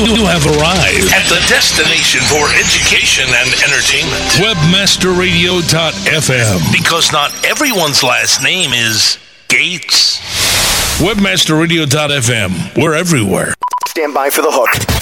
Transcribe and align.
You, 0.00 0.16
you 0.16 0.24
have 0.24 0.46
arrived 0.46 1.12
at 1.12 1.28
the 1.28 1.36
destination 1.46 2.22
for 2.22 2.48
education 2.56 3.26
and 3.28 3.52
entertainment. 3.60 4.24
Webmasterradio.fm. 4.40 6.72
Because 6.72 7.12
not 7.12 7.30
everyone's 7.44 8.02
last 8.02 8.42
name 8.42 8.72
is 8.72 9.18
Gates. 9.48 10.18
Webmasterradio.fm. 11.00 12.82
We're 12.82 12.94
everywhere. 12.94 13.52
Stand 13.88 14.14
by 14.14 14.30
for 14.30 14.40
the 14.40 14.50
hook. 14.50 14.99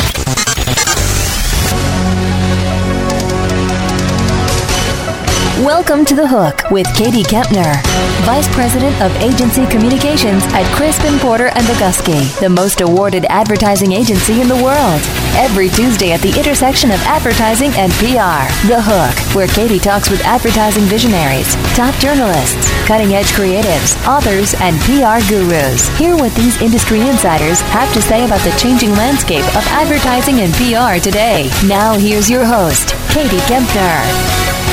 Welcome 5.66 6.04
to 6.04 6.14
The 6.14 6.24
Hook 6.24 6.70
with 6.70 6.86
Katie 6.94 7.24
Kempner, 7.24 7.82
Vice 8.22 8.46
President 8.54 8.94
of 9.02 9.10
Agency 9.16 9.66
Communications 9.66 10.44
at 10.54 10.62
Crispin 10.72 11.18
Porter 11.18 11.48
and 11.48 11.66
Bogusky, 11.66 12.30
the 12.38 12.48
most 12.48 12.80
awarded 12.80 13.24
advertising 13.24 13.90
agency 13.90 14.40
in 14.40 14.46
the 14.46 14.54
world. 14.54 15.02
Every 15.34 15.68
Tuesday 15.68 16.12
at 16.12 16.22
the 16.22 16.30
intersection 16.38 16.92
of 16.92 17.02
advertising 17.10 17.72
and 17.74 17.90
PR, 17.98 18.46
The 18.70 18.78
Hook, 18.78 19.34
where 19.34 19.48
Katie 19.48 19.80
talks 19.80 20.08
with 20.08 20.22
advertising 20.22 20.84
visionaries, 20.84 21.50
top 21.74 21.92
journalists, 21.98 22.70
cutting 22.86 23.18
edge 23.18 23.34
creatives, 23.34 23.98
authors, 24.06 24.54
and 24.62 24.78
PR 24.86 25.18
gurus. 25.26 25.90
Hear 25.98 26.14
what 26.14 26.30
these 26.38 26.62
industry 26.62 27.02
insiders 27.02 27.58
have 27.74 27.92
to 27.94 28.02
say 28.02 28.24
about 28.24 28.46
the 28.46 28.54
changing 28.62 28.94
landscape 28.94 29.46
of 29.58 29.66
advertising 29.74 30.38
and 30.38 30.54
PR 30.54 31.02
today. 31.02 31.50
Now, 31.66 31.98
here's 31.98 32.30
your 32.30 32.46
host, 32.46 32.94
Katie 33.10 33.42
Kempner. 33.50 34.67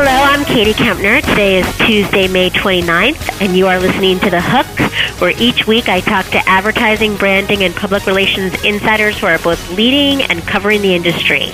Hello, 0.00 0.06
I'm 0.12 0.44
Katie 0.44 0.74
Kempner. 0.74 1.20
Today 1.20 1.58
is 1.58 1.66
Tuesday, 1.78 2.28
May 2.28 2.50
29th, 2.50 3.40
and 3.42 3.56
you 3.56 3.66
are 3.66 3.80
listening 3.80 4.20
to 4.20 4.30
The 4.30 4.40
Hook, 4.40 5.20
where 5.20 5.34
each 5.40 5.66
week 5.66 5.88
I 5.88 6.00
talk 6.00 6.24
to 6.26 6.38
advertising, 6.48 7.16
branding, 7.16 7.64
and 7.64 7.74
public 7.74 8.06
relations 8.06 8.54
insiders 8.62 9.18
who 9.18 9.26
are 9.26 9.40
both 9.40 9.58
leading 9.72 10.22
and 10.30 10.40
covering 10.42 10.82
the 10.82 10.94
industry. 10.94 11.50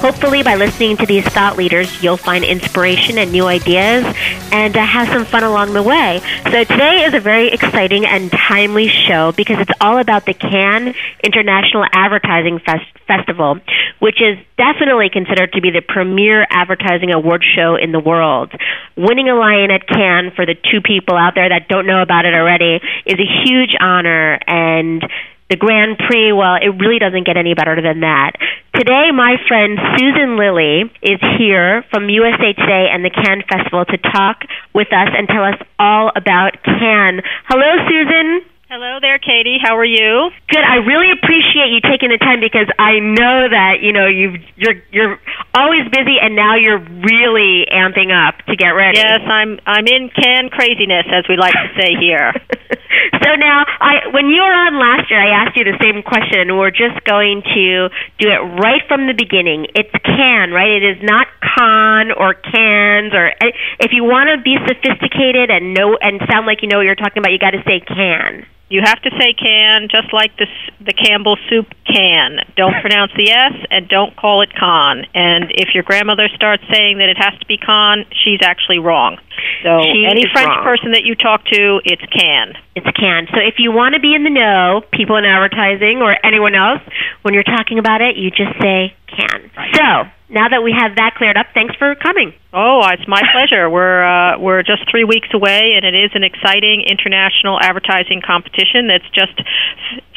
Hopefully, 0.00 0.42
by 0.42 0.56
listening 0.56 0.96
to 0.98 1.06
these 1.06 1.24
thought 1.24 1.56
leaders, 1.56 2.02
you'll 2.02 2.18
find 2.18 2.44
inspiration 2.44 3.16
and 3.16 3.32
new 3.32 3.46
ideas 3.46 4.04
and 4.52 4.76
uh, 4.76 4.84
have 4.84 5.08
some 5.08 5.24
fun 5.24 5.42
along 5.42 5.72
the 5.72 5.82
way. 5.82 6.20
So, 6.44 6.64
today 6.64 7.04
is 7.04 7.14
a 7.14 7.20
very 7.20 7.48
exciting 7.48 8.04
and 8.04 8.30
timely 8.30 8.88
show 8.88 9.32
because 9.32 9.58
it's 9.58 9.70
all 9.80 9.98
about 9.98 10.26
the 10.26 10.34
Cannes 10.34 10.94
International 11.24 11.84
Advertising 11.92 12.58
Fest- 12.58 12.84
Festival, 13.06 13.58
which 13.98 14.20
is 14.20 14.36
definitely 14.58 15.08
considered 15.10 15.52
to 15.52 15.62
be 15.62 15.70
the 15.70 15.80
premier 15.80 16.46
advertising 16.50 17.12
award 17.14 17.42
show 17.56 17.76
in 17.76 17.92
the 17.92 18.00
world. 18.00 18.52
Winning 18.96 19.30
a 19.30 19.34
lion 19.34 19.70
at 19.70 19.88
Cannes 19.88 20.32
for 20.36 20.44
the 20.44 20.54
two 20.54 20.82
people 20.82 21.16
out 21.16 21.34
there 21.34 21.48
that 21.48 21.68
don't 21.68 21.86
know 21.86 22.02
about 22.02 22.26
it 22.26 22.34
already 22.34 22.80
is 23.06 23.18
a 23.18 23.48
huge 23.48 23.74
honor 23.80 24.38
and 24.46 25.02
the 25.48 25.56
Grand 25.56 25.98
Prix, 25.98 26.32
well, 26.32 26.56
it 26.56 26.74
really 26.82 26.98
doesn't 26.98 27.24
get 27.24 27.36
any 27.36 27.54
better 27.54 27.80
than 27.80 28.00
that. 28.00 28.32
Today, 28.74 29.10
my 29.14 29.36
friend 29.46 29.78
Susan 29.96 30.36
Lilley 30.36 30.90
is 31.02 31.20
here 31.38 31.84
from 31.90 32.10
USA 32.10 32.52
Today 32.52 32.90
and 32.90 33.04
the 33.04 33.10
Cannes 33.10 33.44
Festival 33.48 33.84
to 33.86 33.96
talk 33.96 34.42
with 34.74 34.88
us 34.92 35.08
and 35.14 35.28
tell 35.28 35.44
us 35.44 35.56
all 35.78 36.10
about 36.16 36.58
Cannes. 36.64 37.22
Hello, 37.46 37.70
Susan. 37.88 38.42
Hello 38.66 38.98
there, 38.98 39.22
Katie. 39.22 39.62
How 39.62 39.78
are 39.78 39.86
you? 39.86 40.26
Good. 40.50 40.58
I 40.58 40.82
really 40.82 41.14
appreciate 41.14 41.70
you 41.70 41.78
taking 41.86 42.10
the 42.10 42.18
time 42.18 42.42
because 42.42 42.66
I 42.82 42.98
know 42.98 43.46
that 43.46 43.78
you 43.78 43.94
know 43.94 44.10
you 44.10 44.42
you're 44.58 44.82
you're 44.90 45.22
always 45.54 45.86
busy 45.86 46.18
and 46.18 46.34
now 46.34 46.58
you're 46.58 46.82
really 46.82 47.62
amping 47.70 48.10
up 48.10 48.42
to 48.50 48.58
get 48.58 48.74
ready. 48.74 48.98
Yes, 48.98 49.22
I'm 49.22 49.62
I'm 49.70 49.86
in 49.86 50.10
Cannes 50.10 50.50
craziness, 50.50 51.06
as 51.14 51.22
we 51.30 51.38
like 51.38 51.54
to 51.54 51.70
say 51.78 51.94
here. 51.94 52.34
so 53.22 53.38
now, 53.38 53.62
I 53.78 54.10
when 54.10 54.34
you 54.34 54.42
were 54.42 54.58
on 54.66 54.82
last 54.82 55.14
year, 55.14 55.22
I 55.22 55.46
asked 55.46 55.54
you 55.54 55.62
the 55.62 55.78
same 55.78 56.02
question, 56.02 56.50
and 56.50 56.58
we're 56.58 56.74
just 56.74 56.98
going 57.06 57.46
to 57.46 57.86
do 58.18 58.26
it 58.34 58.42
right 58.58 58.82
from 58.90 59.06
the 59.06 59.14
beginning. 59.14 59.70
It's 59.78 59.94
can, 60.02 60.50
right? 60.50 60.82
It 60.82 60.98
is 60.98 60.98
not 61.06 61.30
con 61.38 62.10
or 62.10 62.34
cans 62.34 63.14
or 63.14 63.30
eh, 63.30 63.54
if 63.78 63.94
you 63.94 64.02
want 64.02 64.34
to 64.34 64.42
be 64.42 64.58
sophisticated 64.66 65.54
and 65.54 65.70
know 65.70 65.94
and 66.02 66.18
sound 66.26 66.50
like 66.50 66.66
you 66.66 66.68
know 66.68 66.82
what 66.82 66.86
you're 66.90 66.98
talking 66.98 67.22
about, 67.22 67.30
you 67.30 67.38
got 67.38 67.54
to 67.54 67.62
say 67.62 67.78
can. 67.78 68.42
You 68.68 68.82
have 68.82 69.00
to 69.02 69.10
say 69.14 69.32
can, 69.32 69.86
just 69.88 70.12
like 70.12 70.36
the 70.36 70.46
the 70.80 70.92
Campbell 70.92 71.38
soup 71.48 71.70
can. 71.86 72.42
Don't 72.56 72.74
pronounce 72.82 73.12
the 73.16 73.30
s 73.30 73.54
and 73.70 73.88
don't 73.88 74.16
call 74.16 74.42
it 74.42 74.50
con. 74.58 75.06
And 75.14 75.52
if 75.54 75.70
your 75.74 75.84
grandmother 75.84 76.28
starts 76.34 76.64
saying 76.72 76.98
that 76.98 77.08
it 77.08 77.16
has 77.16 77.38
to 77.38 77.46
be 77.46 77.58
con, 77.58 78.04
she's 78.10 78.40
actually 78.42 78.78
wrong. 78.78 79.18
So 79.62 79.82
she 79.82 80.02
any 80.02 80.26
French 80.32 80.50
wrong. 80.50 80.64
person 80.64 80.92
that 80.92 81.04
you 81.04 81.14
talk 81.14 81.44
to, 81.46 81.80
it's 81.84 82.02
can. 82.10 82.54
It's 82.74 82.90
can. 82.98 83.28
So 83.30 83.38
if 83.38 83.54
you 83.58 83.70
want 83.70 83.94
to 83.94 84.00
be 84.00 84.14
in 84.14 84.24
the 84.24 84.34
know, 84.34 84.82
people 84.90 85.14
in 85.16 85.24
advertising 85.24 86.02
or 86.02 86.16
anyone 86.26 86.54
else, 86.54 86.82
when 87.22 87.34
you're 87.34 87.46
talking 87.46 87.78
about 87.78 88.00
it, 88.00 88.16
you 88.16 88.30
just 88.30 88.58
say 88.58 88.94
can. 89.06 89.50
Right. 89.54 89.74
So 89.78 90.10
now 90.28 90.48
that 90.48 90.62
we 90.62 90.74
have 90.74 90.96
that 90.96 91.14
cleared 91.14 91.36
up, 91.36 91.46
thanks 91.54 91.74
for 91.78 91.94
coming. 91.94 92.34
Oh, 92.52 92.82
it's 92.90 93.06
my 93.06 93.22
pleasure. 93.30 93.70
We're 93.70 94.02
uh, 94.02 94.38
we're 94.38 94.62
just 94.62 94.82
three 94.90 95.04
weeks 95.04 95.28
away, 95.32 95.78
and 95.78 95.86
it 95.86 95.94
is 95.94 96.10
an 96.14 96.24
exciting 96.24 96.82
international 96.82 97.60
advertising 97.62 98.22
competition 98.26 98.90
that's 98.90 99.06
just 99.14 99.38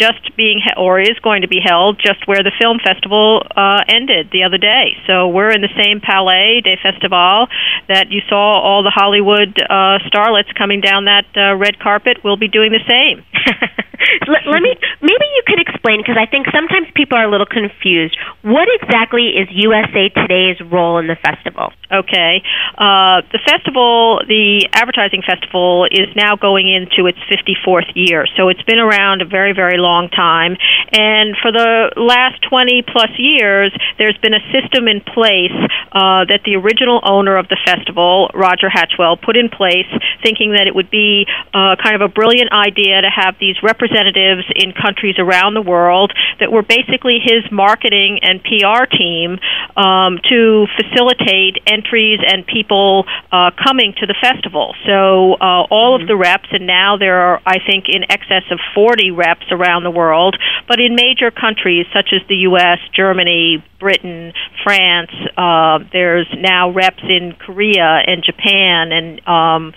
just 0.01 0.35
being 0.35 0.61
or 0.77 0.99
is 0.99 1.19
going 1.21 1.43
to 1.43 1.47
be 1.47 1.61
held 1.61 2.01
just 2.01 2.25
where 2.25 2.41
the 2.41 2.51
film 2.57 2.79
festival 2.81 3.45
uh, 3.53 3.85
ended 3.87 4.29
the 4.31 4.43
other 4.43 4.57
day. 4.57 4.97
So 5.05 5.27
we're 5.29 5.51
in 5.51 5.61
the 5.61 5.73
same 5.77 6.01
Palais 6.01 6.61
des 6.63 6.77
Festivals 6.81 7.49
that 7.87 8.09
you 8.09 8.21
saw 8.29 8.57
all 8.57 8.81
the 8.81 8.93
Hollywood 8.93 9.53
uh, 9.61 10.01
starlets 10.09 10.49
coming 10.57 10.81
down 10.81 11.05
that 11.05 11.29
uh, 11.37 11.53
red 11.55 11.77
carpet. 11.77 12.23
We'll 12.23 12.37
be 12.39 12.49
doing 12.49 12.71
the 12.71 12.81
same. 12.89 13.21
let, 14.27 14.47
let 14.47 14.61
me 14.61 14.75
maybe 15.01 15.25
you 15.35 15.43
could 15.45 15.59
explain 15.59 15.99
because 15.99 16.15
I 16.15 16.25
think 16.25 16.47
sometimes 16.53 16.87
people 16.95 17.17
are 17.17 17.27
a 17.27 17.31
little 17.31 17.49
confused. 17.49 18.17
What 18.41 18.67
exactly 18.81 19.35
is 19.35 19.47
USA 19.51 20.09
Today's 20.09 20.59
role 20.63 20.97
in 20.99 21.07
the 21.07 21.17
festival? 21.19 21.73
Okay, 21.91 22.41
uh, 22.77 23.25
the 23.33 23.41
festival, 23.43 24.21
the 24.27 24.69
advertising 24.73 25.25
festival, 25.25 25.89
is 25.89 26.07
now 26.15 26.35
going 26.35 26.69
into 26.69 27.09
its 27.09 27.17
54th 27.27 27.91
year. 27.95 28.27
So 28.37 28.49
it's 28.49 28.61
been 28.63 28.77
around 28.77 29.21
a 29.21 29.25
very, 29.25 29.53
very 29.53 29.77
long 29.81 30.09
time, 30.09 30.55
and 30.93 31.35
for 31.41 31.51
the 31.51 31.91
last 31.97 32.45
20 32.47 32.85
plus 32.85 33.09
years, 33.17 33.73
there's 33.97 34.17
been 34.21 34.37
a 34.37 34.43
system 34.53 34.87
in 34.87 35.01
place 35.01 35.55
uh, 35.91 36.29
that 36.29 36.45
the 36.45 36.55
original 36.61 37.01
owner 37.03 37.37
of 37.37 37.49
the 37.49 37.57
festival, 37.65 38.29
Roger 38.33 38.69
Hatchuel, 38.69 39.19
put 39.19 39.35
in 39.35 39.49
place, 39.49 39.89
thinking 40.21 40.53
that 40.53 40.67
it 40.69 40.75
would 40.75 40.91
be 40.93 41.25
uh, 41.53 41.75
kind 41.81 41.97
of 41.97 42.05
a 42.05 42.11
brilliant 42.11 42.53
idea 42.53 43.01
to 43.01 43.09
have 43.09 43.33
these 43.41 43.57
representatives 43.63 43.88
in 43.93 44.73
countries 44.73 45.15
around 45.19 45.53
the 45.53 45.61
world 45.61 46.13
that 46.39 46.51
were 46.51 46.63
basically 46.63 47.19
his 47.21 47.43
marketing 47.51 48.19
and 48.21 48.41
PR 48.43 48.85
team 48.89 49.37
um, 49.75 50.17
to 50.29 50.65
facilitate 50.75 51.61
entries 51.67 52.19
and 52.25 52.45
people 52.47 53.05
uh, 53.31 53.51
coming 53.61 53.93
to 53.99 54.05
the 54.05 54.15
festival. 54.21 54.73
So 54.85 55.33
uh, 55.33 55.67
all 55.69 55.89
Mm-hmm. 55.89 56.03
of 56.03 56.07
the 56.07 56.15
reps, 56.15 56.47
and 56.51 56.67
now 56.67 56.97
there 56.97 57.19
are, 57.19 57.41
I 57.45 57.57
think, 57.65 57.85
in 57.87 58.03
excess 58.09 58.43
of 58.51 58.59
40 58.75 59.11
reps 59.11 59.45
around 59.51 59.83
the 59.83 59.91
world, 59.91 60.37
but 60.67 60.79
in 60.79 60.95
major 60.95 61.31
countries 61.31 61.85
such 61.93 62.09
as 62.13 62.21
the 62.27 62.47
U.S., 62.49 62.79
Germany, 62.95 63.63
Britain, 63.79 64.33
France. 64.63 65.11
Uh, 65.37 65.79
there's 65.91 66.27
now 66.37 66.71
reps 66.71 67.01
in 67.03 67.33
Korea 67.39 68.03
and 68.05 68.23
Japan 68.23 68.91
and 68.91 69.27
um, 69.27 69.73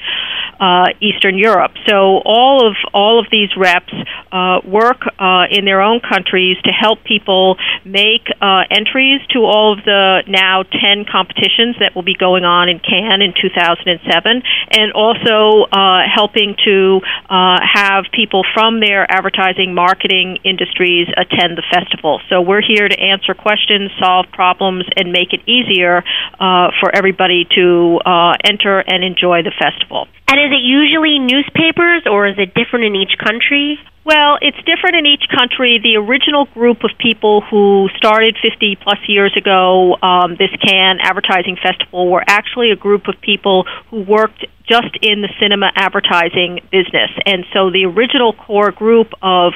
uh, 0.61 0.87
Eastern 1.01 1.39
Europe. 1.39 1.73
So 1.89 2.21
all 2.25 2.67
of 2.67 2.75
all 2.93 3.21
of 3.21 3.27
these 3.31 3.51
reps 3.57 3.93
uh, 4.31 4.61
work 4.65 5.03
uh, 5.19 5.47
in 5.51 5.65
their 5.65 5.81
own 5.81 6.01
countries 6.01 6.57
to 6.65 6.71
help 6.71 7.05
people 7.05 7.57
make 7.85 8.27
uh, 8.41 8.65
entries 8.71 9.21
to 9.31 9.41
all 9.41 9.73
of 9.73 9.85
the 9.85 10.23
now 10.27 10.63
ten 10.63 11.05
competitions 11.05 11.77
that 11.81 11.95
will 11.95 12.03
be 12.07 12.15
going 12.15 12.45
on 12.45 12.69
in 12.69 12.79
Cannes 12.79 13.23
in 13.23 13.35
2007, 13.35 14.43
and 14.71 14.93
also 14.93 15.69
uh, 15.71 16.03
helping 16.09 16.57
to 16.65 17.01
uh, 17.29 17.59
have 17.63 18.05
people 18.13 18.43
from 18.55 18.81
their 18.81 19.05
advertising 19.11 19.75
marketing 19.75 20.39
industries 20.45 21.09
attend 21.17 21.57
the 21.57 21.65
festival. 21.71 22.21
So 22.29 22.41
we're 22.41 22.63
here 22.63 22.89
to 22.89 22.99
answer 22.99 23.35
questions, 23.35 23.91
solve 23.99 24.27
problems, 24.33 24.85
and 24.97 25.13
make 25.13 25.33
it 25.33 25.41
easier 25.47 26.03
uh, 26.39 26.71
for 26.81 26.95
everybody 26.95 27.47
to 27.55 28.01
enter 28.45 28.81
and 28.81 29.05
enjoy 29.05 29.43
the 29.43 29.53
festival. 29.59 30.09
And 30.33 30.41
is 30.41 30.51
it 30.51 30.65
usually 30.65 31.19
newspapers 31.19 32.09
or 32.09 32.27
is 32.27 32.39
it 32.39 32.55
different 32.55 32.87
in 32.87 32.97
each 32.97 33.19
country? 33.21 33.79
Well, 34.05 34.37
it's 34.43 34.59
different 34.67 34.97
in 34.97 35.07
each 35.07 35.23
country. 35.31 35.79
The 35.79 35.95
original 35.97 36.47
group 36.47 36.83
of 36.83 36.91
people 36.99 37.41
who 37.41 37.89
started 37.97 38.37
50 38.43 38.77
plus 38.83 38.99
years 39.07 39.33
ago 39.37 39.95
um, 40.03 40.35
this 40.37 40.51
Cannes 40.59 40.99
Advertising 41.01 41.57
Festival 41.63 42.11
were 42.11 42.25
actually 42.27 42.73
a 42.73 42.77
group 42.77 43.07
of 43.07 43.15
people 43.21 43.65
who 43.91 44.03
worked 44.03 44.45
just 44.69 44.97
in 45.03 45.23
the 45.23 45.29
cinema 45.39 45.71
advertising 45.77 46.61
business. 46.73 47.11
And 47.27 47.45
so 47.53 47.71
the 47.71 47.85
original 47.87 48.33
core 48.33 48.73
group 48.73 49.13
of 49.23 49.53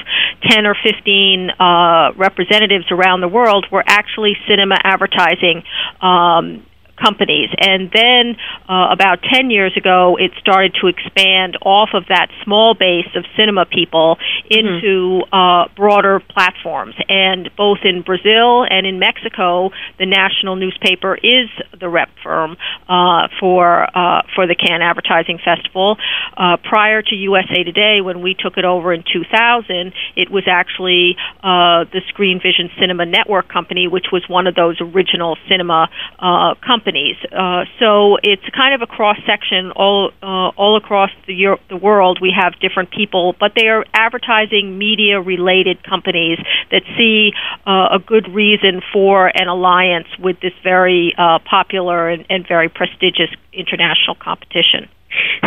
10 0.49 0.67
or 0.67 0.77
15 0.79 1.51
uh, 1.51 2.13
representatives 2.15 2.87
around 2.93 3.23
the 3.23 3.29
world 3.29 3.67
were 3.73 3.83
actually 3.85 4.37
cinema 4.47 4.77
advertising 4.83 5.65
um, 6.01 6.63
companies. 6.97 7.51
And 7.59 7.91
then 7.93 8.37
uh, 8.69 8.89
about 8.93 9.21
10 9.23 9.51
years 9.51 9.77
ago, 9.77 10.17
it 10.19 10.33
started 10.41 10.77
to 10.81 10.89
expand 10.89 11.59
off 11.63 11.91
of 11.95 12.05
that 12.09 12.29
small 12.45 12.75
base 12.75 13.09
of 13.15 13.25
cinema 13.37 13.67
people 13.67 14.17
into 14.51 15.23
mm-hmm. 15.23 15.35
uh, 15.35 15.69
broader 15.77 16.21
platforms. 16.21 16.95
And 17.09 17.51
both 17.57 17.79
in 17.85 18.03
Brazil 18.03 18.65
and 18.69 18.87
in 18.87 18.99
Mexico, 18.99 19.71
the 19.99 20.07
national 20.07 20.57
newspaper 20.57 21.15
is 21.15 21.49
the 21.79 21.89
rep 21.89 22.09
firm 22.23 22.57
uh, 22.89 23.29
for 23.41 23.85
uh, 23.85 24.23
for 24.35 24.47
the 24.47 24.55
Cannes 24.55 24.83
Advertising 24.83 25.39
Festival. 25.45 25.97
Uh, 26.37 26.57
prior 26.63 27.03
to 27.03 27.15
USA 27.15 27.63
Today, 27.63 28.01
when 28.01 28.23
we 28.23 28.35
took 28.35 28.57
it 28.57 28.65
over 28.65 28.93
in 28.93 29.03
2000, 29.03 29.93
it 30.17 30.31
was 30.31 30.45
actually 30.47 31.17
uh, 31.43 31.85
the 31.93 32.01
Screenvision 32.13 32.71
Cinema 32.81 33.07
Network 33.07 33.49
Company, 33.49 33.89
which 33.89 34.07
was 34.13 34.25
one 34.29 34.47
of 34.47 34.55
those 34.55 34.81
original 34.81 35.37
cinema 35.49 35.89
uh, 36.19 36.55
companies. 36.87 37.17
Uh, 37.33 37.65
so 37.81 38.17
it's 38.23 38.43
kind 38.55 38.75
of 38.75 38.83
a 38.83 38.87
cross 38.87 39.17
section 39.27 39.73
all 39.73 40.11
uh, 40.23 40.51
all 40.57 40.77
across 40.77 41.11
the 41.27 41.57
the 41.69 41.77
world. 41.77 42.19
We 42.21 42.33
have 42.37 42.59
different 42.61 42.91
people, 42.91 43.35
but 43.39 43.53
they 43.55 43.69
are 43.69 43.85
advertising 43.93 44.79
media 44.79 45.21
related 45.21 45.83
companies 45.83 46.39
that 46.71 46.83
see 46.97 47.33
uh, 47.67 47.97
a 47.97 47.99
good 47.99 48.29
reason 48.33 48.83
for 48.93 49.27
an 49.27 49.49
alliance 49.49 50.09
with 50.19 50.41
this 50.41 50.53
very 50.63 51.13
uh, 51.19 51.39
popular 51.49 52.09
and, 52.09 52.25
and 52.31 52.47
very 52.47 52.69
prestigious 52.69 53.31
international 53.53 54.17
competition. 54.21 54.89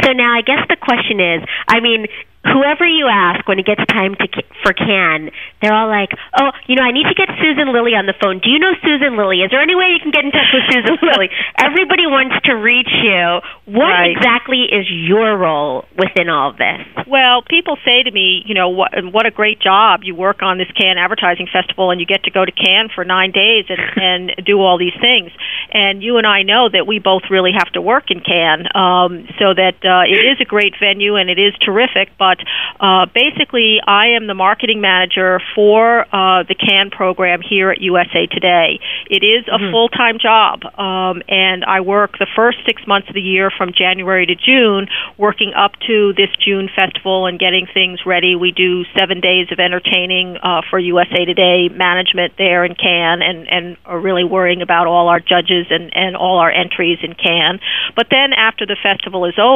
So 0.03 0.11
now 0.13 0.33
I 0.33 0.41
guess 0.41 0.65
the 0.69 0.77
question 0.77 1.19
is, 1.19 1.41
I 1.67 1.79
mean, 1.79 2.07
whoever 2.43 2.87
you 2.87 3.07
ask 3.11 3.43
when 3.47 3.59
it 3.59 3.65
gets 3.65 3.83
time 3.91 4.15
to 4.15 4.27
for 4.63 4.73
Cannes, 4.73 5.31
they're 5.61 5.73
all 5.73 5.87
like, 5.87 6.11
"Oh, 6.39 6.51
you 6.67 6.75
know, 6.75 6.83
I 6.83 6.91
need 6.91 7.07
to 7.07 7.15
get 7.15 7.27
Susan 7.39 7.71
Lilley 7.71 7.95
on 7.95 8.05
the 8.05 8.15
phone. 8.15 8.39
Do 8.39 8.49
you 8.49 8.59
know 8.59 8.71
Susan 8.83 9.17
Lilley? 9.17 9.43
Is 9.43 9.51
there 9.51 9.61
any 9.61 9.75
way 9.75 9.91
you 9.91 9.99
can 9.99 10.11
get 10.11 10.23
in 10.23 10.31
touch 10.31 10.51
with 10.51 10.63
Susan 10.71 10.97
Lilley?" 11.07 11.29
Everybody 11.59 12.07
wants 12.07 12.35
to 12.47 12.53
reach 12.55 12.91
you. 12.91 13.39
What 13.67 13.91
right. 13.91 14.15
exactly 14.15 14.67
is 14.71 14.87
your 14.89 15.37
role 15.37 15.85
within 15.95 16.29
all 16.29 16.51
of 16.51 16.57
this? 16.57 16.79
Well, 17.07 17.43
people 17.43 17.77
say 17.83 18.03
to 18.03 18.11
me, 18.11 18.43
you 18.45 18.55
know, 18.55 18.69
what 18.69 18.91
what 19.11 19.25
a 19.25 19.31
great 19.31 19.59
job 19.59 20.01
you 20.03 20.15
work 20.15 20.41
on 20.41 20.57
this 20.57 20.71
Cannes 20.79 20.97
Advertising 20.97 21.47
Festival, 21.51 21.91
and 21.91 21.99
you 21.99 22.07
get 22.07 22.23
to 22.23 22.31
go 22.31 22.45
to 22.45 22.51
Cannes 22.51 22.91
for 22.95 23.03
nine 23.03 23.31
days 23.31 23.65
and 23.67 23.79
and 24.39 24.45
do 24.45 24.59
all 24.59 24.77
these 24.77 24.95
things. 24.99 25.31
And 25.71 26.01
you 26.01 26.17
and 26.17 26.27
I 26.27 26.43
know 26.43 26.69
that 26.71 26.87
we 26.87 26.99
both 26.99 27.23
really 27.29 27.51
have 27.51 27.71
to 27.73 27.81
work 27.81 28.11
in 28.11 28.21
Cannes, 28.23 28.67
um, 28.75 29.27
so 29.39 29.53
that 29.59 29.83
uh, 29.83 30.07
it 30.07 30.23
is 30.23 30.39
a 30.39 30.47
great 30.47 30.73
venue 30.79 31.15
and 31.19 31.29
it 31.29 31.37
is 31.37 31.53
terrific, 31.59 32.15
but 32.17 32.39
uh, 32.79 33.05
basically, 33.11 33.83
I 33.85 34.15
am 34.15 34.27
the 34.27 34.33
marketing 34.33 34.79
manager 34.79 35.41
for 35.53 36.07
uh, 36.07 36.47
the 36.47 36.55
Cannes 36.55 36.91
program 36.91 37.41
here 37.43 37.69
at 37.69 37.81
USA 37.81 38.27
Today. 38.31 38.79
It 39.09 39.19
is 39.19 39.43
a 39.51 39.59
mm-hmm. 39.59 39.71
full 39.71 39.89
time 39.89 40.17
job, 40.17 40.63
um, 40.79 41.21
and 41.27 41.65
I 41.65 41.81
work 41.81 42.15
the 42.17 42.27
first 42.35 42.59
six 42.65 42.87
months 42.87 43.09
of 43.09 43.15
the 43.15 43.21
year 43.21 43.51
from 43.51 43.73
January 43.75 44.25
to 44.27 44.35
June, 44.35 44.87
working 45.17 45.51
up 45.51 45.73
to 45.87 46.13
this 46.15 46.31
June 46.39 46.69
festival 46.71 47.25
and 47.25 47.37
getting 47.37 47.67
things 47.67 47.99
ready. 48.05 48.35
We 48.35 48.51
do 48.55 48.85
seven 48.97 49.19
days 49.19 49.51
of 49.51 49.59
entertaining 49.59 50.37
uh, 50.37 50.61
for 50.69 50.79
USA 50.79 51.25
Today 51.25 51.67
management 51.67 52.33
there 52.37 52.63
in 52.63 52.75
Cannes, 52.75 53.21
and 53.21 53.47
and 53.49 53.77
are 53.83 53.99
really 53.99 54.23
worrying 54.23 54.61
about 54.61 54.87
all 54.87 55.09
our 55.09 55.19
judges 55.19 55.67
and 55.69 55.91
and 55.91 56.15
all 56.15 56.39
our 56.39 56.51
entries 56.51 56.99
in 57.03 57.11
Cannes. 57.11 57.59
But 57.95 58.07
then 58.09 58.31
after 58.31 58.65
the 58.65 58.77
festival 58.81 59.25
is 59.25 59.35
over, 59.35 59.48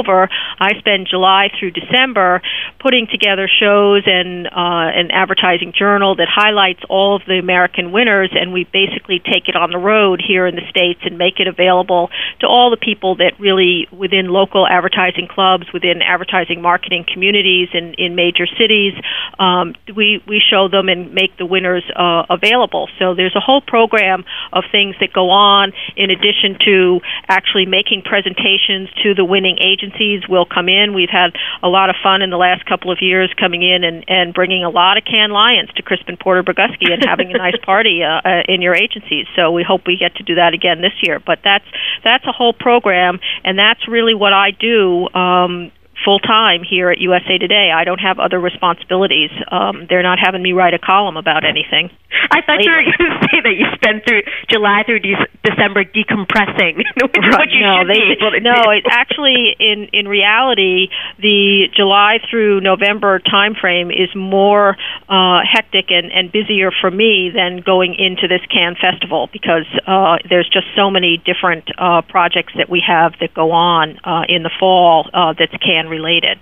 I 0.60 0.80
spend 0.80 1.08
July 1.10 1.50
through 1.60 1.72
December 1.72 2.42
putting 2.80 3.08
together 3.12 3.48
shows 3.48 4.04
and 4.06 4.48
uh, 4.48 4.90
an 4.92 5.12
advertising 5.12 5.74
journal 5.78 6.16
that 6.16 6.28
highlights 6.28 6.82
all 6.90 7.16
of 7.16 7.22
the 7.28 7.40
American 7.40 7.92
winners, 7.92 8.32
and 8.34 8.52
we 8.54 8.66
basically 8.66 9.20
take 9.20 9.48
it 9.48 9.56
on 9.56 9.72
the 9.72 9.78
road 9.78 10.22
here 10.26 10.48
in 10.48 10.56
the 10.56 10.68
states 10.70 11.02
and 11.04 11.18
make 11.18 11.40
it 11.40 11.48
available 11.48 12.10
to 12.40 12.48
all 12.48 12.72
the 12.72 12.78
people 12.78 13.16
that 13.18 13.34
really 13.40 13.88
within 13.92 14.28
local 14.28 14.68
advertising 14.68 15.28
clubs, 15.28 15.66
within 15.74 16.02
advertising 16.02 16.62
marketing 16.62 17.06
communities 17.12 17.70
in 17.74 17.94
in 17.96 18.16
major 18.16 18.46
cities. 18.46 18.94
Um, 19.40 19.76
we 19.96 20.22
we 20.28 20.42
show 20.42 20.68
them 20.68 20.90
and 20.90 21.14
make 21.14 21.38
the 21.38 21.46
winners 21.46 21.84
uh, 21.96 22.24
available. 22.30 22.90
So 23.00 23.16
there's 23.16 23.36
a 23.36 23.40
whole 23.40 23.62
program 23.62 24.26
of 24.52 24.64
things 24.72 24.96
that 25.00 25.14
go 25.14 25.30
on 25.30 25.74
in 25.96 26.10
addition 26.10 26.58
to 26.66 27.00
actually 27.28 27.66
making 27.66 28.04
presentations 28.04 28.90
to 29.04 29.14
the 29.14 29.26
winning 29.26 29.58
agencies. 29.84 30.28
Will 30.30 30.46
come 30.46 30.70
in. 30.70 30.94
We've 30.94 31.10
had 31.12 31.32
a 31.62 31.68
lot 31.68 31.90
of 31.90 31.96
fun 32.02 32.22
in 32.22 32.30
the 32.30 32.38
last 32.38 32.66
couple 32.66 32.92
of 32.92 33.00
years 33.02 33.34
coming 33.40 33.62
in 33.62 33.84
and, 33.84 34.06
and 34.08 34.34
bringing 34.34 34.64
a 34.64 34.70
lot 34.70 34.98
of 34.98 35.04
Cannes 35.06 35.32
Lions 35.32 35.70
to 35.76 35.82
Crispin 35.82 36.18
Porter 36.18 36.44
Bogusky 36.44 36.92
and 36.92 37.04
having 37.06 37.34
a 37.34 37.38
nice 37.38 37.58
party 37.66 38.02
uh, 38.04 38.22
uh, 38.28 38.44
in 38.48 38.62
your 38.62 38.76
agencies. 38.76 39.28
So 39.36 39.52
we 39.52 39.64
hope 39.64 39.82
we 39.86 39.98
get 39.98 40.16
to 40.16 40.24
do 40.24 40.36
that 40.36 40.54
again 40.54 40.82
this 40.82 40.94
year. 41.02 41.20
But 41.20 41.40
that's 41.44 41.66
that's 42.04 42.26
a 42.26 42.32
whole 42.32 42.54
program, 42.54 43.20
and 43.44 43.58
that's 43.58 43.88
really 43.88 44.16
what 44.16 44.34
I 44.34 44.52
do. 44.52 45.08
Um, 45.14 45.72
full 46.06 46.20
time 46.20 46.62
here 46.64 46.90
at 46.90 47.00
USA 47.00 47.38
Today. 47.38 47.72
I 47.74 47.84
don't 47.84 48.00
have 48.00 48.20
other 48.20 48.40
responsibilities. 48.40 49.30
Um, 49.52 49.86
they're 49.90 50.04
not 50.04 50.20
having 50.20 50.42
me 50.42 50.54
write 50.54 50.74
a 50.74 50.80
column 50.80 51.18
about 51.18 51.46
anything. 51.46 51.90
I 52.32 52.42
thought 52.42 52.62
lately. 52.62 52.66
you 52.66 52.72
were 52.72 52.98
going 52.98 53.10
to 53.10 53.28
say 53.30 53.38
that 53.42 53.56
you 53.58 53.66
spent 53.76 54.06
through 54.06 54.22
July 54.50 54.84
through 54.86 55.00
de- 55.00 55.30
December 55.44 55.84
decompressing. 55.84 56.78
right. 56.98 57.50
no, 57.58 57.86
they, 57.86 58.40
no. 58.40 58.72
It 58.72 58.86
actually, 58.90 59.56
in 59.60 59.90
in 59.94 60.08
reality, 60.08 60.90
the 61.20 61.68
July 61.76 62.20
through 62.30 62.62
November 62.62 63.20
time 63.20 63.56
frame 63.60 63.90
is 63.92 64.10
more 64.16 64.78
uh, 65.10 65.42
hectic 65.44 65.90
and, 65.90 66.12
and 66.12 66.32
busier 66.32 66.72
for 66.72 66.92
me 66.92 67.32
than 67.34 67.62
going 67.66 67.96
into 67.96 68.28
this 68.28 68.42
Cannes 68.52 68.78
festival 68.80 69.30
because 69.32 69.66
uh, 69.88 70.18
there's 70.30 70.50
just 70.50 70.68
so 70.76 70.90
many 70.90 71.22
different 71.26 71.70
uh, 71.78 72.02
projects 72.08 72.54
that 72.58 72.70
we 72.70 72.82
have 72.86 73.14
that 73.20 73.34
go 73.34 73.52
on 73.52 74.00
uh, 74.04 74.24
in 74.30 74.44
the 74.44 74.52
fall 74.60 75.10
uh, 75.14 75.34
that's 75.38 75.56
Related. 75.90 76.40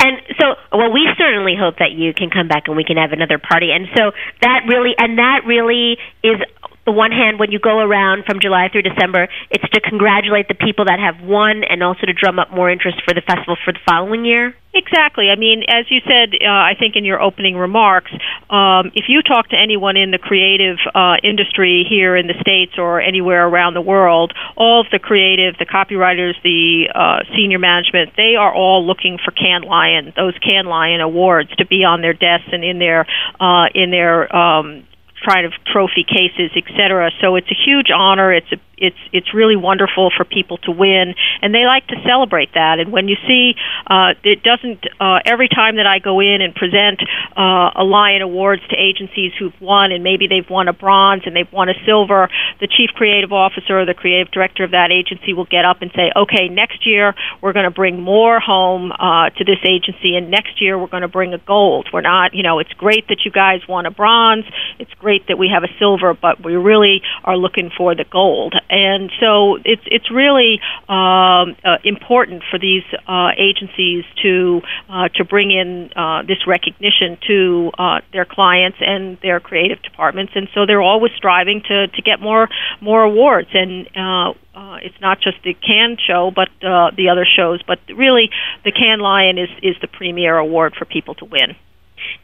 And 0.00 0.22
so, 0.38 0.54
well, 0.72 0.92
we 0.92 1.08
certainly 1.18 1.54
hope 1.58 1.78
that 1.78 1.90
you 1.92 2.14
can 2.14 2.30
come 2.30 2.46
back 2.46 2.68
and 2.68 2.76
we 2.76 2.84
can 2.84 2.96
have 2.96 3.12
another 3.12 3.38
party. 3.38 3.70
And 3.72 3.86
so 3.96 4.12
that 4.42 4.62
really, 4.68 4.94
and 4.96 5.18
that 5.18 5.42
really 5.44 5.98
is 6.22 6.40
the 6.88 6.96
one 6.96 7.12
hand 7.12 7.38
when 7.38 7.52
you 7.52 7.60
go 7.60 7.84
around 7.84 8.24
from 8.24 8.40
July 8.40 8.72
through 8.72 8.88
December, 8.88 9.28
it's 9.50 9.68
to 9.76 9.80
congratulate 9.84 10.48
the 10.48 10.56
people 10.56 10.86
that 10.88 10.96
have 10.96 11.20
won 11.20 11.60
and 11.68 11.84
also 11.84 12.08
to 12.08 12.16
drum 12.16 12.38
up 12.40 12.48
more 12.50 12.72
interest 12.72 13.04
for 13.04 13.12
the 13.12 13.20
festival 13.20 13.60
for 13.60 13.76
the 13.76 13.84
following 13.84 14.24
year. 14.24 14.56
Exactly. 14.72 15.28
I 15.28 15.36
mean, 15.36 15.64
as 15.68 15.84
you 15.90 16.00
said, 16.00 16.32
uh, 16.40 16.48
I 16.48 16.72
think 16.78 16.96
in 16.96 17.04
your 17.04 17.20
opening 17.20 17.56
remarks, 17.56 18.12
um, 18.48 18.92
if 18.94 19.04
you 19.08 19.20
talk 19.20 19.48
to 19.50 19.56
anyone 19.56 19.96
in 19.96 20.12
the 20.12 20.18
creative 20.18 20.78
uh, 20.94 21.16
industry 21.22 21.84
here 21.88 22.16
in 22.16 22.26
the 22.26 22.38
States 22.40 22.72
or 22.78 23.00
anywhere 23.00 23.46
around 23.46 23.74
the 23.74 23.84
world, 23.84 24.32
all 24.56 24.80
of 24.80 24.86
the 24.92 24.98
creative, 24.98 25.56
the 25.58 25.66
copywriters, 25.66 26.40
the 26.42 26.88
uh, 26.94 27.20
senior 27.36 27.58
management, 27.58 28.16
they 28.16 28.36
are 28.38 28.54
all 28.54 28.86
looking 28.86 29.18
for 29.22 29.30
Cannes 29.32 29.68
Lion, 29.68 30.12
those 30.16 30.36
Cannes 30.38 30.68
Lion 30.68 31.00
awards 31.00 31.50
to 31.56 31.66
be 31.66 31.84
on 31.84 32.00
their 32.00 32.14
desks 32.14 32.48
and 32.52 32.64
in 32.64 32.78
their 32.78 33.04
uh, 33.40 33.68
in 33.74 33.90
their 33.90 34.34
um, 34.34 34.86
kind 35.26 35.46
of 35.46 35.52
trophy 35.66 36.04
cases, 36.04 36.50
etc. 36.56 37.10
So 37.20 37.36
it's 37.36 37.50
a 37.50 37.58
huge 37.64 37.90
honor. 37.94 38.32
It's 38.32 38.50
a 38.52 38.58
it's 38.80 38.98
it's 39.12 39.34
really 39.34 39.56
wonderful 39.56 40.10
for 40.16 40.24
people 40.24 40.58
to 40.58 40.70
win, 40.70 41.14
and 41.42 41.54
they 41.54 41.64
like 41.64 41.86
to 41.88 41.96
celebrate 42.06 42.54
that. 42.54 42.78
And 42.78 42.92
when 42.92 43.08
you 43.08 43.16
see, 43.26 43.54
uh, 43.86 44.14
it 44.22 44.42
doesn't 44.42 44.84
uh, 45.00 45.20
every 45.24 45.48
time 45.48 45.76
that 45.76 45.86
I 45.86 45.98
go 45.98 46.20
in 46.20 46.40
and 46.40 46.54
present 46.54 47.00
uh, 47.36 47.70
a 47.74 47.84
Lion 47.84 48.22
Awards 48.22 48.62
to 48.70 48.76
agencies 48.76 49.32
who've 49.38 49.58
won, 49.60 49.92
and 49.92 50.04
maybe 50.04 50.26
they've 50.26 50.48
won 50.48 50.68
a 50.68 50.72
bronze 50.72 51.22
and 51.26 51.34
they've 51.34 51.52
won 51.52 51.68
a 51.68 51.74
silver, 51.84 52.28
the 52.60 52.66
chief 52.66 52.90
creative 52.94 53.32
officer 53.32 53.80
or 53.80 53.86
the 53.86 53.94
creative 53.94 54.30
director 54.32 54.64
of 54.64 54.72
that 54.72 54.90
agency 54.90 55.32
will 55.32 55.46
get 55.46 55.64
up 55.64 55.82
and 55.82 55.90
say, 55.94 56.12
"Okay, 56.14 56.48
next 56.48 56.86
year 56.86 57.14
we're 57.40 57.52
going 57.52 57.68
to 57.68 57.74
bring 57.74 58.00
more 58.00 58.40
home 58.40 58.92
uh, 58.92 59.30
to 59.30 59.44
this 59.44 59.58
agency, 59.64 60.16
and 60.16 60.30
next 60.30 60.60
year 60.60 60.78
we're 60.78 60.88
going 60.88 61.02
to 61.02 61.08
bring 61.08 61.34
a 61.34 61.38
gold. 61.38 61.88
We're 61.92 62.02
not, 62.02 62.34
you 62.34 62.42
know, 62.42 62.58
it's 62.58 62.72
great 62.74 63.08
that 63.08 63.24
you 63.24 63.30
guys 63.30 63.60
won 63.68 63.86
a 63.86 63.90
bronze. 63.90 64.44
It's 64.78 64.92
great 64.94 65.26
that 65.28 65.38
we 65.38 65.48
have 65.52 65.64
a 65.64 65.72
silver, 65.78 66.14
but 66.14 66.44
we 66.44 66.56
really 66.56 67.02
are 67.24 67.36
looking 67.36 67.70
for 67.76 67.94
the 67.94 68.04
gold." 68.04 68.54
And 68.70 69.10
so 69.20 69.56
it's 69.64 69.82
it's 69.86 70.10
really 70.10 70.60
um, 70.88 71.56
uh, 71.64 71.78
important 71.84 72.42
for 72.50 72.58
these 72.58 72.84
uh, 73.06 73.30
agencies 73.36 74.04
to 74.22 74.60
uh, 74.88 75.08
to 75.14 75.24
bring 75.24 75.50
in 75.50 75.90
uh, 75.96 76.22
this 76.22 76.46
recognition 76.46 77.18
to 77.26 77.70
uh, 77.78 78.00
their 78.12 78.24
clients 78.24 78.78
and 78.80 79.18
their 79.22 79.40
creative 79.40 79.82
departments, 79.82 80.32
and 80.34 80.48
so 80.54 80.66
they're 80.66 80.82
always 80.82 81.12
striving 81.16 81.62
to 81.68 81.88
to 81.88 82.02
get 82.02 82.20
more 82.20 82.48
more 82.80 83.02
awards 83.02 83.48
and. 83.54 83.88
Uh, 83.96 84.34
uh, 84.58 84.78
it's 84.82 85.00
not 85.00 85.20
just 85.20 85.36
the 85.44 85.54
Cannes 85.54 85.98
show, 86.04 86.32
but 86.34 86.48
uh, 86.66 86.90
the 86.96 87.10
other 87.12 87.24
shows. 87.24 87.62
But 87.62 87.78
really, 87.94 88.28
the 88.64 88.72
Cannes 88.72 89.00
Lion 89.00 89.38
is 89.38 89.48
is 89.62 89.76
the 89.80 89.86
premier 89.86 90.36
award 90.36 90.74
for 90.76 90.84
people 90.84 91.14
to 91.16 91.24
win. 91.24 91.54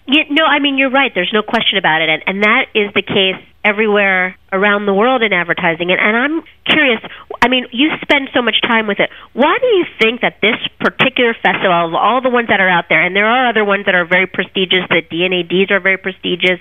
Yeah, 0.07 0.25
no, 0.31 0.45
I 0.45 0.59
mean 0.59 0.79
you're 0.79 0.91
right. 0.91 1.11
There's 1.15 1.33
no 1.33 1.43
question 1.43 1.79
about 1.79 2.03
it, 2.03 2.09
and, 2.09 2.23
and 2.27 2.43
that 2.43 2.67
is 2.75 2.93
the 2.95 3.03
case 3.03 3.41
everywhere 3.65 4.37
around 4.53 4.85
the 4.85 4.93
world 4.93 5.23
in 5.23 5.33
advertising. 5.33 5.91
And, 5.91 5.99
and 5.99 6.15
I'm 6.15 6.45
curious, 6.69 7.01
I 7.41 7.49
mean, 7.49 7.65
you 7.73 7.89
spend 8.03 8.29
so 8.35 8.43
much 8.43 8.61
time 8.61 8.87
with 8.87 9.01
it. 9.01 9.09
Why 9.33 9.57
do 9.59 9.67
you 9.67 9.87
think 9.99 10.21
that 10.21 10.37
this 10.45 10.61
particular 10.79 11.33
festival, 11.33 11.89
of 11.89 11.95
all 11.95 12.21
the 12.21 12.29
ones 12.29 12.49
that 12.49 12.61
are 12.61 12.69
out 12.69 12.85
there, 12.91 13.01
and 13.01 13.17
there 13.17 13.27
are 13.27 13.49
other 13.49 13.65
ones 13.65 13.87
that 13.87 13.95
are 13.95 14.05
very 14.05 14.27
prestigious, 14.27 14.85
the 14.91 15.01
D&ADs 15.01 15.73
are 15.73 15.81
very 15.81 15.97
prestigious, 15.97 16.61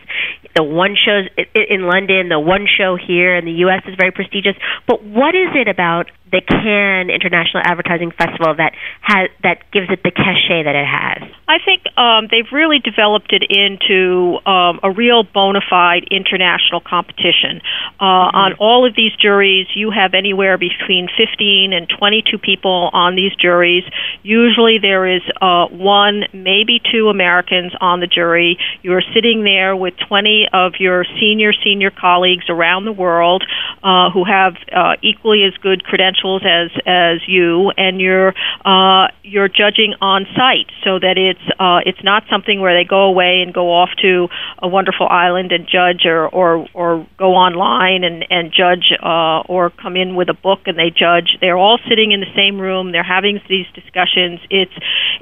the 0.56 0.64
one 0.64 0.96
shows 0.96 1.28
in 1.54 1.84
London, 1.84 2.30
the 2.30 2.40
one 2.40 2.66
show 2.66 2.96
here 2.96 3.36
in 3.36 3.44
the 3.44 3.68
U.S. 3.68 3.84
is 3.86 3.96
very 4.00 4.12
prestigious. 4.12 4.56
But 4.88 5.04
what 5.04 5.36
is 5.36 5.52
it 5.56 5.68
about 5.68 6.10
the 6.34 6.42
Cannes 6.42 7.14
International 7.14 7.62
Advertising 7.64 8.10
Festival 8.10 8.58
that 8.58 8.74
has 9.06 9.30
that 9.46 9.70
gives 9.72 9.86
it 9.94 10.02
the 10.02 10.10
cachet 10.10 10.66
that 10.66 10.74
it 10.74 10.90
has? 10.90 11.30
I 11.46 11.62
think 11.62 11.86
um, 11.94 12.26
they've 12.34 12.50
really 12.52 12.82
developed 12.82 13.30
it 13.30 13.46
into 13.46 14.42
um, 14.50 14.82
a 14.82 14.90
real 14.90 15.22
bona 15.22 15.62
fide 15.62 16.10
international 16.10 16.82
competition. 16.82 17.62
Uh, 18.02 18.34
mm-hmm. 18.34 18.50
On 18.50 18.54
all 18.58 18.90
of 18.90 18.98
these 18.98 19.14
juries, 19.14 19.68
you 19.76 19.94
have 19.94 20.18
anywhere 20.18 20.58
between 20.58 21.06
15 21.14 21.72
and 21.72 21.86
22 21.88 22.42
people 22.42 22.90
on 22.92 23.16
these 23.16 23.36
juries. 23.38 23.84
Usually, 24.24 24.82
there 24.82 25.06
is 25.06 25.22
uh, 25.40 25.70
one, 25.70 26.26
maybe 26.34 26.82
two 26.82 27.10
Americans 27.14 27.74
on 27.80 28.00
the 28.00 28.08
jury. 28.08 28.58
You 28.82 28.94
are 28.94 29.06
sitting 29.14 29.44
there 29.44 29.76
with 29.76 29.94
20 30.10 30.50
of 30.52 30.74
your 30.80 31.06
senior 31.22 31.54
senior 31.64 31.92
colleagues 31.92 32.50
around 32.50 32.86
the 32.86 32.92
world 32.92 33.44
uh, 33.84 34.10
who 34.10 34.26
have 34.26 34.58
uh, 34.74 34.98
equally 35.04 35.44
as 35.46 35.54
good 35.62 35.84
credentials 35.84 36.23
as 36.44 36.72
as 36.86 37.20
you, 37.28 37.72
and 37.78 38.00
you're 38.00 38.34
uh, 38.66 39.08
you're 39.24 39.48
judging 39.48 39.94
on 40.02 40.26
site, 40.36 40.72
so 40.84 41.00
that 41.00 41.18
it's 41.18 41.44
uh, 41.60 41.80
it's 41.86 42.04
not 42.04 42.24
something 42.30 42.62
where 42.62 42.78
they 42.78 42.88
go 42.88 43.04
away 43.04 43.42
and 43.44 43.54
go 43.54 43.72
off 43.72 43.90
to 44.02 44.28
a 44.60 44.68
wonderful 44.68 45.08
island 45.08 45.52
and 45.52 45.68
judge, 45.68 46.06
or 46.06 46.28
or 46.28 46.68
or 46.74 47.08
go 47.18 47.34
online 47.34 48.04
and 48.04 48.26
and 48.30 48.52
judge, 48.52 48.94
uh, 49.02 49.42
or 49.48 49.70
come 49.70 49.96
in 49.96 50.16
with 50.16 50.30
a 50.30 50.34
book 50.34 50.62
and 50.66 50.78
they 50.78 50.90
judge. 50.90 51.38
They're 51.42 51.58
all 51.58 51.80
sitting 51.90 52.12
in 52.12 52.20
the 52.20 52.34
same 52.36 52.60
room. 52.60 52.92
They're 52.92 53.04
having 53.04 53.40
these 53.50 53.68
discussions. 53.76 54.40
It's 54.50 54.74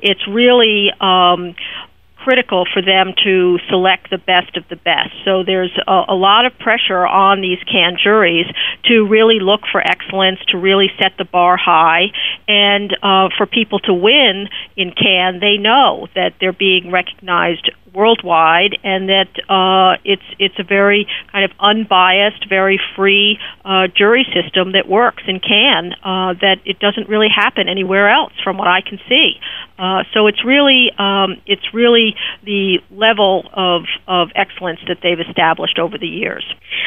it's 0.02 0.22
really 0.28 0.90
um, 1.00 1.56
critical 2.24 2.66
for 2.72 2.82
them 2.82 3.14
to 3.24 3.58
select 3.70 4.10
the 4.10 4.18
best 4.18 4.58
of 4.58 4.64
the 4.70 4.76
best. 4.76 5.12
So 5.26 5.44
there's 5.44 5.72
a, 5.88 6.02
a 6.10 6.16
lot 6.16 6.46
of 6.46 6.58
pressure 6.60 7.06
on 7.06 7.42
these 7.42 7.60
Cannes 7.70 7.98
juries 8.04 8.46
to 8.86 9.08
really 9.08 9.40
look 9.40 9.62
for 9.72 9.82
excellence, 9.82 10.40
to 10.50 10.58
really 10.58 10.88
set 11.02 11.14
the 11.18 11.26
bar 11.26 11.58
high, 11.58 12.12
and 12.48 12.92
uh, 13.02 13.30
for 13.38 13.46
people 13.46 13.80
to 13.80 13.94
win 13.94 14.48
in 14.78 14.92
Cannes, 14.92 15.40
they 15.40 15.58
know 15.58 16.08
that 16.16 16.34
they're 16.40 16.54
being 16.54 16.92
recognized 16.92 17.72
worldwide, 17.94 18.78
and 18.84 19.10
that 19.10 19.32
uh, 19.50 20.02
it's 20.04 20.28
it's 20.40 20.56
a 20.60 20.64
very 20.64 21.08
kind 21.32 21.44
of 21.46 21.52
unbiased, 21.60 22.48
very 22.48 22.80
free 22.96 23.38
uh, 23.66 23.88
jury 23.96 24.26
system 24.34 24.74
that 24.74 24.88
works 24.88 25.24
and 25.28 25.42
Cannes 25.42 25.94
Uh, 26.04 26.34
that 26.42 26.58
it 26.66 26.80
doesn't 26.80 27.08
really 27.10 27.30
happen 27.30 27.68
anywhere 27.68 28.10
else, 28.10 28.34
from 28.44 28.58
what 28.58 28.68
I 28.68 28.82
can 28.82 29.00
see. 29.10 29.40
Uh, 29.78 30.04
so 30.14 30.28
it's 30.28 30.44
really 30.46 30.92
um, 30.98 31.42
it's 31.46 31.74
really 31.74 32.16
the 32.44 32.80
level 32.92 33.50
of 33.54 33.82
of 34.08 34.30
excellence 34.36 34.80
that 34.88 34.98
they've 35.02 35.20
established 35.28 35.80
over 35.80 35.98
the 35.98 36.08
years. 36.08 36.46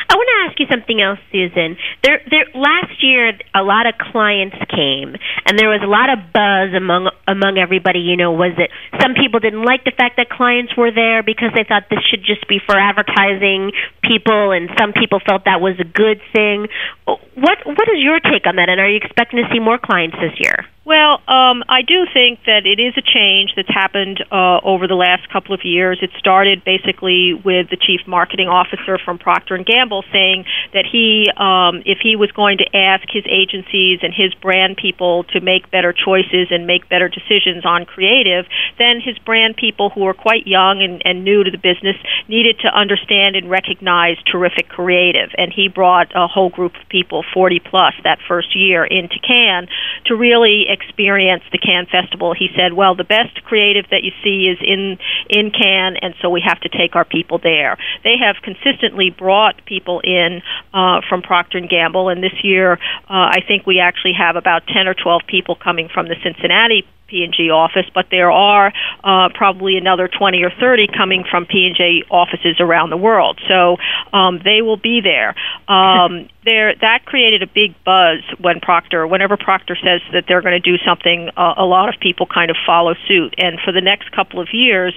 I 0.08 0.14
want 0.14 0.28
to 0.32 0.38
ask 0.46 0.54
you 0.60 0.66
something 0.70 1.00
else, 1.02 1.18
Susan. 1.32 1.76
There, 2.02 2.20
there 2.30 2.46
last 2.54 3.02
year 3.02 3.32
a 3.54 3.62
lot 3.62 3.86
of 3.86 3.94
clients 3.98 4.56
came, 4.70 5.16
and 5.46 5.58
there 5.58 5.68
was 5.68 5.82
a 5.82 5.90
lot 5.90 6.08
of 6.14 6.18
buzz 6.32 6.70
among 6.74 7.10
among 7.26 7.58
everybody. 7.58 8.00
You 8.00 8.16
know, 8.16 8.32
was 8.32 8.54
it 8.58 8.70
some 9.02 9.14
people 9.14 9.40
didn't 9.40 9.64
like 9.64 9.82
the 9.84 9.92
fact 9.96 10.16
that 10.18 10.30
clients 10.30 10.76
were 10.76 10.93
there 10.94 11.22
because 11.22 11.50
they 11.54 11.64
thought 11.64 11.90
this 11.90 12.00
should 12.10 12.24
just 12.24 12.46
be 12.48 12.60
for 12.64 12.78
advertising 12.78 13.72
people, 14.02 14.52
and 14.52 14.70
some 14.78 14.92
people 14.92 15.20
felt 15.20 15.44
that 15.44 15.60
was 15.60 15.74
a 15.80 15.84
good 15.84 16.20
thing. 16.32 16.68
What 17.06 17.58
what 17.66 17.88
is 17.90 17.98
your 17.98 18.20
take 18.20 18.46
on 18.46 18.56
that? 18.56 18.68
And 18.68 18.80
are 18.80 18.88
you 18.88 19.00
expecting 19.02 19.42
to 19.42 19.48
see 19.52 19.60
more 19.60 19.78
clients 19.78 20.16
this 20.16 20.38
year? 20.38 20.66
Well, 20.84 21.16
um, 21.32 21.64
I 21.64 21.80
do 21.80 22.04
think 22.12 22.44
that 22.44 22.68
it 22.68 22.76
is 22.76 22.92
a 22.98 23.00
change 23.00 23.56
that's 23.56 23.72
happened 23.72 24.20
uh, 24.30 24.60
over 24.60 24.86
the 24.86 24.94
last 24.94 25.32
couple 25.32 25.54
of 25.54 25.64
years. 25.64 25.98
It 26.02 26.10
started 26.18 26.62
basically 26.62 27.32
with 27.32 27.70
the 27.70 27.80
chief 27.80 28.04
marketing 28.06 28.48
officer 28.48 29.00
from 29.02 29.16
Procter 29.16 29.54
and 29.54 29.64
Gamble 29.64 30.04
saying 30.12 30.44
that 30.76 30.84
he, 30.84 31.32
um, 31.40 31.80
if 31.88 32.04
he 32.04 32.16
was 32.16 32.30
going 32.32 32.58
to 32.58 32.68
ask 32.76 33.08
his 33.08 33.24
agencies 33.24 34.00
and 34.04 34.12
his 34.12 34.34
brand 34.44 34.76
people 34.76 35.24
to 35.32 35.40
make 35.40 35.70
better 35.70 35.94
choices 35.96 36.52
and 36.52 36.66
make 36.66 36.86
better 36.90 37.08
decisions 37.08 37.64
on 37.64 37.86
creative, 37.88 38.44
then 38.76 39.00
his 39.00 39.16
brand 39.24 39.56
people 39.56 39.88
who 39.88 40.04
are 40.04 40.12
quite 40.12 40.46
young 40.46 40.84
and, 40.84 41.00
and 41.06 41.24
new 41.24 41.42
to 41.44 41.50
the 41.50 41.56
business 41.56 41.96
needed 42.28 42.60
to 42.60 42.68
understand 42.68 43.36
and 43.36 43.48
recognize 43.48 44.20
terrific 44.28 44.68
creative. 44.68 45.32
And 45.38 45.48
he 45.48 45.72
brought 45.72 46.12
a 46.14 46.28
whole 46.28 46.50
group 46.50 46.76
of 46.76 46.84
people, 46.90 47.24
40 47.32 47.60
plus, 47.64 47.94
that 48.04 48.18
first 48.28 48.52
year 48.54 48.84
into 48.84 49.16
Cannes 49.24 49.72
to 50.04 50.14
really 50.14 50.68
experienced 50.74 51.46
the 51.52 51.58
Cannes 51.58 51.88
Festival, 51.90 52.34
he 52.34 52.48
said, 52.58 52.74
"Well, 52.74 52.94
the 52.94 53.06
best 53.06 53.44
creative 53.44 53.86
that 53.90 54.02
you 54.02 54.10
see 54.22 54.50
is 54.50 54.58
in 54.60 54.98
in 55.30 55.50
Cannes, 55.50 55.96
and 56.02 56.14
so 56.20 56.28
we 56.28 56.42
have 56.42 56.60
to 56.66 56.68
take 56.68 56.96
our 56.98 57.06
people 57.06 57.38
there." 57.38 57.78
They 58.02 58.16
have 58.18 58.42
consistently 58.42 59.10
brought 59.10 59.64
people 59.64 60.00
in 60.00 60.42
uh, 60.74 61.00
from 61.08 61.22
Procter 61.22 61.58
and 61.58 61.68
Gamble, 61.68 62.08
and 62.10 62.22
this 62.22 62.36
year, 62.42 62.74
uh, 63.08 63.30
I 63.38 63.40
think 63.46 63.66
we 63.66 63.78
actually 63.78 64.14
have 64.18 64.36
about 64.36 64.66
ten 64.66 64.88
or 64.88 64.94
twelve 64.94 65.22
people 65.26 65.54
coming 65.54 65.88
from 65.88 66.08
the 66.08 66.16
Cincinnati 66.22 66.84
P&G 67.06 67.50
office, 67.50 67.86
but 67.94 68.06
there 68.10 68.30
are 68.30 68.72
uh, 69.02 69.28
probably 69.34 69.76
another 69.76 70.08
20 70.08 70.42
or 70.42 70.50
30 70.50 70.88
coming 70.96 71.24
from 71.30 71.46
P&G 71.46 72.04
offices 72.10 72.56
around 72.60 72.90
the 72.90 72.96
world. 72.96 73.40
So 73.48 73.76
um, 74.12 74.40
they 74.44 74.62
will 74.62 74.76
be 74.76 75.00
there. 75.02 75.34
Um, 75.68 76.28
there 76.44 76.74
that 76.80 77.04
created 77.06 77.42
a 77.42 77.46
big 77.46 77.74
buzz 77.84 78.20
when 78.38 78.60
Procter, 78.60 79.06
whenever 79.06 79.36
Procter 79.36 79.76
says 79.76 80.00
that 80.12 80.24
they're 80.28 80.42
going 80.42 80.60
to 80.60 80.60
do 80.60 80.76
something, 80.84 81.30
uh, 81.36 81.54
a 81.56 81.64
lot 81.64 81.88
of 81.88 82.00
people 82.00 82.26
kind 82.26 82.50
of 82.50 82.56
follow 82.66 82.94
suit. 83.08 83.34
And 83.38 83.58
for 83.64 83.72
the 83.72 83.80
next 83.80 84.12
couple 84.12 84.40
of 84.40 84.48
years, 84.52 84.94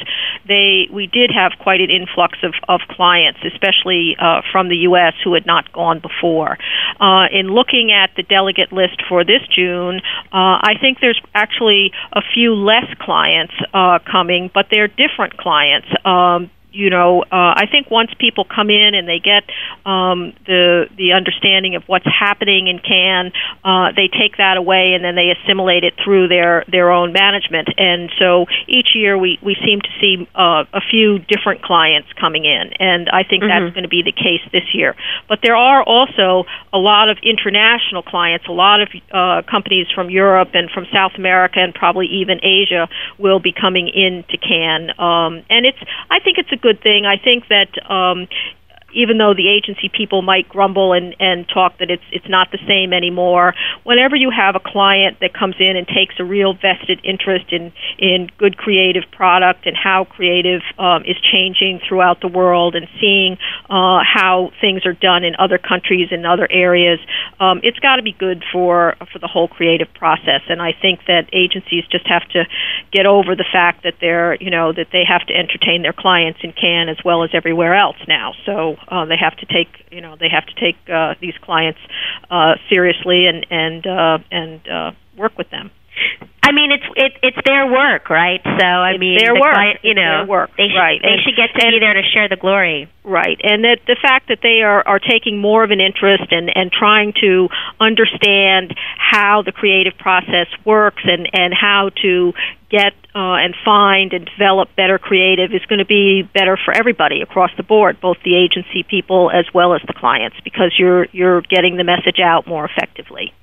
they 0.47 0.87
we 0.91 1.07
did 1.07 1.31
have 1.31 1.53
quite 1.59 1.81
an 1.81 1.89
influx 1.89 2.37
of, 2.43 2.53
of 2.67 2.81
clients, 2.89 3.39
especially 3.43 4.15
uh, 4.19 4.41
from 4.51 4.69
the 4.69 4.87
U.S. 4.91 5.13
who 5.23 5.33
had 5.33 5.45
not 5.45 5.71
gone 5.71 5.99
before. 5.99 6.57
Uh, 6.99 7.27
in 7.31 7.47
looking 7.47 7.91
at 7.91 8.11
the 8.15 8.23
delegate 8.23 8.71
list 8.71 9.01
for 9.07 9.23
this 9.23 9.41
June, 9.55 10.01
uh, 10.31 10.59
I 10.61 10.73
think 10.79 10.99
there's 10.99 11.21
actually 11.33 11.91
a 12.13 12.21
few 12.33 12.53
less 12.53 12.85
clients 12.99 13.53
uh, 13.73 13.99
coming, 14.09 14.49
but 14.53 14.67
they're 14.71 14.87
different 14.87 15.37
clients. 15.37 15.87
Um, 16.05 16.49
you 16.77 16.91
know, 16.91 17.23
uh, 17.23 17.57
I 17.57 17.65
think 17.71 17.89
once 17.89 18.11
people 18.19 18.45
come 18.45 18.69
in 18.69 18.93
and 18.93 19.07
they 19.09 19.17
get 19.17 19.43
um, 19.83 20.37
the 20.45 20.85
the 20.95 21.13
understanding 21.13 21.73
of 21.73 21.81
what's 21.87 22.05
happening 22.05 22.67
in 22.67 22.77
Cannes, 22.77 23.31
uh, 23.65 23.97
they 23.97 24.07
take 24.07 24.37
that 24.37 24.57
away 24.57 24.93
and 24.93 25.03
then 25.03 25.15
they 25.15 25.33
assimilate 25.33 25.83
it 25.83 25.95
through 26.03 26.27
their 26.27 26.63
their 26.69 26.91
own 26.91 27.13
management. 27.13 27.69
And 27.77 28.11
so 28.19 28.45
each 28.67 28.93
year 28.93 29.17
we 29.17 29.39
we 29.41 29.57
seem 29.65 29.81
to 29.81 29.89
see 29.99 30.29
uh, 30.35 30.69
a 30.71 30.81
few 30.91 31.17
different 31.17 31.63
clients 31.63 32.13
coming 32.13 32.45
in, 32.45 32.73
and 32.77 33.09
I 33.09 33.23
think 33.23 33.41
mm-hmm. 33.41 33.49
that's 33.49 33.73
going 33.73 33.83
to 33.83 33.89
be 33.89 34.03
the 34.05 34.13
case 34.13 34.45
this 34.53 34.69
year. 34.77 34.93
But 35.27 35.39
there 35.41 35.57
are 35.57 35.81
also 35.81 36.45
a 36.71 36.77
lot 36.77 37.09
of 37.09 37.17
international 37.23 38.03
clients, 38.03 38.45
a 38.47 38.53
lot 38.53 38.81
of 38.85 38.89
uh, 39.09 39.41
companies 39.49 39.87
from 39.95 40.11
Europe 40.11 40.53
and 40.53 40.69
from 40.69 40.85
South 40.93 41.17
America 41.17 41.57
and 41.57 41.73
probably 41.73 42.05
even 42.21 42.37
Asia 42.45 42.87
will 43.17 43.39
be 43.39 43.51
coming 43.51 43.89
into 43.89 44.37
Cannes, 44.37 44.93
um, 44.99 45.41
and 45.49 45.65
it's 45.65 45.81
I 46.11 46.19
think 46.19 46.37
it's 46.37 46.51
a 46.51 46.66
good 46.66 46.66
good 46.67 46.83
thing. 46.83 47.05
I 47.05 47.15
think 47.17 47.47
that 47.47 47.71
um, 47.89 48.27
even 48.97 49.17
though 49.17 49.33
the 49.33 49.47
agency 49.47 49.89
people 49.93 50.21
might 50.21 50.49
grumble 50.49 50.93
and, 50.93 51.15
and 51.19 51.47
talk 51.47 51.77
that 51.77 51.91
it's 51.91 52.03
it's 52.11 52.27
not 52.27 52.49
the 52.51 52.57
same 52.67 52.91
anymore, 52.91 53.53
whenever 53.83 54.15
you 54.15 54.31
have 54.33 54.55
a 54.55 54.59
client 54.59 55.17
that 55.21 55.33
comes 55.33 55.55
in 55.59 55.77
and 55.77 55.87
takes 55.87 56.15
a 56.19 56.25
real 56.25 56.53
vested 56.53 56.99
interest 57.05 57.53
in 57.53 57.71
in 57.99 58.29
good 58.37 58.57
creative 58.57 59.03
product 59.11 59.65
and 59.65 59.77
how 59.77 60.03
creative 60.03 60.61
um, 60.79 61.03
is 61.05 61.15
changing 61.31 61.79
throughout 61.87 62.19
the 62.21 62.27
world 62.27 62.75
and 62.75 62.87
seeing 62.99 63.37
uh, 63.69 64.01
how 64.01 64.51
things 64.59 64.85
are 64.85 64.93
done 64.93 65.23
in 65.23 65.35
other 65.37 65.57
countries 65.57 66.09
and 66.11 66.25
other 66.25 66.47
areas, 66.49 66.99
um, 67.39 67.59
it's 67.63 67.79
got 67.79 67.97
to 67.97 68.01
be 68.01 68.13
good 68.13 68.43
for 68.51 68.95
for 69.13 69.19
the 69.19 69.27
whole 69.27 69.47
creative 69.47 69.93
process. 69.93 70.41
And 70.49 70.61
I 70.61 70.73
think 70.73 71.01
that 71.07 71.29
agencies 71.33 71.83
just 71.91 72.07
have 72.07 72.27
to 72.29 72.45
get 72.91 73.05
over 73.05 73.35
the 73.35 73.45
fact 73.51 73.83
that 73.83 73.95
they're 74.01 74.35
you 74.41 74.49
know 74.49 74.73
that 74.73 74.87
they 74.91 75.03
have 75.07 75.21
to 75.27 75.33
entertain 75.33 75.83
their 75.83 75.93
clients 75.93 76.39
in 76.41 76.51
Cannes 76.53 76.89
as 76.89 76.97
well 77.05 77.23
as 77.23 77.29
everywhere 77.33 77.75
else 77.75 77.97
now. 78.07 78.33
So 78.45 78.75
uh, 78.87 79.05
they 79.05 79.17
have 79.17 79.35
to 79.37 79.45
take 79.45 79.69
you 79.91 80.01
know 80.01 80.15
they 80.19 80.29
have 80.29 80.45
to 80.45 80.53
take 80.55 80.77
uh, 80.89 81.15
these 81.19 81.35
clients 81.41 81.79
uh, 82.29 82.55
seriously 82.69 83.27
and 83.27 83.45
and 83.49 83.87
uh, 83.87 84.17
and 84.31 84.67
uh, 84.67 84.91
work 85.17 85.37
with 85.37 85.49
them. 85.49 85.71
I 86.47 86.53
mean, 86.53 86.71
it's 86.71 86.85
it, 86.95 87.11
it's 87.23 87.37
their 87.45 87.69
work, 87.69 88.09
right? 88.09 88.39
So 88.43 88.65
I 88.65 88.91
it's 88.91 88.99
mean, 88.99 89.17
their 89.17 89.33
the 89.33 89.39
work. 89.41 89.53
Client, 89.53 89.79
you 89.83 89.93
know, 89.93 90.23
their 90.23 90.25
work. 90.25 90.51
They 90.55 90.69
sh- 90.69 90.77
right. 90.77 91.01
They 91.01 91.19
and, 91.19 91.21
should 91.21 91.35
get 91.35 91.51
to 91.59 91.65
and, 91.65 91.75
be 91.75 91.79
there 91.79 91.93
to 91.93 92.03
share 92.13 92.29
the 92.29 92.37
glory. 92.37 92.89
Right, 93.03 93.39
and 93.43 93.63
that 93.65 93.79
the 93.85 93.97
fact 94.01 94.29
that 94.29 94.39
they 94.41 94.61
are 94.63 94.85
are 94.87 94.99
taking 94.99 95.39
more 95.39 95.63
of 95.63 95.71
an 95.71 95.81
interest 95.81 96.31
and 96.31 96.49
and 96.55 96.71
trying 96.71 97.13
to 97.19 97.49
understand 97.81 98.75
how 98.97 99.41
the 99.41 99.51
creative 99.51 99.97
process 99.97 100.47
works 100.63 101.03
and 101.03 101.27
and 101.33 101.53
how 101.53 101.89
to 102.03 102.33
get 102.69 102.93
uh, 103.17 103.41
and 103.41 103.55
find 103.65 104.13
and 104.13 104.29
develop 104.29 104.69
better 104.77 104.99
creative 105.01 105.49
is 105.49 105.65
going 105.65 105.79
to 105.81 105.89
be 105.89 106.21
better 106.21 106.53
for 106.53 106.69
everybody 106.69 107.25
across 107.25 107.49
the 107.57 107.63
board, 107.63 107.97
both 107.99 108.17
the 108.23 108.37
agency 108.37 108.85
people 108.85 109.31
as 109.33 109.49
well 109.57 109.73
as 109.73 109.81
the 109.87 109.93
clients, 109.97 110.37
because 110.43 110.69
you're 110.77 111.07
you're 111.11 111.41
getting 111.41 111.77
the 111.77 111.83
message 111.83 112.21
out 112.21 112.45
more 112.45 112.69
effectively. 112.69 113.33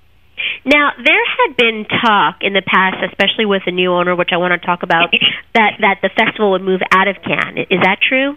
Now, 0.64 0.93
there 1.02 1.25
had 1.26 1.57
been 1.57 1.87
talk 1.90 2.38
in 2.43 2.52
the 2.52 2.62
past, 2.62 3.02
especially 3.11 3.47
with 3.47 3.62
the 3.66 3.73
new 3.73 3.90
owner, 3.90 4.14
which 4.14 4.31
I 4.31 4.37
want 4.37 4.54
to 4.54 4.64
talk 4.64 4.85
about, 4.85 5.11
that 5.54 5.83
that 5.83 5.99
the 6.07 6.11
festival 6.14 6.52
would 6.52 6.62
move 6.62 6.81
out 6.95 7.09
of 7.09 7.16
Cannes. 7.26 7.66
Is 7.66 7.83
that 7.83 7.99
true? 7.99 8.37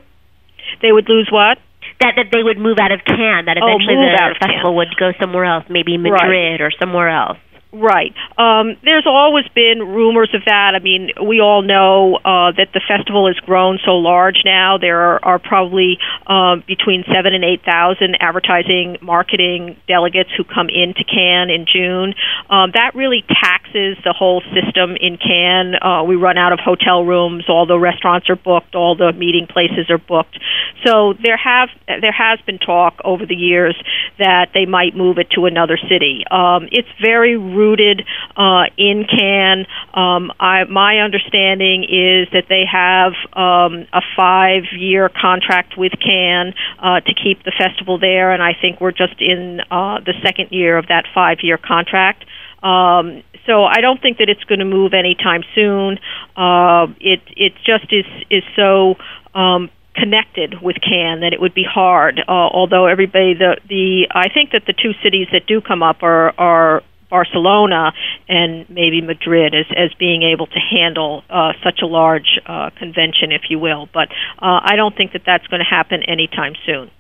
They 0.82 0.91
would 0.91 1.08
lose 1.08 1.29
what? 1.32 1.60
That 2.01 2.17
that 2.17 2.34
they 2.34 2.41
would 2.41 2.58
move 2.58 2.82
out 2.82 2.91
of 2.91 3.06
Cannes. 3.06 3.46
That 3.46 3.62
Oh, 3.62 3.70
eventually 3.70 3.94
move 3.94 4.10
the 4.17 4.41
festival 4.41 4.75
would 4.75 4.89
go 4.98 5.13
somewhere 5.22 5.46
else, 5.46 5.65
maybe 5.70 6.01
Madrid 6.01 6.62
or 6.62 6.74
somewhere 6.82 7.10
else. 7.13 7.38
Right. 7.74 8.15
Um, 8.38 8.77
there's 8.83 9.05
always 9.05 9.43
been 9.53 9.79
rumors 9.79 10.31
of 10.33 10.41
that. 10.45 10.71
I 10.74 10.79
mean, 10.79 11.12
we 11.27 11.41
all 11.41 11.62
know 11.62 12.15
uh, 12.15 12.55
that 12.55 12.71
the 12.74 12.79
festival 12.88 13.27
has 13.27 13.36
grown 13.43 13.77
so 13.83 14.00
large 14.00 14.41
now. 14.45 14.77
There 14.79 14.97
are, 14.97 15.19
are 15.24 15.39
probably 15.39 15.97
um, 16.25 16.63
between 16.65 17.03
seven 17.13 17.33
and 17.33 17.43
eight 17.43 17.65
thousand 17.65 18.15
advertising, 18.21 18.97
marketing 19.01 19.75
delegates 19.86 20.29
who 20.38 20.45
come 20.45 20.69
into 20.69 21.03
Cannes 21.03 21.51
in 21.51 21.65
June. 21.67 22.15
Um, 22.50 22.71
that 22.74 22.95
really 22.95 23.25
taxes 23.27 23.97
the 24.03 24.15
whole 24.15 24.41
system 24.55 24.95
in 24.95 25.17
Cannes. 25.17 25.75
Uh, 25.75 26.03
we 26.07 26.15
run 26.15 26.38
out 26.38 26.53
of 26.53 26.59
hotel 26.63 27.03
rooms. 27.03 27.45
All 27.50 27.65
the 27.65 27.77
restaurants 27.77 28.29
are 28.29 28.38
booked. 28.39 28.75
All 28.75 28.95
the 28.95 29.12
meeting 29.12 29.45
places 29.45 29.89
are 29.89 30.00
booked. 30.00 30.39
So 30.86 31.13
there 31.21 31.38
have 31.38 31.67
there 31.86 32.15
has 32.15 32.39
been 32.45 32.59
talk 32.59 33.01
over 33.03 33.25
the 33.25 33.36
years 33.36 33.75
that 34.19 34.51
they 34.53 34.65
might 34.65 34.95
move 34.95 35.17
it 35.17 35.31
to 35.36 35.45
another 35.45 35.77
city. 35.77 36.24
Um, 36.31 36.69
it's 36.71 36.88
very 37.03 37.36
rooted 37.58 38.06
uh, 38.36 38.66
in 38.78 39.06
Cannes. 39.10 39.66
Um, 39.94 40.32
I, 40.40 40.64
my 40.66 41.00
understanding 41.00 41.84
is 41.84 42.30
that 42.32 42.46
they 42.48 42.64
have 42.70 43.14
um, 43.34 43.88
a 43.92 44.02
five-year 44.16 45.10
contract 45.10 45.78
with 45.78 45.94
Cannes 46.00 46.54
uh, 46.80 47.02
to 47.02 47.14
keep 47.14 47.44
the 47.44 47.54
festival 47.58 47.98
there, 47.98 48.32
and 48.32 48.42
I 48.44 48.54
think 48.54 48.80
we're 48.80 48.92
just 48.92 49.20
in 49.20 49.62
uh, 49.72 50.00
the 50.06 50.14
second 50.24 50.52
year 50.52 50.78
of 50.78 50.88
that 50.88 51.06
five-year 51.14 51.58
contract. 51.58 52.24
Um, 52.64 53.24
so 53.46 53.64
I 53.64 53.82
don't 53.82 54.02
think 54.02 54.18
that 54.18 54.30
it's 54.30 54.44
going 54.44 54.60
to 54.60 54.66
move 54.66 54.94
anytime 54.94 55.44
soon. 55.56 56.00
Uh, 56.36 56.88
it 57.00 57.22
it 57.36 57.54
just 57.66 57.92
is 57.92 58.06
is 58.30 58.44
so 58.56 58.96
um, 59.34 59.70
connected 59.96 60.62
with 60.62 60.78
Cannes 60.82 61.22
that 61.22 61.34
it 61.34 61.42
would 61.42 61.54
be 61.54 61.64
hard. 61.64 62.20
Uh, 62.20 62.32
although 62.32 62.86
everybody 62.86 63.34
the 63.34 63.58
the 63.68 64.08
I 64.12 64.30
think 64.30 64.52
that 64.52 64.64
the 64.66 64.74
two 64.74 64.94
cities 65.04 65.28
that 65.32 65.48
do 65.48 65.62
come 65.62 65.82
up 65.82 66.04
are 66.04 66.34
are 66.38 66.84
Barcelona 67.10 67.94
and 68.28 68.70
maybe 68.70 69.02
Madrid 69.02 69.54
as 69.56 69.66
as 69.76 69.94
being 69.98 70.24
able 70.24 70.48
to 70.48 70.60
handle 70.60 71.24
uh, 71.30 71.54
such 71.64 71.80
a 71.82 71.86
large 71.86 72.40
uh, 72.46 72.70
convention, 72.78 73.32
if 73.32 73.44
you 73.50 73.60
will. 73.60 73.88
But 73.94 74.10
uh, 74.40 74.60
I 74.64 74.76
don't 74.76 74.96
think 74.96 75.14
that 75.14 75.24
that's 75.26 75.48
going 75.48 75.60
to 75.62 75.70
happen 75.70 76.04
anytime 76.04 76.54
soon. 76.66 76.92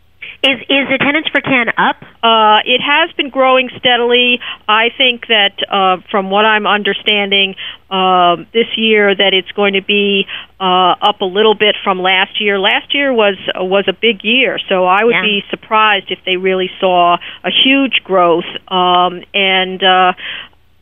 Is 0.43 0.59
is 0.69 0.87
attendance 0.93 1.27
for 1.31 1.41
Cannes 1.41 1.73
up? 1.77 1.97
Uh, 2.23 2.59
it 2.65 2.79
has 2.81 3.11
been 3.17 3.29
growing 3.29 3.69
steadily. 3.77 4.39
I 4.67 4.89
think 4.95 5.27
that 5.27 5.57
uh, 5.69 5.97
from 6.11 6.29
what 6.29 6.45
I'm 6.45 6.67
understanding 6.67 7.55
uh, 7.89 8.37
this 8.53 8.67
year, 8.77 9.15
that 9.15 9.33
it's 9.33 9.51
going 9.53 9.73
to 9.73 9.81
be 9.81 10.25
uh, 10.59 10.93
up 11.01 11.21
a 11.21 11.25
little 11.25 11.55
bit 11.55 11.75
from 11.83 11.99
last 11.99 12.39
year. 12.39 12.59
Last 12.59 12.93
year 12.93 13.11
was 13.13 13.35
was 13.55 13.85
a 13.87 13.93
big 13.93 14.23
year, 14.23 14.59
so 14.69 14.85
I 14.85 15.03
would 15.03 15.15
Yeah. 15.15 15.21
be 15.23 15.43
surprised 15.49 16.11
if 16.11 16.19
they 16.25 16.37
really 16.37 16.69
saw 16.79 17.17
a 17.43 17.49
huge 17.51 18.03
growth. 18.03 18.45
Um, 18.67 19.23
and 19.33 19.83
uh, 19.83 20.13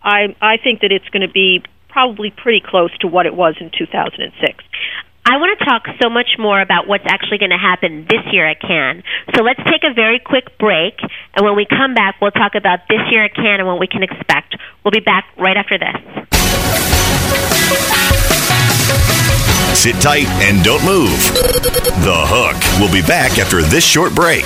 I 0.03 0.35
I 0.41 0.57
think 0.57 0.81
that 0.81 0.91
it's 0.91 1.07
going 1.09 1.25
to 1.25 1.31
be 1.31 1.63
probably 1.89 2.29
pretty 2.29 2.59
close 2.59 2.91
to 2.99 3.07
what 3.07 3.25
it 3.25 3.33
was 3.33 3.55
in 3.61 3.71
2006. 3.71 4.63
I 5.27 5.38
want 5.38 5.58
to 5.58 5.65
talk 5.65 5.88
so 6.00 6.08
much 6.08 6.38
more 6.38 6.62
about 6.62 6.88
what's 6.88 7.03
actually 7.08 7.39
going 7.39 7.50
to 7.50 7.58
happen 7.58 8.05
this 8.08 8.22
year 8.32 8.48
at 8.48 8.62
Cannes. 8.62 9.01
So 9.36 9.41
let's 9.41 9.60
take 9.65 9.82
a 9.84 9.91
very 9.91 10.20
quick 10.20 10.55
break, 10.60 11.00
and 11.34 11.44
when 11.44 11.55
we 11.55 11.65
come 11.65 11.96
back, 11.96 12.22
we'll 12.22 12.29
talk 12.29 12.53
about 12.53 12.82
this 12.88 13.01
year 13.10 13.25
at 13.25 13.34
Cannes 13.34 13.60
and 13.60 13.67
what 13.67 13.79
we 13.79 13.88
can 13.88 14.03
expect. 14.03 14.55
We'll 14.84 14.91
be 14.91 15.00
back 15.00 15.25
right 15.36 15.58
after 15.58 15.79
this. 15.79 15.98
Sit 19.74 20.00
tight 20.00 20.27
and 20.46 20.63
don't 20.63 20.86
move. 20.86 21.10
The 22.05 22.22
Hook 22.29 22.62
will 22.79 22.94
be 22.94 23.01
back 23.05 23.39
after 23.39 23.63
this 23.63 23.84
short 23.84 24.13
break. 24.13 24.46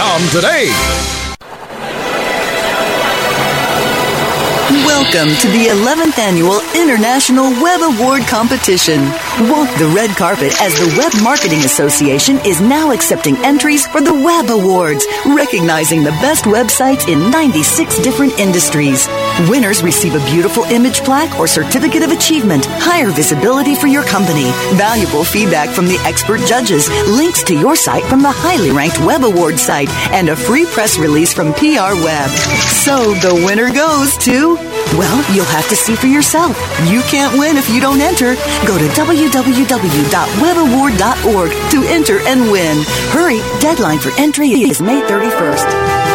today. 0.00 0.64
Welcome 4.86 5.36
to 5.40 5.48
the 5.48 5.66
11th 5.68 6.18
annual 6.18 6.60
International 6.74 7.50
Web 7.62 7.82
Award 7.82 8.22
Competition. 8.22 9.02
Walk 9.50 9.68
the 9.78 9.92
red 9.94 10.16
carpet 10.16 10.58
as 10.62 10.72
the 10.78 10.96
Web 10.96 11.12
Marketing 11.22 11.58
Association 11.58 12.38
is 12.46 12.62
now 12.62 12.92
accepting 12.92 13.36
entries 13.44 13.86
for 13.88 14.00
the 14.00 14.14
Web 14.14 14.48
Awards, 14.48 15.04
recognizing 15.26 16.02
the 16.02 16.12
best 16.22 16.44
websites 16.44 17.06
in 17.06 17.30
96 17.30 17.98
different 17.98 18.38
industries. 18.38 19.06
Winners 19.48 19.82
receive 19.82 20.14
a 20.14 20.22
beautiful 20.26 20.64
image 20.64 21.00
plaque 21.00 21.38
or 21.38 21.46
certificate 21.46 22.02
of 22.02 22.10
achievement, 22.10 22.66
higher 22.66 23.10
visibility 23.10 23.74
for 23.74 23.86
your 23.86 24.04
company, 24.04 24.50
valuable 24.74 25.24
feedback 25.24 25.70
from 25.70 25.86
the 25.86 25.96
expert 26.04 26.40
judges, 26.40 26.90
links 27.08 27.42
to 27.44 27.54
your 27.54 27.74
site 27.74 28.04
from 28.04 28.20
the 28.22 28.30
highly 28.30 28.70
ranked 28.70 29.00
Web 29.00 29.24
Awards 29.24 29.62
site, 29.62 29.88
and 30.12 30.28
a 30.28 30.36
free 30.36 30.66
press 30.66 30.98
release 30.98 31.32
from 31.32 31.54
PR 31.54 31.96
Web. 32.04 32.28
So 32.84 33.14
the 33.14 33.34
winner 33.46 33.72
goes 33.72 34.14
to 34.18 34.58
well, 34.98 35.24
you'll 35.32 35.44
have 35.44 35.68
to 35.68 35.76
see 35.76 35.94
for 35.94 36.08
yourself. 36.08 36.58
You 36.90 37.00
can't 37.02 37.38
win 37.38 37.56
if 37.56 37.70
you 37.70 37.80
don't 37.80 38.00
enter. 38.00 38.34
Go 38.66 38.76
to 38.76 38.88
www.webaward.org 38.88 41.50
to 41.70 41.84
enter 41.88 42.18
and 42.26 42.50
win. 42.50 42.82
Hurry, 43.10 43.38
deadline 43.60 44.00
for 44.00 44.10
entry 44.18 44.48
is 44.48 44.82
May 44.82 45.00
31st. 45.02 46.09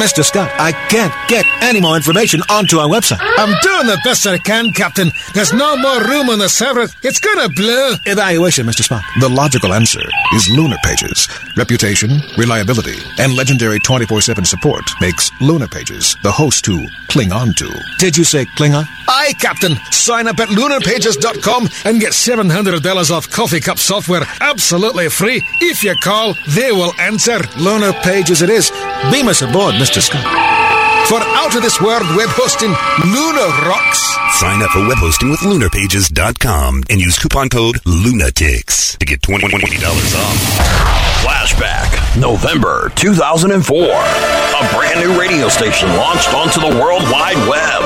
Mr. 0.00 0.24
Scott, 0.24 0.50
I 0.58 0.72
can't 0.88 1.12
get 1.28 1.44
any 1.60 1.78
more 1.78 1.94
information 1.94 2.40
onto 2.48 2.78
our 2.78 2.88
website. 2.88 3.18
I'm 3.20 3.54
doing 3.60 3.86
the 3.86 4.00
best 4.02 4.26
I 4.26 4.38
can, 4.38 4.72
Captain. 4.72 5.12
There's 5.34 5.52
no 5.52 5.76
more 5.76 6.00
room 6.04 6.28
on 6.30 6.38
the 6.38 6.48
server. 6.48 6.86
It's 7.02 7.20
gonna 7.20 7.48
blow. 7.48 7.94
Evaluation, 8.06 8.66
Mr. 8.66 8.82
Spock. 8.82 9.02
The 9.20 9.28
logical 9.28 9.72
answer 9.72 10.02
is 10.34 10.48
Lunar 10.50 10.76
Pages. 10.82 11.28
Reputation, 11.56 12.20
reliability, 12.36 12.98
and 13.18 13.34
legendary 13.34 13.78
24-7 13.80 14.46
support 14.46 14.84
makes 15.00 15.30
Lunar 15.40 15.68
Pages 15.68 16.16
the 16.22 16.32
host 16.32 16.64
to 16.64 16.86
cling 17.08 17.32
on 17.32 17.54
to. 17.54 17.70
Did 17.98 18.16
you 18.16 18.24
say 18.24 18.44
Klingon? 18.44 18.84
Aye, 19.08 19.34
Captain. 19.38 19.76
Sign 19.92 20.26
up 20.26 20.40
at 20.40 20.48
lunarpages.com 20.48 21.68
and 21.84 22.00
get 22.00 22.12
$700 22.12 23.10
off 23.10 23.30
coffee 23.30 23.60
cup 23.60 23.78
software 23.78 24.22
absolutely 24.40 25.08
free. 25.08 25.42
If 25.60 25.84
you 25.84 25.94
call, 26.02 26.34
they 26.48 26.72
will 26.72 26.92
answer. 26.98 27.38
Lunar 27.56 27.92
Pages 28.02 28.42
it 28.42 28.50
is. 28.50 28.70
Beam 29.12 29.28
us 29.28 29.42
aboard, 29.42 29.74
Mr. 29.76 30.00
Scott. 30.00 30.59
For 31.10 31.18
out 31.18 31.50
of 31.56 31.62
this 31.62 31.80
world 31.80 32.06
web 32.14 32.28
hosting, 32.38 32.70
Lunar 32.70 33.50
rocks. 33.66 33.98
Sign 34.38 34.62
up 34.62 34.70
for 34.70 34.86
web 34.86 34.98
hosting 34.98 35.30
with 35.30 35.40
lunarpages.com 35.40 36.84
and 36.88 37.00
use 37.00 37.18
coupon 37.18 37.48
code 37.48 37.80
LUNATICS 37.84 38.96
to 38.98 39.06
get 39.06 39.20
$20 39.20 39.42
off. 39.42 40.36
Flashback, 41.26 41.90
November 42.18 42.90
2004. 42.94 43.60
A 43.60 44.74
brand 44.76 45.00
new 45.00 45.18
radio 45.18 45.48
station 45.48 45.88
launched 45.96 46.32
onto 46.32 46.60
the 46.60 46.68
World 46.80 47.02
Wide 47.10 47.36
Web. 47.48 47.82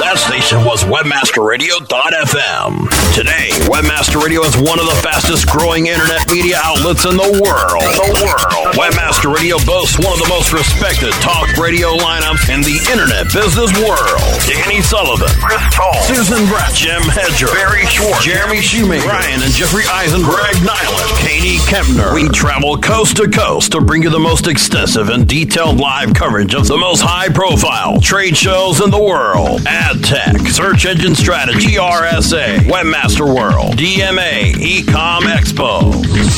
That 0.00 0.16
station 0.16 0.64
was 0.64 0.84
WebmasterRadio.fm. 0.84 2.88
Today, 3.12 3.50
Webmaster 3.68 4.22
Radio 4.22 4.42
is 4.44 4.56
one 4.56 4.78
of 4.78 4.86
the 4.86 4.94
fastest 5.02 5.48
growing 5.48 5.88
internet 5.88 6.30
media 6.30 6.60
outlets 6.64 7.04
in 7.04 7.16
the 7.16 7.40
world. 7.42 7.82
The 7.96 8.22
world. 8.24 8.74
Webmaster 8.76 9.34
Radio 9.34 9.56
boasts 9.66 9.98
one 9.98 10.12
of 10.12 10.18
the 10.20 10.28
most 10.28 10.52
respected 10.52 11.12
talk 11.20 11.48
radio 11.56 11.96
lineups 11.96 12.48
in 12.52 12.60
the 12.68 12.92
internet 12.92 13.24
business 13.32 13.72
world. 13.80 14.20
Danny 14.44 14.82
Sullivan, 14.82 15.32
Chris 15.40 15.62
Toll, 15.72 15.94
Susan 16.04 16.44
Bratton, 16.52 16.76
Jim 16.76 17.00
Hedger, 17.08 17.48
Barry 17.48 17.86
Schwartz, 17.86 18.22
Jeremy 18.22 18.60
Shoemaker, 18.60 19.08
Ryan 19.08 19.40
and 19.40 19.54
Jeffrey 19.54 19.84
Eisen, 19.88 20.20
Greg 20.20 20.54
Niland, 20.60 21.08
Katie 21.16 21.56
Kempner. 21.64 22.12
We 22.12 22.28
travel 22.28 22.76
coast 22.76 23.16
to 23.16 23.30
coast 23.30 23.72
to 23.72 23.80
bring 23.80 24.02
you 24.02 24.10
the 24.10 24.18
most 24.18 24.46
extensive 24.46 25.08
and 25.08 25.26
detailed 25.26 25.78
live 25.80 26.12
coverage 26.12 26.52
of 26.52 26.68
the 26.68 26.76
most 26.76 27.00
high 27.00 27.30
profile 27.30 28.02
trade 28.02 28.36
shows 28.36 28.82
in 28.84 28.90
the 28.90 29.00
world. 29.02 29.62
Ad 29.66 30.04
tech, 30.04 30.36
search 30.48 30.84
engine 30.84 31.14
strategy, 31.14 31.80
RSA, 31.80 32.68
Webmaster 32.68 33.24
World, 33.24 33.78
DMA, 33.80 34.52
Ecom 34.60 35.22
Expo. 35.24 35.88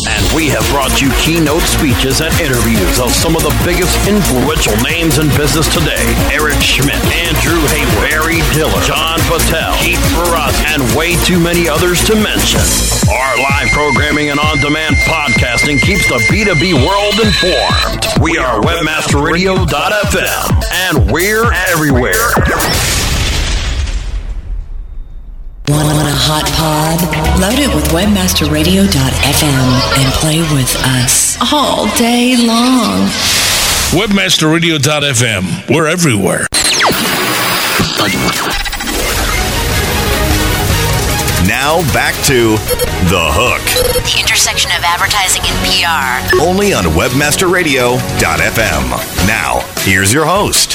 And 0.07 0.37
we 0.37 0.47
have 0.47 0.63
brought 0.71 1.01
you 1.01 1.11
keynote 1.19 1.63
speeches 1.63 2.21
and 2.21 2.31
interviews 2.39 3.01
of 3.01 3.11
some 3.11 3.35
of 3.35 3.43
the 3.43 3.55
biggest 3.67 3.99
influential 4.07 4.77
names 4.87 5.19
in 5.19 5.27
business 5.37 5.67
today. 5.75 6.20
Eric 6.29 6.61
Schmidt, 6.61 7.01
Andrew 7.27 7.57
Hayward, 7.73 8.11
Barry 8.11 8.41
Diller, 8.53 8.83
John 8.85 9.19
Patel, 9.27 9.73
Keith 9.81 10.01
Barras, 10.13 10.55
and 10.73 10.83
way 10.97 11.17
too 11.25 11.41
many 11.41 11.69
others 11.69 12.03
to 12.05 12.15
mention. 12.15 12.61
Our 13.09 13.37
live 13.39 13.71
programming 13.73 14.29
and 14.31 14.39
on-demand 14.39 14.97
podcasting 15.09 15.81
keeps 15.81 16.07
the 16.09 16.19
B2B 16.29 16.75
world 16.87 17.19
informed. 17.21 18.07
We 18.21 18.37
are 18.39 18.61
webmasterradio.fm 18.61 20.63
and 20.89 21.11
we're 21.11 21.51
everywhere. 21.73 22.33
Want 25.69 26.09
a 26.09 26.13
hot 26.13 26.47
pod? 26.59 27.01
Load 27.41 27.59
it 27.59 27.75
with 27.75 27.89
webmasterradio.fm 27.91 29.69
and 29.99 30.13
play 30.15 30.41
with 30.53 30.77
us 30.85 31.37
all 31.53 31.87
day 31.97 32.37
long. 32.37 33.09
Webmasterradio.fm. 33.91 35.69
We're 35.69 35.89
everywhere. 35.89 36.47
Now 41.49 41.83
back 41.93 42.15
to 42.27 42.53
The 43.11 43.27
Hook. 43.35 43.61
The 43.93 44.17
intersection 44.21 44.71
of 44.71 44.85
advertising 44.85 45.43
and 45.45 45.59
PR. 45.67 46.23
Only 46.41 46.73
on 46.73 46.85
webmasterradio.fm. 46.85 49.27
Now, 49.27 49.59
here's 49.81 50.15
your 50.15 50.25
host. 50.25 50.75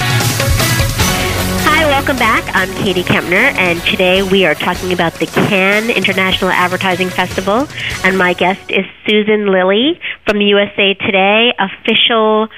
Hi, 1.64 1.86
welcome 1.86 2.18
back. 2.18 2.44
I'm 2.54 2.68
Katie 2.84 3.04
Kempner, 3.04 3.54
and 3.56 3.82
today 3.84 4.24
we 4.24 4.46
are 4.46 4.56
talking 4.56 4.92
about 4.92 5.14
the 5.14 5.28
Cannes 5.28 5.90
International 5.90 6.50
Advertising 6.52 7.08
Festival. 7.10 7.66
And 8.04 8.18
my 8.18 8.34
guest 8.34 8.70
is 8.70 8.84
Susan 9.08 9.48
Lilley 9.48 10.02
from 10.26 10.42
USA 10.42 10.96
Today, 10.96 11.54
official 11.58 12.50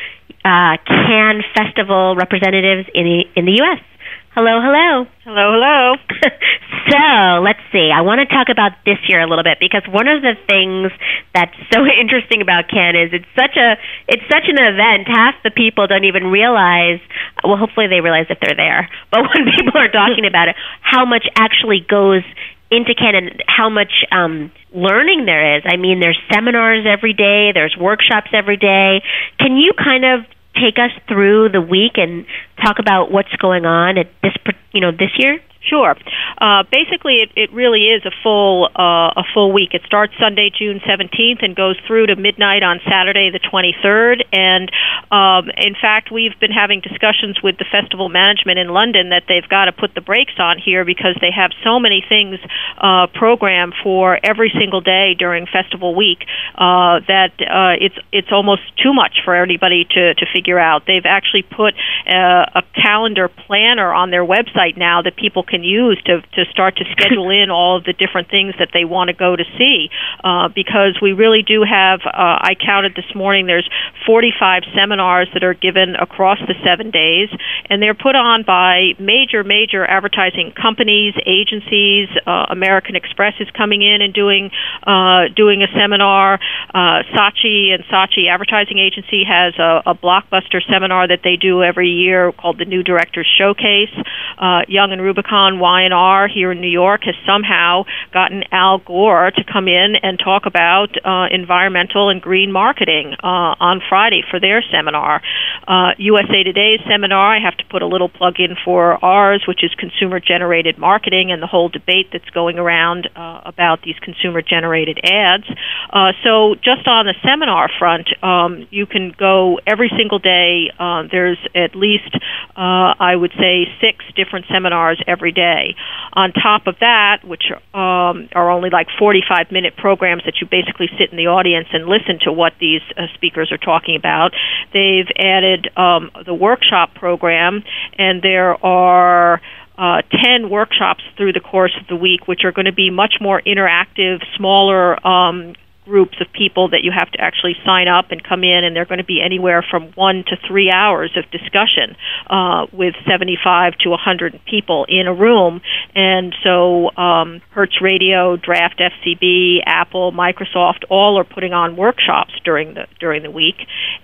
uh, 0.48 0.80
Cannes 0.88 1.44
Festival 1.52 2.16
representatives 2.16 2.88
in 2.96 3.04
the, 3.04 3.20
in 3.36 3.44
the 3.44 3.60
U.S. 3.60 3.84
Hello, 4.32 4.62
hello. 4.62 5.10
Hello, 5.26 5.46
hello. 5.58 5.98
so 6.94 7.42
let's 7.42 7.60
see. 7.74 7.90
I 7.90 8.06
want 8.06 8.22
to 8.22 8.30
talk 8.30 8.54
about 8.54 8.78
this 8.86 9.02
year 9.10 9.20
a 9.20 9.26
little 9.26 9.44
bit 9.44 9.58
because 9.60 9.82
one 9.90 10.08
of 10.08 10.22
the 10.22 10.38
things 10.46 10.94
that's 11.34 11.58
so 11.74 11.82
interesting 12.02 12.46
about 12.46 12.70
Cannes 12.70 13.10
is 13.10 13.10
it's 13.18 13.32
such 13.34 13.58
a 13.58 13.82
it's 14.08 14.22
such 14.30 14.46
an 14.46 14.62
event. 14.62 15.10
Half 15.10 15.42
the 15.42 15.50
people 15.50 15.90
don't 15.90 16.06
even 16.06 16.30
realize. 16.30 17.02
Well, 17.44 17.58
hopefully 17.58 17.90
they 17.90 18.00
realize 18.00 18.30
if 18.30 18.38
they're 18.40 18.56
there. 18.56 18.88
But 19.12 19.26
when 19.26 19.50
people 19.58 19.82
are 19.82 19.90
talking 19.90 20.30
about 20.30 20.54
it, 20.54 20.56
how 20.86 21.04
much 21.04 21.26
actually 21.36 21.82
goes 21.82 22.22
into 22.70 22.94
Cannes 22.94 23.16
and 23.18 23.44
how 23.48 23.70
much 23.74 24.06
um, 24.12 24.52
learning 24.70 25.26
there 25.26 25.58
is. 25.58 25.64
I 25.66 25.78
mean, 25.78 26.00
there's 26.00 26.20
seminars 26.32 26.86
every 26.86 27.14
day. 27.14 27.54
There's 27.54 27.76
workshops 27.80 28.30
every 28.34 28.58
day. 28.58 29.02
Can 29.40 29.58
you 29.58 29.72
kind 29.74 30.06
of 30.06 30.30
take 30.62 30.78
us 30.80 30.92
through 31.08 31.50
the 31.50 31.62
week 31.62 31.94
and 31.96 32.26
talk 32.64 32.80
about 32.80 33.12
what's 33.12 33.34
going 33.38 33.66
on 33.66 33.98
at 33.98 34.08
this 34.22 34.34
you 34.72 34.82
know 34.82 34.92
this 34.92 35.12
year? 35.18 35.40
Sure. 35.70 35.96
Uh, 36.40 36.64
basically, 36.72 37.20
it, 37.20 37.32
it 37.36 37.52
really 37.52 37.92
is 37.92 38.06
a 38.06 38.12
full 38.24 38.70
uh, 38.74 39.20
a 39.20 39.24
full 39.34 39.52
week. 39.52 39.74
It 39.74 39.82
starts 39.86 40.14
Sunday, 40.20 40.50
June 40.58 40.80
seventeenth, 40.88 41.40
and 41.42 41.56
goes 41.56 41.76
through 41.86 42.08
to 42.08 42.16
midnight 42.16 42.64
on 42.64 42.80
Saturday, 42.88 43.32
the 43.32 43.40
twenty 43.40 43.76
third. 43.84 44.24
And 44.32 44.72
um, 45.12 45.50
in 45.58 45.76
fact, 45.76 46.10
we've 46.12 46.38
been 46.40 46.52
having 46.52 46.80
discussions 46.80 47.42
with 47.44 47.58
the 47.58 47.66
festival 47.70 48.08
management 48.08 48.60
in 48.60 48.70
London 48.70 49.10
that 49.10 49.24
they've 49.28 49.48
got 49.48 49.66
to 49.66 49.74
put 49.74 49.94
the 49.94 50.02
brakes 50.02 50.40
on 50.40 50.58
here 50.64 50.86
because 50.86 51.18
they 51.20 51.32
have 51.36 51.52
so 51.64 51.80
many 51.80 52.04
things 52.08 52.40
uh, 52.78 53.08
programmed 53.14 53.74
for 53.84 54.20
every 54.24 54.52
single 54.58 54.82
day 54.82 55.16
during 55.18 55.48
festival 55.48 55.96
week 55.96 56.24
uh, 56.56 57.04
that 57.08 57.36
uh, 57.44 57.76
it's 57.76 57.98
it's 58.14 58.32
almost 58.32 58.62
too 58.82 58.94
much 58.94 59.20
for 59.26 59.36
anybody 59.36 59.84
to 59.84 60.14
to 60.14 60.26
figure 60.32 60.60
out. 60.60 60.84
They've 60.88 61.06
actually 61.06 61.44
put 61.44 61.74
uh, 62.08 62.47
a 62.56 62.64
calendar 62.76 63.30
planner 63.30 63.94
on 63.94 64.12
their 64.12 64.26
website 64.26 64.78
now 64.78 65.02
that 65.02 65.16
people 65.16 65.44
can 65.44 65.64
use 65.64 66.02
to 66.06 66.22
to 66.34 66.46
start 66.52 66.78
to 66.78 66.86
schedule 66.92 67.30
in 67.30 67.50
all 67.50 67.78
of 67.78 67.84
the 67.84 67.94
different 67.94 68.30
things 68.30 68.56
that 68.60 68.70
they 68.74 68.86
want 68.86 69.10
to 69.10 69.14
go 69.14 69.36
to 69.36 69.44
see. 69.58 69.90
Uh, 70.24 70.50
because 70.54 70.98
we 71.02 71.14
really 71.14 71.44
do 71.44 71.64
have 71.64 72.02
uh, 72.06 72.38
I 72.42 72.56
counted 72.56 72.96
this 72.96 73.10
morning 73.16 73.46
there's 73.48 73.70
45 74.06 74.64
seminars 74.76 75.30
that 75.34 75.44
are 75.44 75.54
given 75.54 75.96
across 75.96 76.40
the 76.48 76.56
7 76.64 76.92
days 76.92 77.30
and 77.70 77.82
they're 77.82 77.98
put 77.98 78.16
on 78.16 78.44
by 78.44 78.94
major 79.00 79.44
major 79.44 79.86
advertising 79.86 80.54
companies 80.54 81.14
agencies 81.26 82.08
uh, 82.26 82.46
American 82.50 82.96
Express 82.96 83.34
is 83.40 83.48
coming 83.56 83.82
in 83.82 84.02
and 84.02 84.14
doing 84.14 84.52
uh, 84.84 85.28
doing 85.36 85.64
a 85.64 85.68
seminar. 85.74 86.40
Uh, 86.74 87.04
Saatchi 87.14 87.74
and 87.74 87.84
Saatchi 87.86 88.30
Advertising 88.30 88.80
Agency 88.80 89.24
has 89.28 89.54
a, 89.60 89.92
a 89.92 89.96
blockbuster 89.96 90.62
seminar 90.70 91.08
that 91.08 91.22
they 91.24 91.36
do 91.36 91.64
every 91.64 91.90
year 91.90 92.32
called 92.38 92.58
the 92.58 92.66
New 92.66 92.84
Directors 92.84 93.28
Showcase 93.38 93.94
uh, 94.38 94.62
Young 94.68 94.92
and 94.92 95.02
Rubicam 95.02 95.60
Y&R 95.60 96.28
here 96.28 96.52
in 96.52 96.62
New 96.62 96.70
York 96.70 97.02
has 97.06 97.16
somehow 97.26 97.84
gotten 98.14 98.44
Al 98.52 98.78
Gore 98.80 99.32
to 99.32 99.44
come 99.44 99.68
in 99.68 99.96
and 100.02 100.20
talk 100.20 100.46
about 100.46 100.94
uh, 101.04 101.26
environmental 101.32 102.10
and 102.10 102.22
green 102.22 102.52
marketing 102.52 103.16
uh, 103.24 103.58
on 103.60 103.82
Friday 103.90 104.22
for 104.30 104.40
their 104.40 104.64
seminar. 104.72 105.22
Uh, 105.68 105.92
USA 105.98 106.44
Today's 106.44 106.80
seminar, 106.88 107.36
I 107.36 107.40
have 107.44 107.58
to 107.58 107.66
put 107.66 107.82
a 107.82 107.88
little 107.88 108.10
plug 108.10 108.36
in 108.40 108.56
for 108.64 109.04
ours, 109.04 109.44
which 109.48 109.64
is 109.64 109.72
consumer 109.76 110.20
generated 110.20 110.78
marketing 110.78 111.32
and 111.32 111.42
the 111.42 111.48
whole 111.48 111.70
debate 111.70 112.08
that's 112.12 112.30
going 112.30 112.60
around 112.60 113.10
uh, 113.16 113.42
about 113.46 113.82
these 113.82 113.98
consumer 114.02 114.42
generated 114.42 115.00
ads. 115.04 115.46
Uh, 115.90 116.12
so, 116.24 116.56
just 116.56 116.88
on 116.88 117.06
the 117.06 117.16
seminar 117.24 117.70
front, 117.80 118.08
um, 118.24 118.68
you 118.70 118.86
can 118.86 119.14
go 119.18 119.60
every 119.66 119.92
single 119.98 120.20
day. 120.20 120.70
Uh, 120.78 121.04
there's 121.12 121.40
at 121.56 121.76
least, 121.76 122.14
uh, 122.56 122.94
I 123.00 123.16
would 123.16 123.32
say, 123.38 123.68
six 123.82 124.04
different 124.16 124.46
seminars 124.52 125.02
every 125.08 125.32
day. 125.32 125.76
On 126.14 126.32
top 126.34 126.68
of 126.68 126.76
that, 126.80 127.24
which 127.24 127.52
um, 127.74 128.30
are 128.34 128.50
only 128.50 128.70
like 128.70 128.88
45 128.98 129.52
minute 129.52 129.76
programs 129.78 130.24
that 130.26 130.36
you 130.42 130.48
basically 130.48 130.90
sit 130.98 131.12
in 131.12 131.18
the 131.18 131.28
audience 131.28 131.68
and 131.72 131.86
listen 131.86 132.20
to 132.24 132.34
what 132.34 132.54
these 132.60 132.82
uh, 132.96 133.08
speakers 133.14 133.52
are 133.52 133.58
talking 133.58 133.96
about, 133.96 134.34
they've 134.74 135.10
added 135.18 135.70
um, 135.78 136.12
the 136.26 136.34
workshop 136.34 136.96
program, 136.96 137.64
and 137.98 138.22
there 138.22 138.54
are 138.66 139.42
uh, 139.78 140.02
10 140.24 140.50
workshops 140.50 141.04
through 141.16 141.34
the 141.34 141.40
course 141.40 141.76
of 141.80 141.88
the 141.88 141.96
week, 141.96 142.28
which 142.28 142.44
are 142.44 142.52
going 142.52 142.66
to 142.66 142.74
be 142.74 142.90
much 142.90 143.16
more 143.22 143.42
interactive, 143.42 144.24
smaller 144.36 145.06
um, 145.06 145.54
groups 145.88 146.18
of 146.20 146.28
people 146.34 146.70
that 146.70 146.84
you 146.84 146.92
have 146.92 147.10
to 147.12 147.20
actually 147.22 147.56
sign 147.66 147.88
up 147.88 148.12
and 148.12 148.24
come 148.24 148.44
in, 148.44 148.64
and 148.64 148.76
they're 148.76 148.86
going 148.86 149.00
to 149.00 149.06
be 149.06 149.22
anywhere 149.24 149.66
from 149.68 149.92
one 149.96 150.24
to 150.28 150.36
three 150.48 150.70
hours 150.70 151.16
of 151.16 151.24
discussion 151.32 151.96
uh, 152.30 152.68
with 152.72 152.94
75 153.10 153.74
to 153.80 153.90
100 153.90 154.42
people 154.46 154.86
in 154.88 155.08
a 155.08 155.14
room. 155.14 155.62
And 155.96 156.36
so, 156.44 156.96
um, 156.96 157.42
Hertz 157.52 157.82
Radio, 157.82 158.36
Draft 158.36 158.80
FCB, 158.80 159.60
Apple, 159.66 160.12
Microsoft, 160.12 160.84
all 160.90 161.18
are 161.18 161.24
putting 161.24 161.54
on 161.54 161.76
workshops 161.76 162.34
during 162.44 162.74
the 162.74 162.86
during 163.00 163.24
the 163.24 163.32
week. 163.32 163.56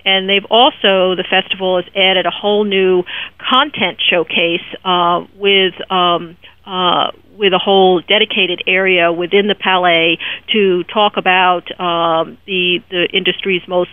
And 0.06 0.30
they've 0.30 0.46
also 0.50 1.16
the 1.16 1.26
festival 1.30 1.82
has 1.82 1.86
added 1.96 2.26
a 2.26 2.32
whole 2.32 2.64
new 2.64 3.04
content 3.38 4.02
showcase 4.10 4.66
uh, 4.86 5.26
with. 5.36 5.74
Um, 5.92 6.38
uh, 6.66 7.12
with 7.38 7.54
a 7.54 7.60
whole 7.60 8.02
dedicated 8.02 8.62
area 8.68 9.12
within 9.12 9.48
the 9.48 9.56
Palais 9.56 10.18
to 10.52 10.84
talk 10.86 11.18
about 11.18 11.70
um, 11.80 12.38
the 12.46 12.80
the 12.90 13.08
industry's 13.14 13.62
most 13.68 13.92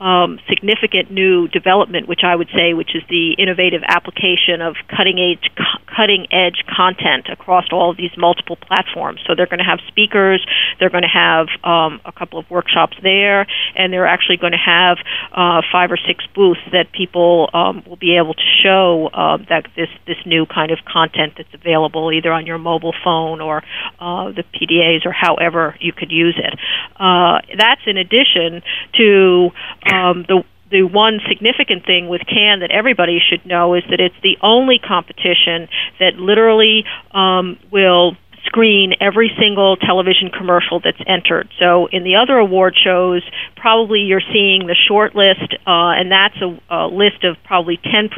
um, 0.00 0.38
significant 0.48 1.10
new 1.10 1.48
development, 1.48 2.08
which 2.08 2.20
I 2.22 2.36
would 2.36 2.48
say, 2.54 2.74
which 2.74 2.94
is 2.94 3.02
the 3.08 3.34
innovative 3.38 3.82
application 3.86 4.60
of 4.60 4.76
cutting 4.88 5.18
edge 5.18 5.50
cutting 5.96 6.26
edge 6.30 6.64
content 6.68 7.28
across 7.30 7.64
all 7.72 7.90
of 7.90 7.96
these 7.96 8.10
multiple 8.16 8.56
platforms. 8.56 9.20
So 9.26 9.34
they're 9.34 9.46
going 9.46 9.64
to 9.64 9.64
have 9.64 9.80
speakers, 9.88 10.44
they're 10.78 10.90
going 10.90 11.04
to 11.04 11.08
have 11.08 11.48
um, 11.64 12.00
a 12.04 12.12
couple 12.12 12.38
of 12.38 12.50
workshops 12.50 12.96
there, 13.02 13.46
and 13.74 13.92
they're 13.92 14.06
actually 14.06 14.36
going 14.36 14.52
to 14.52 14.58
have 14.58 14.98
uh, 15.32 15.62
five 15.72 15.90
or 15.90 15.96
six 15.96 16.24
booths 16.34 16.60
that 16.72 16.92
people 16.92 17.48
um, 17.54 17.82
will 17.86 17.96
be 17.96 18.16
able 18.16 18.34
to 18.34 18.46
show 18.62 19.08
uh, 19.14 19.38
that 19.48 19.66
this 19.76 19.88
this 20.06 20.18
new 20.26 20.44
kind 20.46 20.70
of 20.70 20.78
content 20.84 21.34
that's 21.36 21.54
available 21.54 22.12
either 22.12 22.32
on 22.32 22.46
your 22.46 22.58
mobile 22.58 22.94
phone 23.02 23.40
or 23.40 23.62
uh, 24.00 24.30
the 24.32 24.44
PDAs 24.54 25.06
or 25.06 25.12
however 25.12 25.76
you 25.80 25.92
could 25.92 26.10
use 26.10 26.36
it. 26.36 26.58
Uh, 26.96 27.40
that's 27.56 27.82
in 27.86 27.96
addition 27.96 28.62
to 28.94 29.50
um, 29.92 30.24
the 30.28 30.44
the 30.70 30.82
one 30.82 31.20
significant 31.28 31.86
thing 31.86 32.08
with 32.08 32.22
Cannes 32.26 32.60
that 32.60 32.72
everybody 32.72 33.18
should 33.20 33.46
know 33.46 33.74
is 33.74 33.84
that 33.88 34.00
it's 34.00 34.16
the 34.22 34.36
only 34.42 34.80
competition 34.80 35.68
that 36.00 36.16
literally 36.18 36.84
um, 37.12 37.56
will 37.70 38.16
screen 38.46 38.94
every 39.00 39.30
single 39.38 39.76
television 39.76 40.30
commercial 40.30 40.80
that's 40.80 41.00
entered. 41.06 41.48
So 41.58 41.86
in 41.86 42.04
the 42.04 42.16
other 42.16 42.38
award 42.38 42.74
shows, 42.82 43.22
probably 43.56 44.00
you're 44.00 44.24
seeing 44.32 44.66
the 44.66 44.76
short 44.88 45.14
list, 45.14 45.54
uh, 45.66 45.98
and 45.98 46.10
that's 46.10 46.36
a, 46.40 46.56
a 46.70 46.86
list 46.86 47.24
of 47.24 47.36
probably 47.44 47.78
10% 47.78 48.08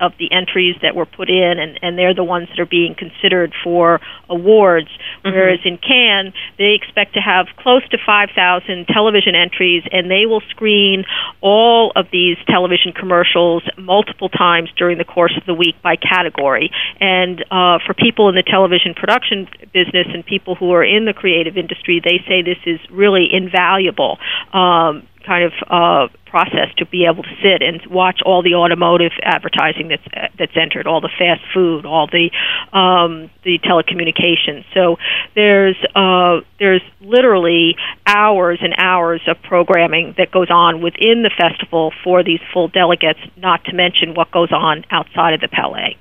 of 0.00 0.12
the 0.18 0.30
entries 0.32 0.76
that 0.82 0.94
were 0.94 1.06
put 1.06 1.30
in, 1.30 1.58
and, 1.58 1.78
and 1.82 1.96
they're 1.96 2.14
the 2.14 2.24
ones 2.24 2.48
that 2.50 2.60
are 2.60 2.66
being 2.66 2.94
considered 2.94 3.54
for 3.62 4.00
awards. 4.28 4.88
Mm-hmm. 5.24 5.30
Whereas 5.30 5.60
in 5.64 5.78
Cannes, 5.78 6.34
they 6.58 6.74
expect 6.74 7.14
to 7.14 7.20
have 7.20 7.46
close 7.56 7.86
to 7.90 7.98
5,000 8.04 8.86
television 8.86 9.34
entries, 9.34 9.84
and 9.90 10.10
they 10.10 10.26
will 10.26 10.42
screen 10.50 11.04
all 11.40 11.92
of 11.94 12.06
these 12.10 12.36
television 12.46 12.92
commercials 12.92 13.62
multiple 13.78 14.28
times 14.28 14.70
during 14.76 14.98
the 14.98 15.04
course 15.04 15.32
of 15.36 15.46
the 15.46 15.54
week 15.54 15.76
by 15.82 15.96
category. 15.96 16.70
And 17.00 17.44
uh, 17.50 17.78
for 17.86 17.94
people 17.94 18.28
in 18.28 18.34
the 18.34 18.42
television 18.42 18.94
production 18.94 19.48
business 19.76 20.06
and 20.14 20.24
people 20.24 20.54
who 20.54 20.72
are 20.72 20.84
in 20.84 21.04
the 21.04 21.12
creative 21.12 21.58
industry, 21.58 22.00
they 22.02 22.24
say 22.26 22.40
this 22.40 22.62
is 22.64 22.80
really 22.90 23.28
invaluable. 23.30 24.16
Um, 24.54 25.06
kind 25.26 25.44
of 25.44 25.52
uh, 25.68 26.08
process 26.24 26.72
to 26.78 26.86
be 26.86 27.04
able 27.04 27.24
to 27.24 27.34
sit 27.42 27.60
and 27.60 27.84
watch 27.90 28.20
all 28.24 28.42
the 28.42 28.54
automotive 28.54 29.10
advertising 29.22 29.88
that's 29.88 30.06
uh, 30.14 30.28
that's 30.38 30.56
entered, 30.56 30.86
all 30.86 31.00
the 31.00 31.10
fast 31.18 31.42
food, 31.52 31.84
all 31.84 32.06
the 32.06 32.30
um, 32.72 33.28
the 33.42 33.58
telecommunications. 33.58 34.64
So 34.72 34.96
there's 35.34 35.76
uh, 35.94 36.46
there's 36.58 36.82
literally 37.00 37.76
hours 38.06 38.60
and 38.62 38.74
hours 38.78 39.20
of 39.26 39.42
programming 39.42 40.14
that 40.16 40.30
goes 40.30 40.50
on 40.50 40.80
within 40.80 41.22
the 41.26 41.32
festival 41.36 41.92
for 42.04 42.22
these 42.22 42.40
full 42.54 42.68
delegates. 42.68 43.20
Not 43.36 43.64
to 43.64 43.74
mention 43.74 44.14
what 44.14 44.30
goes 44.30 44.52
on 44.52 44.84
outside 44.90 45.34
of 45.34 45.40
the 45.40 45.48
Palais. 45.48 45.96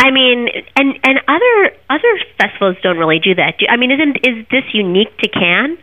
I 0.00 0.10
mean, 0.10 0.48
and 0.76 0.98
and 1.04 1.20
other 1.28 1.76
other 1.90 2.12
festivals 2.40 2.76
don't 2.82 2.96
really 2.96 3.18
do 3.18 3.34
that. 3.34 3.58
Do, 3.58 3.66
I 3.68 3.76
mean, 3.76 3.90
isn't 3.90 4.16
is 4.24 4.46
this 4.50 4.64
unique 4.72 5.14
to 5.18 5.28
Cannes? 5.28 5.76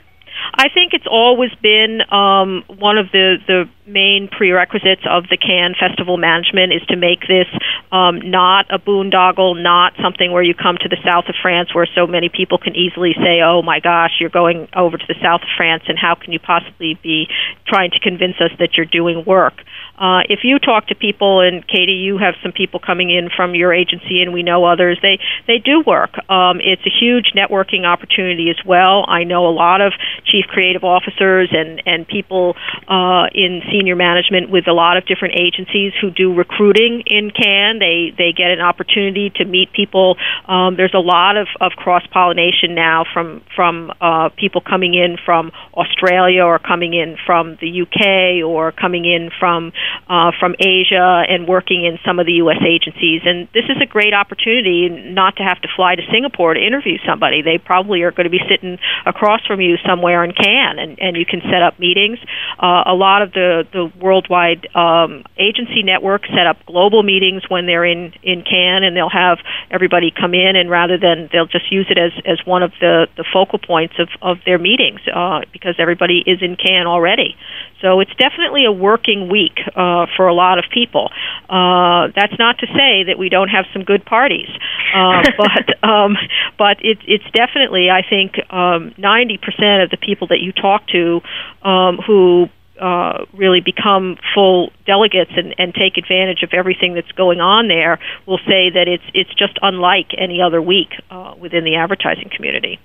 I 0.56 0.70
think 0.74 0.94
it's 0.94 1.06
always 1.10 1.52
been 1.62 2.02
um, 2.12 2.64
one 2.68 2.98
of 2.98 3.12
the 3.12 3.38
the 3.46 3.70
main 3.88 4.28
prerequisites 4.28 5.08
of 5.10 5.24
the 5.32 5.38
Cannes 5.38 5.76
Festival 5.80 6.18
management 6.18 6.74
is 6.74 6.84
to 6.92 6.96
make 6.96 7.22
this 7.22 7.48
um, 7.92 8.20
not 8.30 8.68
a 8.70 8.78
boondoggle, 8.78 9.56
not 9.56 9.94
something 10.04 10.32
where 10.32 10.44
you 10.44 10.54
come 10.54 10.76
to 10.76 10.90
the 10.90 11.00
south 11.08 11.26
of 11.32 11.36
France 11.42 11.74
where 11.74 11.88
so 11.96 12.06
many 12.06 12.28
people 12.28 12.58
can 12.58 12.76
easily 12.76 13.16
say, 13.16 13.40
"Oh 13.42 13.62
my 13.62 13.80
gosh, 13.80 14.20
you're 14.20 14.30
going 14.30 14.68
over 14.76 14.98
to 14.98 15.08
the 15.08 15.16
south 15.24 15.42
of 15.42 15.50
France, 15.56 15.84
and 15.88 15.98
how 15.98 16.16
can 16.16 16.34
you 16.34 16.40
possibly 16.40 17.00
be 17.02 17.28
trying 17.66 17.92
to 17.92 18.00
convince 18.00 18.36
us 18.44 18.52
that 18.60 18.76
you're 18.76 18.86
doing 18.86 19.24
work?" 19.26 19.64
Uh, 19.98 20.22
if 20.30 20.44
you 20.44 20.60
talk 20.60 20.88
to 20.88 20.96
people, 20.96 21.42
and 21.42 21.66
Katie, 21.66 22.04
you 22.04 22.18
have 22.20 22.36
some 22.44 22.52
people 22.52 22.80
coming 22.80 23.10
in 23.10 23.30
from 23.36 23.56
your 23.56 23.74
agency, 23.74 24.22
and 24.22 24.32
we 24.34 24.44
know 24.44 24.66
others, 24.66 25.00
they 25.02 25.18
they 25.48 25.58
do 25.58 25.82
work. 25.86 26.12
Um, 26.30 26.60
it's 26.62 26.86
a 26.86 26.94
huge 26.94 27.34
networking 27.36 27.86
opportunity 27.86 28.50
as 28.50 28.64
well. 28.66 29.06
I 29.08 29.24
know 29.24 29.48
a 29.48 29.56
lot 29.56 29.82
of 29.82 29.94
chief 30.26 30.46
creative 30.46 30.84
officers 30.84 31.50
and 31.52 31.82
and 31.86 32.08
people 32.08 32.56
uh, 32.88 33.26
in 33.34 33.62
senior 33.78 33.96
management 33.96 34.50
with 34.50 34.68
a 34.68 34.74
lot 34.74 34.98
of 34.98 35.06
different 35.06 35.36
agencies 35.38 35.94
who 36.02 36.10
do 36.10 36.34
recruiting 36.34 37.04
in 37.06 37.30
Cannes. 37.32 37.80
They 37.80 38.14
they 38.18 38.34
get 38.34 38.50
an 38.50 38.62
opportunity 38.62 39.30
to 39.36 39.46
meet 39.46 39.72
people. 39.74 40.18
Um, 40.48 40.76
there's 40.76 40.94
a 40.94 41.00
lot 41.00 41.38
of, 41.38 41.48
of 41.62 41.74
cross 41.74 42.04
pollination 42.12 42.74
now 42.74 43.06
from 43.14 43.44
from 43.56 43.92
uh, 44.02 44.30
people 44.38 44.62
coming 44.62 44.94
in 44.94 45.18
from 45.24 45.52
Australia 45.74 46.44
or 46.44 46.60
coming 46.60 46.94
in 46.94 47.18
from 47.26 47.58
the 47.62 47.82
UK 47.82 48.44
or 48.48 48.72
coming 48.72 49.06
in 49.06 49.30
from 49.40 49.74
uh, 50.10 50.32
from 50.40 50.56
Asia 50.60 51.24
and 51.28 51.48
working 51.48 51.86
in 51.86 52.00
some 52.06 52.20
of 52.20 52.26
the 52.26 52.44
U.S. 52.44 52.62
agencies. 52.66 53.22
And 53.26 53.48
this 53.54 53.66
is 53.70 53.78
a 53.82 53.86
great 53.86 54.14
opportunity 54.14 54.90
not 54.90 55.36
to 55.38 55.44
have 55.44 55.62
to 55.62 55.68
fly 55.76 55.96
to 55.96 56.02
Singapore 56.12 56.54
to 56.54 56.60
interview 56.60 56.98
somebody. 57.06 57.42
They 57.42 57.58
probably 57.58 58.02
are 58.02 58.12
going 58.12 58.26
to 58.26 58.34
be 58.34 58.42
sitting 58.50 58.80
across 59.06 59.46
from 59.46 59.62
you 59.62 59.76
somewhere 59.86 60.24
in 60.24 60.34
Cannes, 60.34 60.80
and, 60.80 61.00
and 61.00 61.18
you 61.18 61.26
can 61.26 61.42
set 61.42 61.62
up 61.62 61.80
meetings. 61.80 62.20
Uh, 62.58 62.84
a 62.88 62.96
lot 62.96 63.22
of 63.22 63.32
the, 63.34 63.67
the 63.72 63.92
worldwide 64.00 64.68
um, 64.76 65.24
agency 65.38 65.84
network 65.84 66.26
set 66.28 66.48
up 66.48 66.66
global 66.66 67.04
meetings 67.04 67.44
when 67.50 67.66
they're 67.66 67.86
in, 67.86 68.14
in 68.24 68.44
Cannes, 68.44 68.84
and 68.84 68.96
they'll 68.96 69.10
have 69.10 69.40
everybody 69.72 70.12
come 70.12 70.34
in, 70.34 70.56
and 70.56 70.70
rather 70.70 70.98
than 70.98 71.30
they'll 71.32 71.48
just 71.48 71.72
use 71.72 71.88
it 71.90 71.98
as, 71.98 72.12
as 72.26 72.46
one 72.46 72.64
of 72.64 72.72
the, 72.80 73.08
the 73.18 73.26
focal 73.32 73.60
points 73.60 73.96
of, 74.00 74.10
of 74.22 74.38
their 74.46 74.58
meetings 74.58 75.02
uh, 75.14 75.42
because 75.52 75.76
everybody 75.80 76.24
is 76.26 76.40
in 76.42 76.56
Cannes 76.56 76.88
already. 76.88 77.36
So 77.82 78.00
it's 78.00 78.14
definitely 78.16 78.66
a 78.66 78.72
working 78.72 79.30
week 79.30 79.60
uh, 79.76 80.08
for 80.16 80.28
a 80.28 80.34
lot 80.34 80.58
of 80.58 80.66
people. 80.74 81.12
Uh, 81.50 82.10
that's 82.16 82.38
not 82.40 82.58
to 82.60 82.68
say 82.68 83.04
that 83.06 83.18
we 83.20 83.30
don't 83.30 83.50
have 83.50 83.66
some 83.72 83.84
good 83.84 84.04
parties, 84.06 84.50
uh, 84.96 85.24
but 85.38 85.88
um, 85.88 86.18
but 86.58 86.78
it, 86.82 86.98
it's 87.06 87.30
definitely 87.34 87.90
I 87.90 88.02
think 88.02 88.38
um, 88.52 88.92
90% 88.98 89.84
of 89.84 89.90
the 89.92 89.98
people 89.98 90.28
that 90.28 90.40
you 90.40 90.52
talk 90.52 90.88
to 90.88 91.22
um, 91.62 91.98
who 91.98 92.50
uh, 92.80 93.26
really 93.34 93.62
become 93.62 94.18
full 94.34 94.72
delegates 94.86 95.32
and, 95.36 95.56
and 95.58 95.74
take 95.74 95.98
advantage 95.98 96.44
of 96.44 96.52
everything 96.54 96.94
that's 96.94 97.12
going 97.14 97.40
on 97.40 97.68
there 97.68 98.00
will 98.26 98.40
say 98.40 98.70
that 98.74 98.88
it's 98.88 99.04
it's 99.14 99.34
just 99.36 99.58
unlike 99.62 100.12
any 100.18 100.42
other 100.42 100.62
week 100.62 100.90
uh, 101.10 101.34
within 101.40 101.64
the 101.64 101.76
advertising 101.76 102.30
community. 102.36 102.80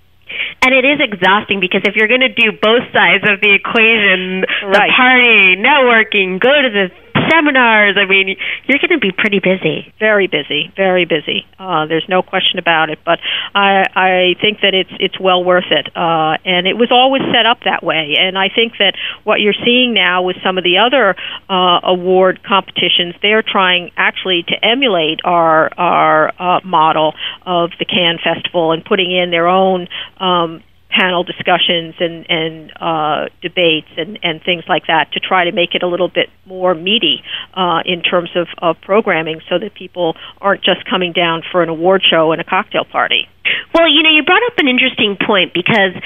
And 0.62 0.72
it 0.72 0.84
is 0.84 1.00
exhausting 1.00 1.60
because 1.60 1.82
if 1.84 1.94
you're 1.96 2.08
going 2.08 2.24
to 2.24 2.32
do 2.32 2.52
both 2.56 2.88
sides 2.92 3.24
of 3.28 3.40
the 3.40 3.52
equation, 3.52 4.46
right. 4.64 4.88
the 4.88 4.94
party, 4.96 5.60
networking, 5.60 6.40
go 6.40 6.54
to 6.54 6.70
the 6.70 6.88
seminars. 7.30 7.96
I 7.98 8.06
mean, 8.06 8.36
you're 8.66 8.78
going 8.78 8.90
to 8.90 8.98
be 8.98 9.12
pretty 9.12 9.40
busy. 9.40 9.92
Very 9.98 10.26
busy, 10.26 10.72
very 10.76 11.04
busy. 11.04 11.46
Uh, 11.58 11.86
there's 11.86 12.06
no 12.08 12.22
question 12.22 12.58
about 12.58 12.90
it. 12.90 12.98
But 13.04 13.18
I, 13.54 13.84
I 13.94 14.34
think 14.40 14.60
that 14.60 14.74
it's 14.74 14.92
it's 15.00 15.18
well 15.18 15.44
worth 15.44 15.70
it, 15.70 15.88
uh, 15.96 16.36
and 16.44 16.66
it 16.66 16.74
was 16.76 16.90
always 16.90 17.22
set 17.32 17.46
up 17.46 17.60
that 17.64 17.82
way. 17.82 18.16
And 18.18 18.38
I 18.38 18.48
think 18.48 18.74
that 18.78 18.94
what 19.24 19.40
you're 19.40 19.56
seeing 19.64 19.94
now 19.94 20.22
with 20.22 20.36
some 20.44 20.58
of 20.58 20.64
the 20.64 20.78
other 20.78 21.16
uh, 21.48 21.80
award 21.84 22.42
competitions, 22.42 23.14
they're 23.22 23.42
trying 23.42 23.90
actually 23.96 24.44
to 24.48 24.64
emulate 24.64 25.20
our 25.24 25.70
our 25.76 26.32
uh, 26.38 26.60
model 26.64 27.14
of 27.46 27.70
the 27.78 27.84
Cannes 27.84 28.20
Festival 28.22 28.72
and 28.72 28.84
putting 28.84 29.10
in 29.10 29.30
their 29.30 29.48
own. 29.48 29.88
Um, 30.18 30.62
panel 30.92 31.24
discussions 31.24 31.94
and, 31.98 32.26
and 32.28 32.72
uh, 32.76 33.28
debates 33.40 33.88
and, 33.96 34.18
and 34.22 34.42
things 34.42 34.64
like 34.68 34.86
that 34.86 35.10
to 35.12 35.20
try 35.20 35.44
to 35.44 35.52
make 35.52 35.74
it 35.74 35.82
a 35.82 35.88
little 35.88 36.08
bit 36.08 36.28
more 36.46 36.74
meaty 36.74 37.22
uh, 37.54 37.80
in 37.84 38.02
terms 38.02 38.30
of, 38.36 38.46
of 38.58 38.76
programming 38.82 39.40
so 39.48 39.58
that 39.58 39.74
people 39.74 40.14
aren't 40.40 40.62
just 40.62 40.84
coming 40.88 41.12
down 41.12 41.42
for 41.50 41.62
an 41.62 41.68
award 41.68 42.02
show 42.08 42.32
and 42.32 42.40
a 42.40 42.44
cocktail 42.44 42.84
party. 42.84 43.26
Well, 43.74 43.88
you 43.88 44.02
know, 44.02 44.10
you 44.10 44.22
brought 44.22 44.42
up 44.46 44.58
an 44.58 44.68
interesting 44.68 45.16
point 45.16 45.52
because 45.54 45.96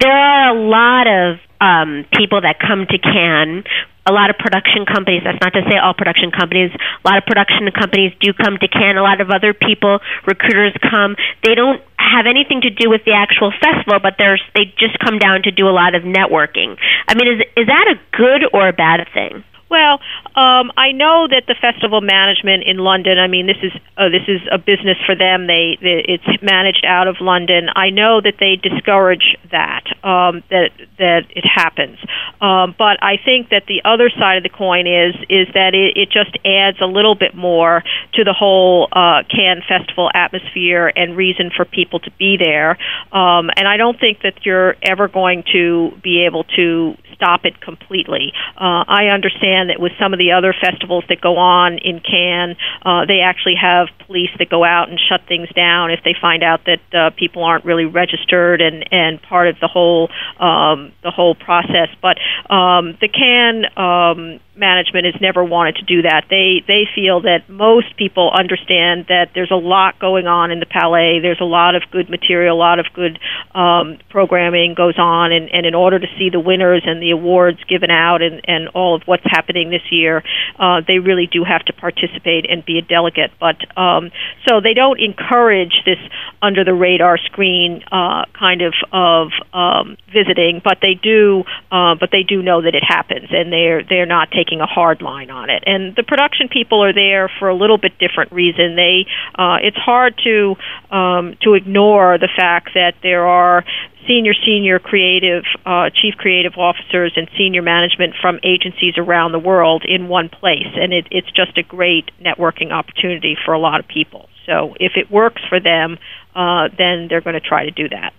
there 0.00 0.12
are 0.12 0.56
a 0.56 0.60
lot 0.60 1.06
of 1.06 1.38
um, 1.60 2.04
people 2.12 2.40
that 2.40 2.58
come 2.58 2.86
to 2.90 2.98
Cannes 2.98 3.64
a 4.06 4.12
lot 4.12 4.30
of 4.30 4.36
production 4.38 4.84
companies, 4.84 5.22
that's 5.24 5.38
not 5.40 5.52
to 5.54 5.62
say 5.70 5.78
all 5.78 5.94
production 5.94 6.30
companies, 6.30 6.70
a 6.74 7.04
lot 7.06 7.18
of 7.18 7.24
production 7.24 7.70
companies 7.70 8.12
do 8.20 8.32
come 8.32 8.58
to 8.58 8.68
Cannes. 8.68 8.98
A 8.98 9.02
lot 9.02 9.20
of 9.20 9.30
other 9.30 9.54
people, 9.54 10.00
recruiters 10.26 10.74
come. 10.82 11.14
They 11.44 11.54
don't 11.54 11.80
have 11.96 12.26
anything 12.26 12.62
to 12.62 12.70
do 12.70 12.90
with 12.90 13.06
the 13.06 13.14
actual 13.14 13.52
festival, 13.62 14.00
but 14.02 14.18
there's, 14.18 14.42
they 14.54 14.74
just 14.78 14.98
come 14.98 15.18
down 15.18 15.42
to 15.46 15.50
do 15.50 15.68
a 15.68 15.74
lot 15.74 15.94
of 15.94 16.02
networking. 16.02 16.76
I 17.06 17.14
mean, 17.14 17.28
is, 17.30 17.40
is 17.56 17.66
that 17.70 17.86
a 17.94 17.96
good 18.16 18.42
or 18.52 18.68
a 18.68 18.72
bad 18.72 19.06
thing? 19.14 19.44
Well, 19.72 20.04
um, 20.36 20.68
I 20.76 20.92
know 20.92 21.26
that 21.32 21.44
the 21.48 21.56
festival 21.56 22.02
management 22.02 22.64
in 22.64 22.76
London. 22.76 23.18
I 23.18 23.26
mean, 23.26 23.46
this 23.46 23.56
is 23.62 23.72
uh, 23.96 24.10
this 24.10 24.28
is 24.28 24.42
a 24.52 24.58
business 24.58 25.00
for 25.06 25.16
them. 25.16 25.46
They, 25.46 25.78
they 25.80 26.04
it's 26.12 26.42
managed 26.42 26.84
out 26.84 27.08
of 27.08 27.16
London. 27.22 27.70
I 27.74 27.88
know 27.88 28.20
that 28.20 28.36
they 28.36 28.60
discourage 28.60 29.34
that 29.50 29.88
um, 30.04 30.44
that 30.50 30.76
that 30.98 31.24
it 31.30 31.48
happens. 31.48 31.96
Um, 32.42 32.74
but 32.76 33.00
I 33.00 33.16
think 33.16 33.48
that 33.48 33.64
the 33.64 33.80
other 33.88 34.10
side 34.10 34.36
of 34.36 34.42
the 34.42 34.52
coin 34.52 34.84
is 34.86 35.16
is 35.30 35.48
that 35.54 35.72
it, 35.72 35.96
it 35.96 36.12
just 36.12 36.36
adds 36.44 36.76
a 36.82 36.86
little 36.86 37.14
bit 37.14 37.34
more 37.34 37.82
to 38.12 38.24
the 38.24 38.36
whole 38.36 38.88
uh, 38.92 39.24
Cannes 39.32 39.64
festival 39.66 40.10
atmosphere 40.12 40.92
and 40.94 41.16
reason 41.16 41.48
for 41.48 41.64
people 41.64 41.98
to 42.00 42.10
be 42.18 42.36
there. 42.36 42.76
Um, 43.10 43.48
and 43.56 43.64
I 43.66 43.78
don't 43.78 43.98
think 43.98 44.20
that 44.20 44.44
you're 44.44 44.76
ever 44.82 45.08
going 45.08 45.44
to 45.52 45.92
be 46.02 46.26
able 46.26 46.44
to 46.60 46.94
stop 47.14 47.44
it 47.44 47.60
completely. 47.60 48.32
Uh, 48.56 48.82
I 48.88 49.06
understand 49.14 49.61
that 49.68 49.80
with 49.80 49.92
some 49.98 50.12
of 50.12 50.18
the 50.18 50.32
other 50.32 50.54
festivals 50.58 51.04
that 51.08 51.20
go 51.20 51.36
on 51.36 51.78
in 51.78 52.00
Cannes, 52.00 52.56
uh, 52.82 53.06
they 53.06 53.20
actually 53.20 53.56
have 53.60 53.88
police 54.06 54.30
that 54.38 54.48
go 54.48 54.64
out 54.64 54.88
and 54.88 54.98
shut 54.98 55.22
things 55.28 55.48
down 55.54 55.90
if 55.90 56.00
they 56.04 56.14
find 56.20 56.42
out 56.42 56.60
that 56.66 56.82
uh, 56.94 57.10
people 57.16 57.44
aren't 57.44 57.64
really 57.64 57.84
registered 57.84 58.60
and 58.60 58.84
and 58.90 59.20
part 59.22 59.48
of 59.48 59.56
the 59.60 59.68
whole 59.68 60.08
um, 60.38 60.92
the 61.02 61.10
whole 61.10 61.34
process. 61.34 61.88
But 62.00 62.18
um, 62.52 62.98
the 63.00 63.08
Cannes 63.08 63.66
um, 63.76 64.40
management 64.54 65.06
has 65.06 65.20
never 65.20 65.42
wanted 65.42 65.76
to 65.76 65.82
do 65.82 66.02
that. 66.02 66.24
They 66.28 66.62
they 66.66 66.84
feel 66.94 67.22
that 67.22 67.48
most 67.48 67.96
people 67.96 68.30
understand 68.30 69.06
that 69.08 69.30
there's 69.34 69.50
a 69.50 69.56
lot 69.56 69.98
going 69.98 70.26
on 70.26 70.50
in 70.50 70.60
the 70.60 70.66
Palais. 70.66 71.20
There's 71.22 71.40
a 71.40 71.48
lot 71.48 71.74
of 71.74 71.82
good 71.90 72.10
material, 72.10 72.56
a 72.56 72.58
lot 72.58 72.78
of 72.78 72.86
good 72.92 73.18
um, 73.54 73.98
programming 74.10 74.74
goes 74.74 74.98
on, 74.98 75.32
and, 75.32 75.48
and 75.50 75.64
in 75.64 75.74
order 75.74 75.98
to 75.98 76.06
see 76.18 76.28
the 76.30 76.40
winners 76.40 76.82
and 76.84 77.00
the 77.00 77.10
awards 77.10 77.58
given 77.64 77.90
out 77.90 78.20
and, 78.20 78.42
and 78.44 78.68
all 78.68 78.94
of 78.94 79.02
what's 79.06 79.24
happening 79.24 79.70
this 79.70 79.90
year, 79.90 80.22
uh, 80.58 80.82
they 80.86 80.98
really 80.98 81.26
do 81.26 81.44
have 81.44 81.64
to 81.64 81.72
participate 81.72 82.44
and 82.48 82.64
be 82.64 82.78
a 82.78 82.82
delegate. 82.82 83.32
But 83.40 83.56
um, 83.78 84.10
so 84.46 84.60
they 84.60 84.74
don't 84.74 85.00
encourage 85.00 85.80
this 85.86 85.98
under 86.42 86.64
the 86.64 86.74
radar 86.74 87.16
screen 87.16 87.82
uh, 87.90 88.26
kind 88.38 88.60
of 88.60 88.74
of 88.92 89.30
um, 89.54 89.96
visiting, 90.12 90.60
but 90.62 90.78
they 90.82 90.94
do. 90.94 91.44
Uh, 91.70 91.94
but 91.98 92.10
they 92.12 92.22
do 92.22 92.42
know 92.42 92.60
that 92.60 92.74
it 92.74 92.84
happens, 92.86 93.28
and 93.30 93.50
they're 93.50 93.82
they're 93.82 94.04
not 94.04 94.28
taking 94.30 94.41
taking 94.42 94.60
a 94.60 94.66
hard 94.66 95.02
line 95.02 95.30
on 95.30 95.50
it. 95.50 95.62
And 95.66 95.94
the 95.94 96.02
production 96.02 96.48
people 96.48 96.82
are 96.82 96.92
there 96.92 97.30
for 97.38 97.48
a 97.48 97.54
little 97.54 97.78
bit 97.78 97.92
different 97.98 98.32
reason. 98.32 98.76
They 98.76 99.06
uh, 99.34 99.58
it's 99.62 99.76
hard 99.76 100.18
to 100.24 100.56
um, 100.90 101.36
to 101.42 101.54
ignore 101.54 102.18
the 102.18 102.28
fact 102.34 102.70
that 102.74 102.94
there 103.02 103.26
are 103.26 103.64
senior 104.06 104.34
senior 104.44 104.78
creative 104.78 105.44
uh, 105.64 105.90
chief 105.90 106.14
creative 106.16 106.54
officers 106.56 107.12
and 107.16 107.28
senior 107.38 107.62
management 107.62 108.14
from 108.20 108.40
agencies 108.42 108.94
around 108.98 109.32
the 109.32 109.38
world 109.38 109.84
in 109.86 110.08
one 110.08 110.28
place 110.28 110.66
and 110.74 110.92
it, 110.92 111.06
it's 111.10 111.30
just 111.32 111.56
a 111.56 111.62
great 111.62 112.10
networking 112.20 112.72
opportunity 112.72 113.36
for 113.44 113.54
a 113.54 113.58
lot 113.58 113.78
of 113.78 113.86
people 113.86 114.28
so 114.46 114.74
if 114.80 114.92
it 114.96 115.10
works 115.10 115.40
for 115.48 115.60
them 115.60 115.98
uh, 116.34 116.68
then 116.76 117.06
they're 117.08 117.20
going 117.20 117.34
to 117.34 117.40
try 117.40 117.64
to 117.64 117.70
do 117.70 117.88
that 117.88 118.12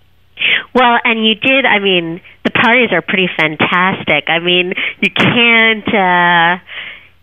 well, 0.74 0.98
and 1.04 1.24
you 1.24 1.34
did. 1.34 1.64
I 1.64 1.78
mean, 1.78 2.20
the 2.44 2.50
parties 2.50 2.90
are 2.92 3.02
pretty 3.02 3.28
fantastic. 3.36 4.28
I 4.28 4.38
mean, 4.38 4.74
you 5.00 5.10
can't. 5.10 5.88
Uh, 5.88 6.62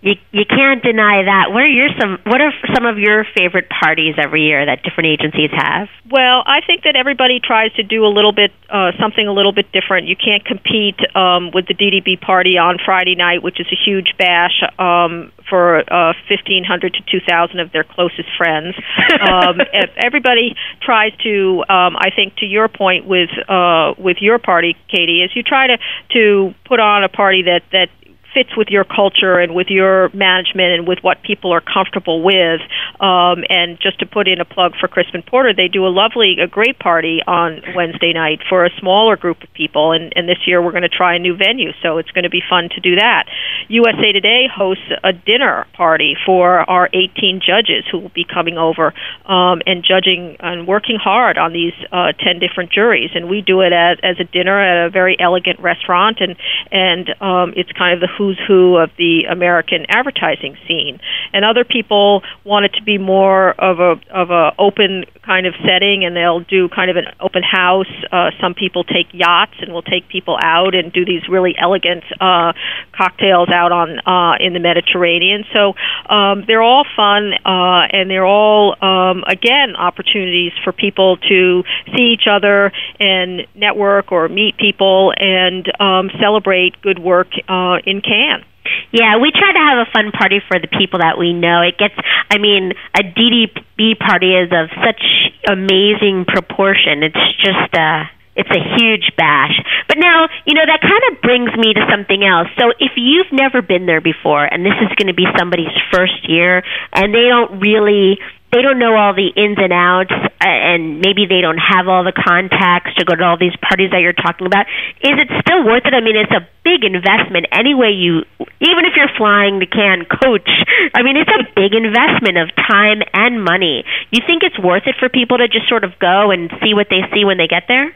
you 0.01 0.13
you 0.31 0.45
can't 0.49 0.81
deny 0.81 1.21
that. 1.29 1.53
What 1.53 1.61
are 1.61 1.69
your 1.69 1.89
some 2.01 2.17
what 2.25 2.41
are 2.41 2.51
some 2.73 2.85
of 2.85 2.97
your 2.97 3.23
favorite 3.37 3.69
parties 3.69 4.15
every 4.17 4.41
year 4.41 4.65
that 4.65 4.81
different 4.81 5.13
agencies 5.13 5.51
have? 5.53 5.89
Well, 6.09 6.41
I 6.45 6.61
think 6.65 6.83
that 6.83 6.95
everybody 6.95 7.39
tries 7.39 7.71
to 7.73 7.83
do 7.83 8.03
a 8.05 8.09
little 8.09 8.33
bit 8.33 8.51
uh, 8.67 8.97
something 8.99 9.25
a 9.27 9.31
little 9.31 9.53
bit 9.53 9.71
different. 9.71 10.07
You 10.07 10.15
can't 10.15 10.43
compete 10.43 10.97
um, 11.15 11.51
with 11.53 11.67
the 11.67 11.75
DDB 11.75 12.19
party 12.19 12.57
on 12.57 12.79
Friday 12.83 13.13
night, 13.13 13.43
which 13.43 13.59
is 13.59 13.67
a 13.71 13.77
huge 13.77 14.17
bash 14.17 14.65
um, 14.79 15.31
for 15.47 15.85
uh, 15.85 16.13
fifteen 16.27 16.63
hundred 16.63 16.97
to 16.97 17.01
two 17.05 17.21
thousand 17.21 17.59
of 17.59 17.71
their 17.71 17.83
closest 17.83 18.29
friends. 18.37 18.73
um, 19.21 19.61
everybody 20.01 20.55
tries 20.81 21.13
to. 21.21 21.61
Um, 21.69 21.93
I 21.93 22.09
think 22.09 22.37
to 22.37 22.45
your 22.47 22.67
point 22.69 23.05
with 23.05 23.29
uh, 23.47 23.93
with 23.99 24.17
your 24.19 24.39
party, 24.39 24.75
Katie, 24.89 25.21
is 25.21 25.29
you 25.35 25.43
try 25.43 25.67
to 25.67 25.77
to 26.13 26.55
put 26.65 26.79
on 26.79 27.03
a 27.03 27.09
party 27.09 27.43
that 27.43 27.61
that 27.71 27.89
fits 28.33 28.55
with 28.55 28.69
your 28.69 28.83
culture 28.83 29.39
and 29.39 29.53
with 29.53 29.67
your 29.69 30.09
management 30.13 30.71
and 30.73 30.87
with 30.87 30.99
what 31.01 31.21
people 31.23 31.51
are 31.51 31.61
comfortable 31.61 32.23
with. 32.23 32.61
Um, 32.99 33.43
and 33.49 33.79
just 33.81 33.99
to 33.99 34.05
put 34.05 34.27
in 34.27 34.39
a 34.39 34.45
plug 34.45 34.73
for 34.79 34.87
Crispin 34.87 35.23
Porter, 35.23 35.53
they 35.55 35.67
do 35.67 35.85
a 35.85 35.91
lovely, 35.91 36.37
a 36.41 36.47
great 36.47 36.79
party 36.79 37.19
on 37.25 37.61
Wednesday 37.75 38.13
night 38.13 38.39
for 38.47 38.65
a 38.65 38.69
smaller 38.79 39.17
group 39.17 39.43
of 39.43 39.51
people. 39.53 39.91
And, 39.91 40.13
and 40.15 40.27
this 40.27 40.47
year 40.47 40.61
we're 40.61 40.71
going 40.71 40.83
to 40.83 40.89
try 40.89 41.15
a 41.15 41.19
new 41.19 41.35
venue, 41.35 41.71
so 41.81 41.97
it's 41.97 42.11
going 42.11 42.23
to 42.23 42.29
be 42.29 42.41
fun 42.47 42.69
to 42.75 42.81
do 42.81 42.95
that. 42.95 43.25
USA 43.67 44.11
Today 44.11 44.45
hosts 44.51 44.83
a 45.03 45.13
dinner 45.13 45.67
party 45.73 46.15
for 46.25 46.69
our 46.69 46.89
18 46.93 47.41
judges 47.45 47.83
who 47.91 47.99
will 47.99 48.13
be 48.13 48.25
coming 48.25 48.57
over 48.57 48.93
um, 49.25 49.61
and 49.65 49.83
judging 49.83 50.37
and 50.39 50.67
working 50.67 50.97
hard 51.01 51.37
on 51.37 51.53
these 51.53 51.73
uh, 51.91 52.13
10 52.13 52.39
different 52.39 52.71
juries. 52.71 53.11
And 53.13 53.29
we 53.29 53.41
do 53.41 53.61
it 53.61 53.73
as, 53.73 53.97
as 54.03 54.17
a 54.19 54.23
dinner 54.23 54.59
at 54.59 54.87
a 54.87 54.89
very 54.89 55.17
elegant 55.19 55.59
restaurant, 55.59 56.19
and 56.19 56.35
and 56.71 57.09
um, 57.21 57.53
it's 57.55 57.71
kind 57.71 57.93
of 57.93 57.99
the 57.99 58.09
who's 58.21 58.39
who 58.47 58.77
of 58.77 58.91
the 58.97 59.25
American 59.29 59.85
advertising 59.89 60.55
scene. 60.67 60.99
And 61.33 61.43
other 61.43 61.65
people 61.65 62.21
want 62.43 62.65
it 62.65 62.73
to 62.77 62.83
be 62.83 62.97
more 62.97 63.51
of 63.51 63.79
a 63.79 63.99
of 64.13 64.29
a 64.29 64.53
open 64.59 65.05
kind 65.25 65.47
of 65.47 65.53
setting, 65.65 66.05
and 66.05 66.15
they'll 66.15 66.41
do 66.41 66.69
kind 66.69 66.91
of 66.91 66.97
an 66.97 67.05
open 67.19 67.41
house. 67.41 67.89
Uh, 68.11 68.29
some 68.39 68.53
people 68.53 68.83
take 68.83 69.07
yachts 69.11 69.55
and 69.59 69.73
will 69.73 69.81
take 69.81 70.07
people 70.07 70.37
out 70.41 70.75
and 70.75 70.93
do 70.93 71.03
these 71.05 71.27
really 71.29 71.55
elegant 71.57 72.03
uh, 72.19 72.53
cocktails 72.95 73.49
out 73.49 73.71
on 73.71 73.97
uh, 74.05 74.37
in 74.39 74.53
the 74.53 74.59
Mediterranean. 74.59 75.43
So 75.53 75.73
um, 76.13 76.43
they're 76.45 76.61
all 76.61 76.85
fun, 76.95 77.33
uh, 77.33 77.87
and 77.91 78.09
they're 78.09 78.25
all 78.25 78.75
um, 78.83 79.23
again 79.27 79.75
opportunities 79.75 80.51
for 80.63 80.71
people 80.71 81.17
to 81.17 81.63
see 81.95 82.13
each 82.13 82.27
other 82.29 82.71
and 82.99 83.47
network 83.55 84.11
or 84.11 84.29
meet 84.29 84.57
people 84.57 85.13
and 85.17 85.65
um, 85.79 86.11
celebrate 86.19 86.79
good 86.81 86.99
work 86.99 87.29
uh, 87.47 87.77
in 87.85 88.01
Cannes. 88.11 88.43
Yeah, 88.91 89.23
we 89.23 89.31
try 89.31 89.55
to 89.55 89.63
have 89.71 89.87
a 89.87 89.91
fun 89.95 90.11
party 90.11 90.43
for 90.47 90.59
the 90.59 90.67
people 90.67 90.99
that 90.99 91.17
we 91.17 91.31
know. 91.31 91.63
It 91.63 91.79
gets, 91.79 91.95
I 92.29 92.37
mean, 92.37 92.73
a 92.93 93.03
DDB 93.03 93.97
party 93.97 94.35
is 94.35 94.51
of 94.51 94.67
such 94.83 95.01
amazing 95.47 96.27
proportion. 96.27 97.03
It's 97.03 97.25
just, 97.39 97.71
uh, 97.71 98.03
it's 98.35 98.51
a 98.51 98.61
huge 98.77 99.11
bash. 99.15 99.55
But 99.87 99.97
now, 99.97 100.27
you 100.45 100.53
know, 100.55 100.67
that 100.67 100.81
kind 100.83 101.03
of 101.11 101.21
brings 101.21 101.51
me 101.55 101.73
to 101.73 101.83
something 101.89 102.23
else. 102.23 102.47
So 102.59 102.71
if 102.79 102.91
you've 102.95 103.31
never 103.31 103.61
been 103.61 103.85
there 103.85 104.01
before 104.01 104.43
and 104.43 104.65
this 104.65 104.75
is 104.81 104.91
going 104.99 105.07
to 105.07 105.15
be 105.15 105.27
somebody's 105.37 105.73
first 105.91 106.27
year 106.27 106.63
and 106.93 107.13
they 107.15 107.27
don't 107.27 107.59
really 107.59 108.19
they 108.51 108.61
don't 108.61 108.79
know 108.79 108.95
all 108.95 109.15
the 109.15 109.31
ins 109.35 109.57
and 109.57 109.71
outs 109.71 110.11
uh, 110.11 110.45
and 110.45 110.99
maybe 110.99 111.25
they 111.25 111.39
don't 111.39 111.59
have 111.59 111.87
all 111.87 112.03
the 112.03 112.15
contacts 112.15 112.93
to 112.99 113.05
go 113.05 113.15
to 113.15 113.23
all 113.23 113.37
these 113.39 113.55
parties 113.63 113.91
that 113.91 114.03
you're 114.03 114.15
talking 114.15 114.45
about 114.45 114.67
is 115.01 115.15
it 115.15 115.29
still 115.41 115.63
worth 115.63 115.85
it 115.85 115.93
i 115.93 116.01
mean 116.03 116.15
it's 116.15 116.31
a 116.31 116.43
big 116.63 116.83
investment 116.83 117.47
anyway 117.51 117.91
you 117.91 118.21
even 118.61 118.83
if 118.85 118.93
you're 118.95 119.11
flying 119.17 119.59
the 119.59 119.65
can 119.65 120.03
coach 120.05 120.49
i 120.93 121.01
mean 121.01 121.15
it's 121.17 121.31
a 121.31 121.43
big 121.55 121.73
investment 121.73 122.37
of 122.37 122.51
time 122.55 123.01
and 123.13 123.43
money 123.43 123.83
you 124.11 124.19
think 124.27 124.43
it's 124.43 124.59
worth 124.59 124.83
it 124.85 124.95
for 124.99 125.09
people 125.09 125.39
to 125.39 125.47
just 125.47 125.67
sort 125.67 125.83
of 125.83 125.97
go 125.99 126.31
and 126.31 126.51
see 126.61 126.73
what 126.73 126.87
they 126.91 127.01
see 127.15 127.25
when 127.25 127.37
they 127.37 127.47
get 127.47 127.65
there 127.67 127.89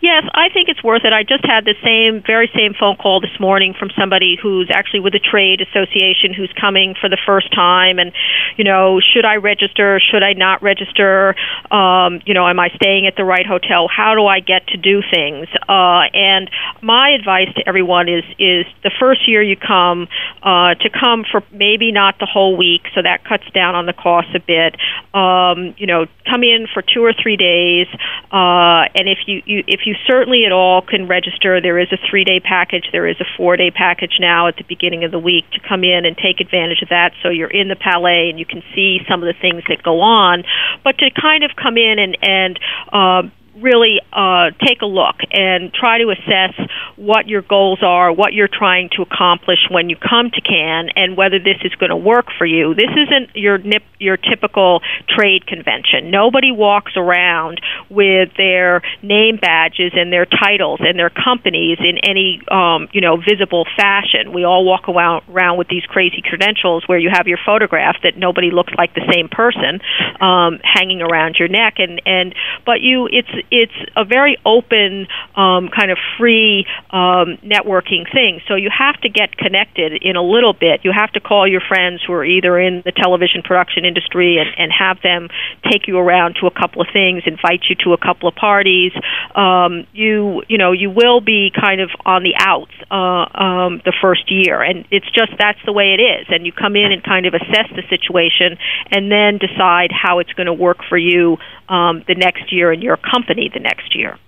Yes, 0.00 0.22
I 0.32 0.48
think 0.54 0.68
it's 0.68 0.82
worth 0.82 1.02
it. 1.04 1.12
I 1.12 1.24
just 1.24 1.44
had 1.44 1.64
the 1.64 1.74
same, 1.82 2.22
very 2.24 2.48
same 2.54 2.74
phone 2.78 2.96
call 2.96 3.20
this 3.20 3.34
morning 3.40 3.74
from 3.74 3.90
somebody 3.98 4.38
who's 4.40 4.70
actually 4.72 5.00
with 5.00 5.14
a 5.14 5.18
trade 5.18 5.60
association 5.60 6.32
who's 6.32 6.52
coming 6.54 6.94
for 6.94 7.08
the 7.08 7.18
first 7.26 7.52
time, 7.52 7.98
and 7.98 8.12
you 8.56 8.62
know, 8.62 9.00
should 9.02 9.24
I 9.24 9.36
register? 9.36 9.97
Should 10.00 10.22
I 10.22 10.32
not 10.32 10.62
register? 10.62 11.34
Um, 11.70 12.20
you 12.26 12.34
know, 12.34 12.48
am 12.48 12.58
I 12.60 12.68
staying 12.74 13.06
at 13.06 13.16
the 13.16 13.24
right 13.24 13.46
hotel? 13.46 13.88
How 13.88 14.14
do 14.14 14.26
I 14.26 14.40
get 14.40 14.66
to 14.68 14.76
do 14.76 15.02
things? 15.02 15.48
Uh, 15.68 16.08
and 16.12 16.50
my 16.82 17.10
advice 17.10 17.48
to 17.56 17.68
everyone 17.68 18.08
is 18.08 18.24
is 18.38 18.66
the 18.82 18.90
first 18.98 19.28
year 19.28 19.42
you 19.42 19.56
come 19.56 20.08
uh, 20.42 20.74
to 20.74 20.90
come 20.90 21.24
for 21.30 21.42
maybe 21.52 21.92
not 21.92 22.18
the 22.18 22.26
whole 22.26 22.56
week, 22.56 22.82
so 22.94 23.02
that 23.02 23.24
cuts 23.24 23.44
down 23.54 23.74
on 23.74 23.86
the 23.86 23.92
cost 23.92 24.28
a 24.34 24.40
bit. 24.40 24.76
Um, 25.14 25.74
you 25.78 25.86
know, 25.86 26.06
come 26.30 26.42
in 26.42 26.66
for 26.72 26.82
two 26.82 27.04
or 27.04 27.12
three 27.12 27.36
days, 27.36 27.86
uh, 28.32 28.88
and 28.94 29.08
if 29.08 29.18
you, 29.26 29.42
you 29.46 29.64
if 29.66 29.80
you 29.86 29.94
certainly 30.06 30.44
at 30.44 30.52
all 30.52 30.82
can 30.82 31.06
register, 31.08 31.60
there 31.60 31.78
is 31.78 31.88
a 31.92 31.98
three 32.10 32.24
day 32.24 32.40
package, 32.40 32.88
there 32.92 33.06
is 33.06 33.16
a 33.20 33.26
four 33.36 33.56
day 33.56 33.70
package 33.70 34.18
now 34.20 34.48
at 34.48 34.56
the 34.56 34.64
beginning 34.64 35.04
of 35.04 35.10
the 35.10 35.18
week 35.18 35.44
to 35.52 35.60
come 35.60 35.84
in 35.84 36.04
and 36.04 36.16
take 36.16 36.40
advantage 36.40 36.82
of 36.82 36.88
that. 36.90 37.12
So 37.22 37.30
you're 37.30 37.50
in 37.50 37.68
the 37.68 37.76
Palais 37.76 38.28
and 38.30 38.38
you 38.38 38.46
can 38.46 38.62
see 38.74 39.00
some 39.08 39.22
of 39.22 39.26
the 39.26 39.38
things 39.40 39.62
that 39.68 39.82
go 39.88 40.00
on. 40.00 40.44
But 40.84 40.98
to 40.98 41.10
kind 41.10 41.42
of 41.44 41.52
come 41.56 41.76
in 41.76 41.98
and 41.98 42.16
and 42.22 42.54
uh, 42.92 43.22
really 43.62 44.00
uh, 44.12 44.50
take 44.66 44.82
a 44.82 44.86
look 44.86 45.16
and 45.32 45.72
try 45.72 45.98
to 45.98 46.10
assess 46.10 46.54
what 46.96 47.28
your 47.28 47.42
goals 47.42 47.80
are, 47.82 48.12
what 48.12 48.32
you're 48.32 48.50
trying 48.50 48.90
to 48.96 49.02
accomplish 49.02 49.58
when 49.70 49.88
you 49.88 49.96
come 49.96 50.30
to 50.30 50.40
Cannes, 50.40 50.90
and 50.96 51.16
whether 51.16 51.38
this 51.38 51.56
is 51.64 51.74
going 51.76 51.90
to 51.90 51.96
work 51.96 52.26
for 52.36 52.46
you. 52.46 52.74
This 52.74 52.90
isn't 52.90 53.36
your 53.36 53.58
nip, 53.58 53.82
your 53.98 54.16
typical 54.16 54.80
trade 55.08 55.46
convention. 55.46 56.10
Nobody 56.10 56.50
walks 56.52 56.92
around 56.96 57.60
with 57.88 58.30
their 58.36 58.82
name 59.02 59.38
badges 59.40 59.92
and 59.94 60.12
their 60.12 60.26
titles 60.26 60.80
and 60.82 60.98
their 60.98 61.10
companies 61.10 61.78
in 61.78 61.98
any 62.08 62.40
um, 62.50 62.88
you 62.92 63.00
know 63.00 63.16
visible 63.16 63.64
fashion. 63.76 64.32
We 64.32 64.44
all 64.44 64.64
walk 64.64 64.88
around, 64.88 65.24
around 65.28 65.58
with 65.58 65.68
these 65.68 65.84
crazy 65.86 66.22
credentials 66.22 66.84
where 66.86 66.98
you 66.98 67.10
have 67.12 67.26
your 67.26 67.38
photograph 67.44 67.96
that 68.02 68.16
nobody 68.16 68.50
looks 68.50 68.72
like 68.76 68.94
the 68.94 69.06
same 69.12 69.28
person 69.28 69.80
um, 70.20 70.58
hanging 70.62 71.00
around 71.00 71.36
your 71.38 71.48
neck, 71.48 71.74
and 71.78 72.02
and 72.06 72.34
but 72.66 72.80
you 72.80 73.08
it's 73.10 73.30
it's 73.50 73.72
a 73.96 74.04
very 74.04 74.36
open, 74.44 75.06
um, 75.36 75.68
kind 75.68 75.90
of 75.90 75.98
free 76.18 76.66
um, 76.90 77.38
networking 77.44 78.10
thing. 78.12 78.40
So 78.48 78.54
you 78.54 78.70
have 78.76 79.00
to 79.02 79.08
get 79.08 79.36
connected 79.36 79.92
in 80.02 80.16
a 80.16 80.22
little 80.22 80.52
bit. 80.52 80.80
You 80.84 80.92
have 80.94 81.12
to 81.12 81.20
call 81.20 81.46
your 81.46 81.60
friends 81.60 82.02
who 82.06 82.12
are 82.12 82.24
either 82.24 82.58
in 82.58 82.82
the 82.84 82.92
television 82.92 83.42
production 83.42 83.84
industry 83.84 84.38
and, 84.38 84.48
and 84.56 84.72
have 84.72 85.00
them 85.02 85.28
take 85.70 85.88
you 85.88 85.98
around 85.98 86.36
to 86.40 86.46
a 86.46 86.50
couple 86.50 86.82
of 86.82 86.88
things, 86.92 87.22
invite 87.26 87.62
you 87.68 87.76
to 87.84 87.92
a 87.92 87.98
couple 87.98 88.28
of 88.28 88.34
parties. 88.34 88.92
Um, 89.34 89.86
you 89.92 90.42
you 90.48 90.58
know 90.58 90.72
you 90.72 90.90
will 90.90 91.20
be 91.20 91.50
kind 91.54 91.80
of 91.80 91.90
on 92.04 92.22
the 92.22 92.34
outs 92.38 92.72
uh, 92.90 92.94
um, 92.94 93.80
the 93.84 93.94
first 94.00 94.30
year, 94.30 94.62
and 94.62 94.86
it's 94.90 95.08
just 95.10 95.32
that's 95.38 95.60
the 95.64 95.72
way 95.72 95.96
it 95.98 96.02
is. 96.02 96.26
And 96.28 96.46
you 96.46 96.52
come 96.52 96.76
in 96.76 96.92
and 96.92 97.02
kind 97.02 97.26
of 97.26 97.34
assess 97.34 97.68
the 97.74 97.82
situation, 97.88 98.58
and 98.90 99.10
then 99.10 99.38
decide 99.38 99.90
how 99.92 100.18
it's 100.18 100.32
going 100.32 100.46
to 100.46 100.52
work 100.52 100.78
for 100.88 100.98
you 100.98 101.38
um, 101.68 102.04
the 102.06 102.14
next 102.14 102.52
year 102.52 102.72
in 102.72 102.82
your 102.82 102.96
company 102.96 103.50
the 103.52 103.60
next 103.60 103.94
year. 103.94 104.18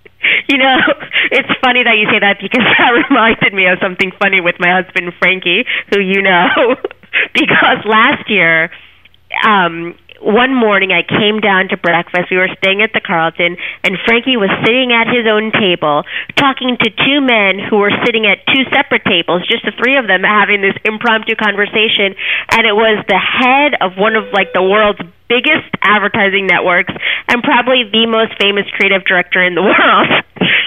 You 0.49 0.57
know, 0.57 0.77
it's 1.31 1.49
funny 1.63 1.83
that 1.83 1.97
you 1.97 2.07
say 2.11 2.19
that 2.19 2.37
because 2.41 2.63
that 2.77 2.91
reminded 3.09 3.53
me 3.53 3.67
of 3.67 3.79
something 3.81 4.11
funny 4.21 4.41
with 4.41 4.55
my 4.59 4.81
husband 4.81 5.13
Frankie, 5.19 5.65
who 5.89 5.99
you 5.99 6.21
know, 6.21 6.75
because 7.33 7.83
last 7.85 8.29
year 8.29 8.69
um 9.47 9.95
one 10.21 10.53
morning 10.53 10.93
I 10.93 11.01
came 11.01 11.41
down 11.41 11.69
to 11.73 11.77
breakfast. 11.77 12.29
We 12.29 12.37
were 12.37 12.53
staying 12.61 12.81
at 12.85 12.93
the 12.93 13.01
Carlton, 13.01 13.57
and 13.83 13.97
Frankie 14.05 14.37
was 14.37 14.53
sitting 14.61 14.93
at 14.93 15.09
his 15.09 15.25
own 15.25 15.49
table 15.51 16.05
talking 16.37 16.77
to 16.77 16.89
two 16.89 17.19
men 17.21 17.57
who 17.57 17.81
were 17.81 17.93
sitting 18.05 18.29
at 18.29 18.45
two 18.45 18.63
separate 18.69 19.03
tables, 19.05 19.41
just 19.49 19.65
the 19.65 19.73
three 19.73 19.97
of 19.97 20.05
them 20.05 20.21
having 20.21 20.61
this 20.61 20.77
impromptu 20.85 21.33
conversation. 21.35 22.13
And 22.53 22.69
it 22.69 22.77
was 22.77 23.01
the 23.09 23.17
head 23.17 23.77
of 23.81 23.97
one 23.97 24.13
of 24.15 24.29
like 24.33 24.53
the 24.53 24.61
world's 24.61 25.01
biggest 25.25 25.71
advertising 25.81 26.45
networks 26.45 26.91
and 27.31 27.41
probably 27.41 27.87
the 27.87 28.03
most 28.05 28.35
famous 28.35 28.67
creative 28.75 29.07
director 29.07 29.41
in 29.41 29.55
the 29.55 29.63
world. 29.73 30.09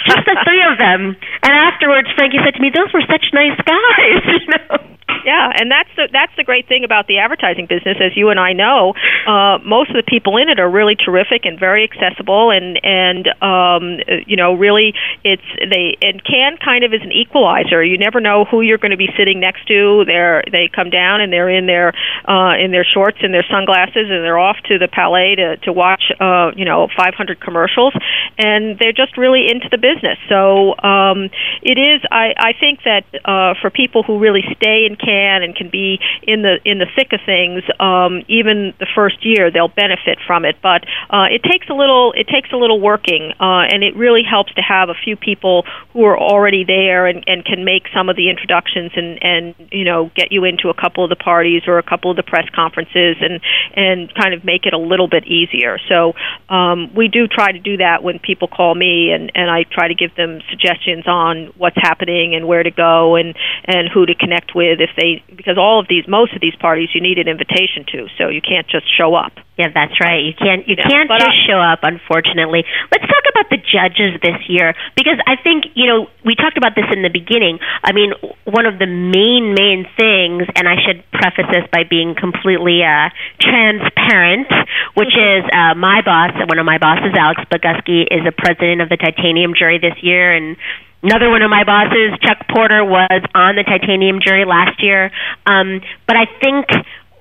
just 0.09 0.24
the 0.26 0.36
three 0.42 0.62
of 0.66 0.78
them. 0.82 1.14
And 1.46 1.52
afterwards, 1.52 2.09
Frankie 2.18 2.42
said 2.42 2.59
to 2.59 2.62
me, 2.62 2.74
"Those 2.74 2.90
were 2.92 3.05
such 3.07 3.30
nice 3.32 3.59
guys." 3.62 4.20
you 4.34 4.46
know. 4.50 4.94
Yeah, 5.24 5.52
and 5.54 5.70
that's 5.70 5.90
the 5.96 6.08
that's 6.12 6.32
the 6.36 6.44
great 6.44 6.68
thing 6.68 6.84
about 6.84 7.06
the 7.06 7.18
advertising 7.18 7.66
business, 7.66 7.96
as 8.00 8.16
you 8.16 8.30
and 8.30 8.40
I 8.40 8.52
know. 8.52 8.94
Uh, 9.26 9.58
most 9.64 9.90
of 9.90 9.96
the 9.96 10.06
people 10.06 10.36
in 10.36 10.48
it 10.48 10.58
are 10.58 10.68
really 10.68 10.96
terrific 10.96 11.44
and 11.44 11.58
very 11.58 11.84
accessible, 11.84 12.50
and 12.50 12.78
and 12.82 13.28
um, 13.40 14.00
you 14.26 14.36
know, 14.36 14.54
really, 14.54 14.94
it's 15.22 15.46
they 15.58 15.96
and 16.02 16.22
Cannes 16.24 16.58
kind 16.64 16.84
of 16.84 16.92
is 16.92 17.02
an 17.02 17.12
equalizer. 17.12 17.84
You 17.84 17.98
never 17.98 18.20
know 18.20 18.44
who 18.44 18.60
you're 18.60 18.78
going 18.78 18.92
to 18.92 19.00
be 19.00 19.08
sitting 19.16 19.40
next 19.40 19.66
to. 19.68 20.04
They're 20.06 20.42
they 20.50 20.68
come 20.68 20.90
down 20.90 21.20
and 21.20 21.32
they're 21.32 21.50
in 21.50 21.66
their 21.66 21.92
uh, 22.28 22.56
in 22.58 22.70
their 22.70 22.84
shorts 22.84 23.18
and 23.22 23.32
their 23.32 23.46
sunglasses, 23.50 24.08
and 24.10 24.24
they're 24.24 24.38
off 24.38 24.56
to 24.68 24.78
the 24.78 24.88
Palais 24.88 25.36
to 25.36 25.56
to 25.68 25.72
watch 25.72 26.10
uh, 26.20 26.52
you 26.56 26.64
know 26.64 26.88
500 26.96 27.40
commercials, 27.40 27.94
and 28.38 28.78
they're 28.78 28.96
just 28.96 29.16
really 29.16 29.46
into 29.48 29.68
the 29.70 29.78
business. 29.78 30.18
So 30.28 30.76
um, 30.82 31.30
it 31.62 31.78
is. 31.78 32.02
I 32.10 32.32
I 32.36 32.52
think 32.58 32.80
that 32.84 33.04
uh, 33.24 33.54
for 33.60 33.70
people 33.70 34.02
who 34.02 34.18
really 34.18 34.44
stay 34.56 34.86
in 34.88 34.96
Cannes 35.05 35.42
and 35.42 35.55
can 35.55 35.70
be 35.70 35.98
in 36.22 36.42
the 36.42 36.59
in 36.64 36.78
the 36.78 36.86
thick 36.96 37.12
of 37.12 37.20
things, 37.26 37.62
um, 37.78 38.22
even 38.28 38.72
the 38.78 38.86
first 38.94 39.24
year 39.24 39.50
they'll 39.50 39.68
benefit 39.68 40.18
from 40.26 40.44
it. 40.44 40.57
But 40.62 40.84
uh, 41.11 41.28
it 41.30 41.42
takes 41.42 41.68
a 41.68 41.74
little 41.74 42.12
it 42.16 42.28
takes 42.28 42.50
a 42.52 42.57
little 42.57 42.80
working, 42.80 43.32
uh, 43.40 43.68
and 43.68 43.82
it 43.82 43.96
really 43.96 44.22
helps 44.22 44.55
to 44.55 44.62
have 44.62 44.88
a 44.88 44.94
few 44.94 45.16
people 45.16 45.64
who 45.92 46.05
are 46.05 46.18
already 46.18 46.64
there 46.64 47.07
and, 47.07 47.24
and 47.26 47.44
can 47.44 47.64
make 47.64 47.84
some 47.94 48.09
of 48.09 48.16
the 48.16 48.30
introductions 48.30 48.92
and 48.96 49.22
and 49.22 49.55
you 49.70 49.84
know 49.84 50.11
get 50.14 50.32
you 50.32 50.44
into 50.44 50.68
a 50.68 50.74
couple 50.74 51.05
of 51.05 51.11
the 51.11 51.16
parties 51.16 51.62
or 51.66 51.78
a 51.78 51.82
couple 51.82 52.11
of 52.11 52.16
the 52.16 52.22
press 52.22 52.48
conferences 52.55 53.16
and 53.20 53.40
and 53.74 54.14
kind 54.14 54.34
of 54.34 54.44
make 54.44 54.66
it 54.66 54.72
a 54.72 54.78
little 54.78 55.09
bit 55.09 55.26
easier. 55.26 55.78
So 55.88 56.14
um, 56.48 56.94
we 56.94 57.09
do 57.09 57.26
try 57.26 57.52
to 57.52 57.59
do 57.59 57.78
that 57.78 58.02
when 58.02 58.18
people 58.18 58.48
call 58.48 58.74
me, 58.74 59.11
and 59.12 59.30
and 59.34 59.50
I 59.50 59.64
try 59.64 59.88
to 59.88 59.94
give 59.94 60.14
them 60.14 60.40
suggestions 60.50 61.07
on 61.07 61.52
what's 61.57 61.76
happening 61.76 62.34
and 62.34 62.46
where 62.46 62.62
to 62.62 62.70
go 62.70 63.16
and 63.16 63.34
and 63.64 63.88
who 63.92 64.07
to 64.07 64.14
connect 64.14 64.55
with 64.55 64.80
if 64.85 64.93
they 65.01 65.24
because 65.35 65.57
all 65.57 65.80
of 65.80 65.89
these 65.89 66.05
most 66.07 66.37
of 66.37 66.41
these 66.45 66.55
parties 66.61 66.93
you 66.93 67.01
need 67.01 67.16
an 67.18 67.28
invitation 67.28 67.89
to, 67.97 68.07
so 68.20 68.28
you 68.28 68.45
can't 68.45 68.68
just 68.68 68.85
show 68.85 69.14
up. 69.16 69.32
Yeah, 69.57 69.70
that's 69.72 69.97
right. 70.01 70.20
You 70.20 70.35
can't 70.37 70.68
you 70.68 70.76
yeah, 70.76 70.85
can't 70.85 71.09
just 71.09 71.41
I, 71.41 71.47
show 71.49 71.57
up 71.57 71.80
unfortunately. 71.82 72.64
Let's 72.93 73.07
talk 73.09 73.24
about 73.32 73.49
the 73.51 73.59
judges 73.59 74.20
this 74.20 74.39
year 74.49 74.74
because 74.95 75.18
I 75.26 75.41
think, 75.41 75.72
you 75.74 75.87
know, 75.87 76.11
we 76.24 76.35
talked 76.35 76.59
about 76.59 76.74
this 76.74 76.87
in 76.93 77.03
the 77.03 77.09
beginning. 77.09 77.59
I 77.82 77.93
mean, 77.93 78.12
one 78.45 78.66
of 78.66 78.78
the 78.78 78.87
main 78.87 79.55
main 79.55 79.87
things 79.97 80.45
and 80.55 80.68
I 80.68 80.76
should 80.85 81.03
preface 81.11 81.49
this 81.51 81.64
by 81.72 81.89
being 81.89 82.14
completely 82.14 82.82
uh 82.85 83.09
transparent, 83.41 84.51
which 84.95 85.14
mm-hmm. 85.14 85.41
is 85.41 85.51
uh 85.51 85.74
my 85.74 86.03
boss, 86.05 86.35
one 86.51 86.59
of 86.59 86.66
my 86.66 86.78
bosses 86.78 87.14
Alex 87.16 87.41
Bogusky 87.49 88.05
is 88.11 88.26
the 88.26 88.35
president 88.37 88.82
of 88.82 88.89
the 88.91 88.99
titanium 88.99 89.55
jury 89.57 89.78
this 89.78 89.97
year 90.03 90.35
and 90.35 90.57
Another 91.05 91.28
one 91.28 91.44
of 91.44 91.52
my 91.52 91.68
bosses, 91.68 92.16
Chuck 92.24 92.48
Porter, 92.48 92.80
was 92.80 93.20
on 93.36 93.61
the 93.61 93.62
titanium 93.62 94.24
jury 94.24 94.48
last 94.48 94.80
year. 94.80 95.12
Um, 95.44 95.84
but 96.09 96.16
I 96.16 96.24
think 96.40 96.64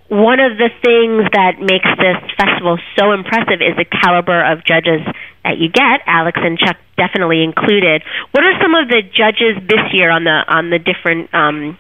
one 0.07 0.39
of 0.39 0.55
the 0.55 0.71
things 0.79 1.27
that 1.35 1.59
makes 1.59 1.91
this 1.99 2.15
festival 2.39 2.79
so 2.95 3.11
impressive 3.11 3.59
is 3.59 3.75
the 3.75 3.83
caliber 3.83 4.39
of 4.39 4.63
judges 4.63 5.03
that 5.43 5.59
you 5.59 5.67
get. 5.67 5.99
Alex 6.07 6.39
and 6.39 6.55
Chuck 6.57 6.79
definitely 6.95 7.43
included. 7.43 8.07
What 8.31 8.47
are 8.47 8.55
some 8.63 8.71
of 8.71 8.87
the 8.87 9.03
judges 9.03 9.59
this 9.67 9.83
year 9.91 10.11
on 10.11 10.23
the 10.23 10.47
on 10.47 10.71
the 10.71 10.79
different 10.79 11.33
um, 11.35 11.77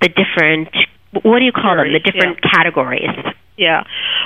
the 0.00 0.06
different 0.06 0.70
what 1.26 1.40
do 1.40 1.44
you 1.44 1.52
call 1.52 1.76
them? 1.76 1.90
The 1.90 1.98
different 1.98 2.38
yeah. 2.38 2.50
categories. 2.54 3.10
Yeah, 3.60 3.84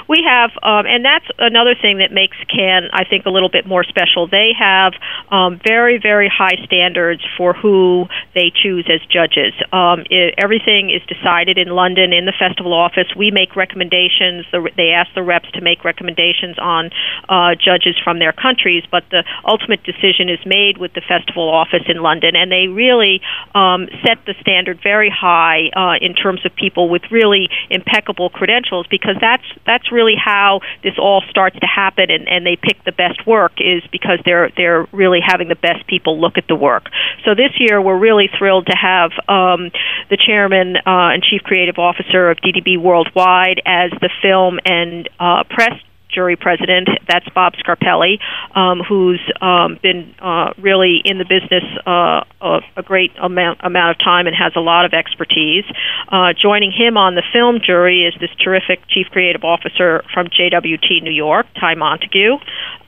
we 0.09 0.23
have, 0.23 0.51
um, 0.63 0.87
and 0.87 1.05
that's 1.05 1.27
another 1.43 1.75
thing 1.75 1.99
that 1.99 2.13
makes 2.13 2.37
Cannes 2.47 2.87
I 2.93 3.03
think, 3.03 3.27
a 3.27 3.31
little 3.31 3.49
bit 3.49 3.67
more 3.67 3.83
special. 3.83 4.29
They 4.29 4.53
have 4.57 4.93
um, 5.33 5.61
very, 5.67 5.99
very 5.99 6.31
high 6.31 6.55
standards 6.65 7.21
for 7.37 7.53
who 7.53 8.07
they 8.33 8.53
choose 8.55 8.87
as 8.87 9.03
judges. 9.11 9.53
Um, 9.73 10.07
it, 10.07 10.39
everything 10.39 10.95
is 10.95 11.03
decided 11.11 11.59
in 11.59 11.75
London 11.75 12.13
in 12.13 12.27
the 12.27 12.37
festival 12.39 12.73
office. 12.73 13.11
We 13.19 13.33
make 13.33 13.57
recommendations. 13.57 14.47
The, 14.53 14.71
they 14.77 14.95
ask 14.95 15.11
the 15.15 15.25
reps 15.25 15.51
to 15.59 15.61
make 15.61 15.83
recommendations 15.83 16.55
on 16.63 16.91
uh, 17.29 17.59
judges 17.59 17.99
from 17.99 18.21
their 18.21 18.33
countries, 18.33 18.85
but 18.87 19.03
the 19.11 19.25
ultimate 19.43 19.83
decision 19.83 20.31
is 20.31 20.39
made 20.47 20.79
with 20.79 20.95
the 20.95 21.03
festival 21.03 21.51
office 21.51 21.83
in 21.91 21.99
London, 21.99 22.37
and 22.37 22.53
they 22.53 22.71
really 22.71 23.19
um, 23.53 23.91
set 24.07 24.23
the 24.31 24.39
standard 24.41 24.79
very 24.81 25.11
high 25.11 25.75
uh, 25.75 25.99
in 25.99 26.15
terms 26.15 26.47
of 26.47 26.55
people 26.55 26.89
with 26.89 27.03
really 27.11 27.49
impeccable 27.71 28.31
credentials 28.31 28.87
because 28.87 29.17
that's 29.25 29.49
that's 29.65 29.91
really 29.91 30.17
how 30.23 30.61
this 30.83 30.93
all 30.99 31.23
starts 31.31 31.59
to 31.59 31.67
happen, 31.67 32.11
and, 32.11 32.29
and 32.29 32.45
they 32.45 32.57
pick 32.61 32.85
the 32.85 32.93
best 32.93 33.27
work 33.27 33.53
is 33.57 33.83
because 33.91 34.21
they're 34.27 34.53
they're 34.55 34.87
really 34.93 35.21
having 35.25 35.49
the 35.49 35.57
best 35.57 35.87
people 35.87 36.21
look 36.21 36.37
at 36.37 36.45
the 36.47 36.55
work. 36.55 36.85
So 37.25 37.35
this 37.35 37.57
year 37.59 37.81
we're 37.81 37.99
really 37.99 38.29
thrilled 38.39 38.67
to 38.67 38.77
have 38.77 39.13
um, 39.27 39.73
the 40.11 40.19
chairman 40.21 40.77
uh, 40.77 41.17
and 41.17 41.23
chief 41.23 41.41
creative 41.43 41.79
officer 41.79 42.31
of 42.31 42.37
DDB 42.39 42.77
Worldwide 42.79 43.63
as 43.65 43.91
the 44.05 44.11
film 44.21 44.61
and 44.67 45.09
uh, 45.19 45.45
press 45.49 45.73
jury 46.15 46.37
president. 46.37 46.89
That's 47.09 47.29
Bob 47.35 47.55
Scarpelli, 47.55 48.19
um, 48.55 48.81
who's 48.87 49.21
um, 49.41 49.79
been 49.83 50.15
uh, 50.21 50.55
really 50.59 51.03
in 51.05 51.19
the 51.19 51.25
business 51.25 51.65
uh, 51.87 52.25
a, 52.41 52.83
great 52.83 53.13
amount, 53.21 53.61
amount 53.63 53.91
of 53.91 53.99
time 53.99 54.27
and 54.27 54.37
has 54.37 54.53
a 54.57 54.61
lot 54.61 54.85
of 54.85 54.93
expertise. 54.93 55.65
Uh, 56.09 56.33
joining 56.41 56.71
him 56.71 56.97
on 56.97 57.15
the 57.15 57.23
film 57.33 57.59
jury 57.65 58.05
is 58.05 58.15
this 58.21 58.31
terrific 58.43 58.81
chief 58.89 59.07
creative 59.11 59.45
officer 59.45 60.03
from 60.13 60.29
JWT 60.29 61.03
New 61.03 61.13
York, 61.13 61.47
Ty 61.59 61.75
Montague. 61.75 62.39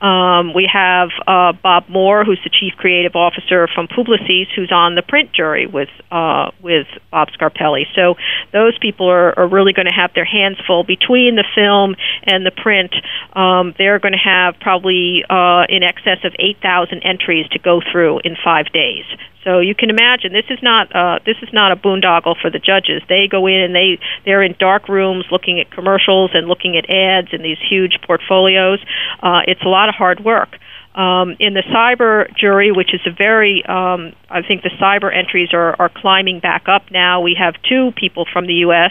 Um, 0.01 0.53
we 0.53 0.69
have 0.71 1.09
uh, 1.25 1.53
Bob 1.53 1.89
Moore, 1.89 2.23
who's 2.23 2.39
the 2.43 2.51
chief 2.51 2.73
creative 2.77 3.15
officer 3.15 3.67
from 3.73 3.87
Publicis, 3.87 4.45
who's 4.55 4.71
on 4.71 4.95
the 4.95 5.01
print 5.01 5.33
jury 5.33 5.65
with 5.65 5.89
uh, 6.11 6.51
with 6.61 6.87
Bob 7.11 7.29
Scarpelli. 7.29 7.85
So 7.95 8.15
those 8.53 8.77
people 8.79 9.09
are, 9.09 9.37
are 9.37 9.47
really 9.47 9.73
going 9.73 9.87
to 9.87 9.93
have 9.93 10.11
their 10.13 10.25
hands 10.25 10.57
full 10.67 10.83
between 10.83 11.35
the 11.35 11.45
film 11.55 11.95
and 12.23 12.45
the 12.45 12.51
print 12.51 12.93
um, 13.33 13.73
they're 13.77 13.99
going 13.99 14.13
to 14.13 14.23
have 14.23 14.55
probably 14.59 15.23
uh, 15.29 15.65
in 15.69 15.83
excess 15.83 16.19
of 16.23 16.33
8,000 16.37 17.01
entries 17.03 17.47
to 17.49 17.59
go 17.59 17.81
through 17.91 18.19
in 18.23 18.35
five 18.43 18.71
days. 18.71 19.05
So 19.43 19.59
you 19.59 19.75
can 19.75 19.89
imagine 19.89 20.33
this 20.33 20.49
is 20.49 20.59
not 20.61 20.93
uh, 20.93 21.19
this 21.25 21.37
is 21.41 21.47
not 21.53 21.71
a 21.71 21.77
boondoggle 21.77 22.35
for 22.41 22.49
the 22.49 22.59
judges. 22.59 23.01
They 23.07 23.29
go 23.31 23.47
in 23.47 23.55
and 23.55 23.73
they 23.73 23.97
they're 24.25 24.43
in 24.43 24.55
dark 24.59 24.89
rooms 24.89 25.23
looking 25.31 25.61
at 25.61 25.71
commercials 25.71 26.31
and 26.33 26.49
looking 26.49 26.75
at 26.75 26.89
ads 26.89 27.29
and 27.31 27.45
these 27.45 27.57
huge 27.69 27.97
portfolios. 28.05 28.79
Uh, 29.23 29.47
it's 29.47 29.61
a 29.63 29.69
lot 29.69 29.87
of 29.87 29.95
hard 29.95 30.19
work. 30.19 30.59
Um, 30.97 31.37
in 31.39 31.53
the 31.53 31.61
cyber 31.69 32.25
jury, 32.35 32.71
which 32.71 32.91
is 32.91 33.01
a 33.05 33.11
very, 33.11 33.63
um, 33.69 34.13
I 34.31 34.41
think 34.41 34.63
the 34.63 34.73
cyber 34.81 35.15
entries 35.15 35.49
are, 35.53 35.75
are 35.77 35.91
climbing 35.93 36.39
back 36.39 36.65
up 36.67 36.89
now. 36.89 37.21
We 37.21 37.37
have 37.37 37.53
two 37.69 37.91
people 37.95 38.25
from 38.33 38.47
the 38.47 38.65
U.S. 38.65 38.89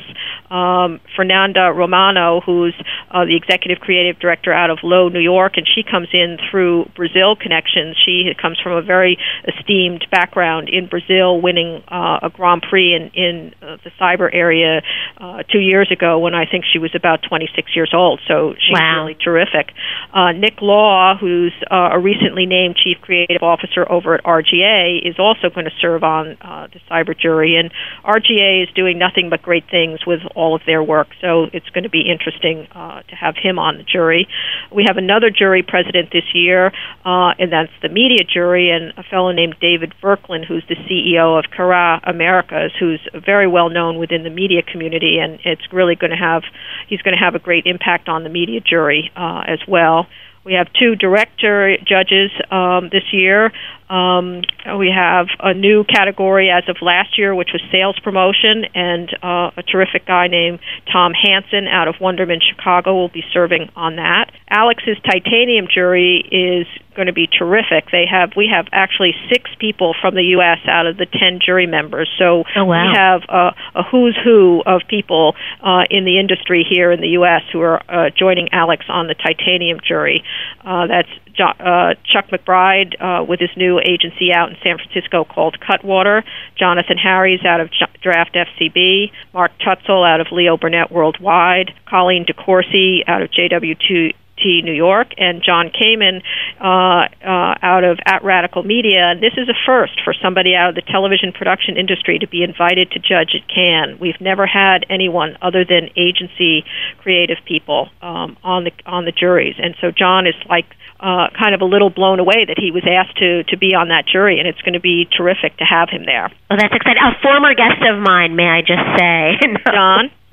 Um, 0.49 1.01
Fernanda 1.17 1.73
Romano, 1.75 2.41
who's 2.41 2.75
uh, 3.11 3.25
the 3.25 3.35
executive 3.35 3.81
creative 3.81 4.21
director 4.21 4.53
out 4.53 4.71
of 4.71 4.79
Lowe, 4.85 5.09
New 5.09 5.19
York, 5.19 5.57
and 5.57 5.67
she 5.67 5.83
comes 5.83 6.07
in 6.13 6.39
through 6.49 6.89
Brazil 6.95 7.35
connections. 7.35 7.97
She 8.07 8.31
comes 8.41 8.61
from 8.63 8.73
a 8.79 8.83
very 8.83 9.19
esteemed 9.43 10.07
background 10.09 10.69
in 10.69 10.87
Brazil, 10.87 11.41
winning 11.41 11.83
uh, 11.89 12.21
a 12.23 12.31
Grand 12.31 12.63
Prix 12.63 12.95
in, 12.95 13.11
in 13.15 13.55
uh, 13.61 13.79
the 13.83 13.91
cyber 14.01 14.31
area 14.33 14.81
uh, 15.19 15.43
two 15.51 15.59
years 15.59 15.91
ago 15.91 16.21
when 16.21 16.35
I 16.35 16.47
think 16.47 16.65
she 16.73 16.79
was 16.79 16.95
about 16.95 17.25
26 17.29 17.75
years 17.75 17.91
old. 17.93 18.21
So 18.29 18.55
she's 18.55 18.79
wow. 18.79 19.03
really 19.03 19.17
terrific. 19.17 19.75
Uh, 20.15 20.31
Nick 20.33 20.63
Law, 20.63 21.17
who's 21.19 21.53
uh, 21.69 21.96
a 21.97 21.99
recently 21.99 22.45
named 22.45 22.77
chief 22.77 22.99
creative 23.01 23.43
officer 23.43 23.91
over 23.91 24.15
at 24.15 24.23
RGA, 24.23 25.01
is 25.03 25.17
also 25.19 25.49
going 25.49 25.65
to 25.65 25.73
serve 25.81 26.05
on 26.05 26.37
uh, 26.43 26.69
the 26.69 26.79
cyber 26.91 27.19
jury. 27.19 27.57
And 27.57 27.73
RGA 28.05 28.65
is 28.65 28.69
doing 28.75 28.99
nothing 28.99 29.31
but 29.31 29.41
great 29.41 29.65
things 29.71 30.01
with 30.07 30.21
all 30.35 30.55
of 30.55 30.61
their 30.67 30.83
work, 30.83 31.09
so 31.23 31.47
it's 31.55 31.69
going 31.71 31.85
to 31.85 31.91
be 31.91 32.05
interesting 32.05 32.69
uh, 32.73 33.01
to 33.09 33.15
have 33.15 33.35
him 33.43 33.59
on 33.59 33.79
the 33.79 33.83
jury. 33.83 34.29
We 34.71 34.85
have 34.87 34.99
another 34.99 35.31
jury 35.31 35.65
president 35.67 36.11
this 36.13 36.29
year, 36.35 36.67
uh, 37.07 37.33
and 37.39 37.51
that's 37.51 37.73
the 37.81 37.89
media 37.89 38.25
jury, 38.25 38.69
and 38.71 38.93
a 38.99 39.03
fellow 39.03 39.33
named 39.33 39.57
David 39.59 39.95
Verklin, 40.03 40.45
who's 40.45 40.65
the 40.69 40.77
CEO 40.77 41.39
of 41.39 41.51
Carat 41.51 42.03
Americas, 42.07 42.73
who's 42.79 43.01
very 43.15 43.49
well 43.49 43.71
known 43.71 43.97
within 43.97 44.23
the 44.23 44.31
media 44.31 44.61
community, 44.61 45.17
and 45.19 45.41
it's 45.45 45.73
really 45.73 45.97
going 45.97 46.11
to 46.11 46.17
have 46.17 46.43
he's 46.89 47.01
going 47.01 47.17
to 47.17 47.25
have 47.25 47.35
a 47.35 47.39
great 47.39 47.65
impact 47.65 48.11
on 48.11 48.23
the 48.23 48.29
media 48.29 48.61
jury 48.61 49.11
uh, 49.17 49.45
as 49.49 49.61
well. 49.67 50.07
We 50.47 50.55
have 50.55 50.69
two 50.79 50.95
director 50.95 51.77
judges 51.85 52.31
um, 52.53 52.89
this 52.93 53.03
year. 53.13 53.53
Um, 53.89 54.43
we 54.79 54.91
have 54.95 55.27
a 55.39 55.55
new 55.55 55.85
category 55.85 56.51
as 56.51 56.65
of 56.69 56.77
last 56.83 57.19
year, 57.19 57.35
which 57.35 57.51
was 57.53 57.63
sales 57.71 57.99
promotion, 58.01 58.65
and 58.75 59.09
uh, 59.23 59.51
a 59.57 59.63
terrific 59.63 60.07
guy 60.07 60.27
named 60.27 60.59
Tom 60.93 61.13
Hanson 61.13 61.67
out 61.69 61.89
of 61.89 61.97
Wunderman 61.97 62.41
Chicago 62.43 62.95
will 62.95 63.09
be 63.09 63.23
serving 63.33 63.71
on 63.77 63.97
that. 63.97 64.31
Alex's 64.49 64.97
titanium 65.05 65.67
jury 65.73 66.23
is 66.31 66.67
going 66.97 67.07
to 67.07 67.13
be 67.13 67.29
terrific. 67.29 67.91
They 67.93 68.07
have 68.11 68.33
we 68.37 68.49
have 68.53 68.67
actually 68.73 69.15
six 69.31 69.51
people 69.61 69.95
from 70.01 70.15
the 70.15 70.35
U.S. 70.39 70.59
out 70.67 70.87
of 70.87 70.97
the 70.97 71.07
ten 71.07 71.39
jury 71.45 71.67
members. 71.67 72.11
So 72.19 72.45
oh, 72.57 72.65
wow. 72.65 72.91
we 72.91 72.97
have 72.97 73.23
a, 73.29 73.81
a 73.81 73.83
who's 73.83 74.17
who 74.25 74.63
of 74.65 74.83
people 74.89 75.35
uh, 75.63 75.85
in 75.91 76.05
the 76.05 76.19
industry 76.19 76.67
here 76.69 76.91
in 76.91 77.01
the 77.01 77.19
U.S. 77.21 77.43
who 77.53 77.61
are 77.61 77.83
uh, 77.89 78.11
joining 78.17 78.49
Alex 78.53 78.87
on 78.89 79.07
the 79.07 79.15
titanium 79.15 79.79
jury. 79.87 80.25
Uh, 80.65 80.87
that's 80.87 81.09
uh, 81.39 81.95
Chuck 82.11 82.29
McBride 82.33 82.97
uh, 83.01 83.25
with 83.25 83.41
his 83.41 83.51
new 83.57 83.76
agency 83.81 84.33
out 84.33 84.51
in 84.51 84.57
San 84.63 84.79
Francisco 84.79 85.25
called 85.25 85.59
Cutwater, 85.61 86.25
Jonathan 86.59 86.99
Harries 86.99 87.45
out 87.45 87.61
of 87.61 87.71
Draft 88.03 88.35
FCB, 88.35 89.11
Mark 89.33 89.53
Tutssel 89.59 90.07
out 90.07 90.21
of 90.21 90.29
Leo 90.33 90.57
Burnett 90.57 90.91
Worldwide, 90.91 91.73
Colleen 91.87 92.25
DeCourcy 92.25 93.03
out 93.07 93.23
of 93.23 93.31
JW2 93.31 94.15
T 94.37 94.63
New 94.63 94.73
York, 94.73 95.09
and 95.17 95.43
Jon 95.43 95.71
Kamen 95.71 96.23
uh, 96.61 97.09
uh, 97.25 97.55
out 97.63 97.85
of 97.85 97.99
At 98.05 98.23
Radical 98.23 98.63
Media. 98.63 99.11
And 99.11 99.23
this 99.23 99.33
is 99.37 99.49
a 99.49 99.55
first 99.65 100.01
for 100.05 100.15
somebody 100.15 100.55
out 100.55 100.71
of 100.71 100.75
the 100.75 100.83
television 100.83 101.33
production 101.33 101.77
industry 101.77 102.19
to 102.19 102.29
be 102.29 102.43
invited 102.43 102.91
to 102.93 102.99
judge 102.99 103.35
at 103.35 103.49
Cannes. 103.49 103.99
We've 103.99 104.21
never 104.21 104.47
had 104.47 104.85
anyone 104.91 105.37
other 105.41 105.65
than 105.65 105.91
agency 105.97 106.65
creative 106.99 107.39
people 107.47 107.89
um, 108.03 108.37
on 108.43 108.65
the 108.65 108.73
on 108.85 109.05
the 109.05 109.13
juries, 109.13 109.57
and 109.59 109.75
so 109.81 109.91
John 109.91 110.27
is 110.27 110.35
like. 110.49 110.67
Uh, 110.97 111.29
kind 111.37 111.53
of 111.55 111.61
a 111.61 111.69
little 111.69 111.91
blown 111.91 112.21
away 112.21 112.49
that 112.49 112.57
he 112.57 112.73
was 112.73 112.81
asked 112.89 113.21
to 113.21 113.45
to 113.53 113.61
be 113.61 113.77
on 113.77 113.93
that 113.93 114.09
jury, 114.09 114.41
and 114.41 114.49
it's 114.49 114.61
going 114.65 114.73
to 114.73 114.81
be 114.81 115.05
terrific 115.13 115.53
to 115.61 115.65
have 115.65 115.93
him 115.93 116.09
there. 116.09 116.33
Well, 116.49 116.57
that's 116.57 116.73
exciting. 116.73 117.05
A 117.05 117.13
former 117.21 117.53
guest 117.53 117.85
of 117.85 118.01
mine, 118.01 118.33
may 118.33 118.49
I 118.49 118.65
just 118.65 118.81
say, 118.97 119.37
John. 119.77 120.09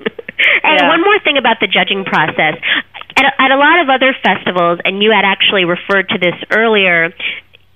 and 0.64 0.76
yeah. 0.80 0.88
one 0.88 1.04
more 1.04 1.20
thing 1.20 1.36
about 1.36 1.60
the 1.60 1.68
judging 1.68 2.08
process 2.08 2.56
at 3.16 3.24
a, 3.24 3.32
at 3.42 3.50
a 3.50 3.58
lot 3.58 3.80
of 3.80 3.88
other 3.88 4.14
festivals, 4.24 4.80
and 4.84 5.02
you 5.02 5.12
had 5.12 5.24
actually 5.24 5.64
referred 5.64 6.08
to 6.10 6.18
this 6.18 6.34
earlier, 6.50 7.12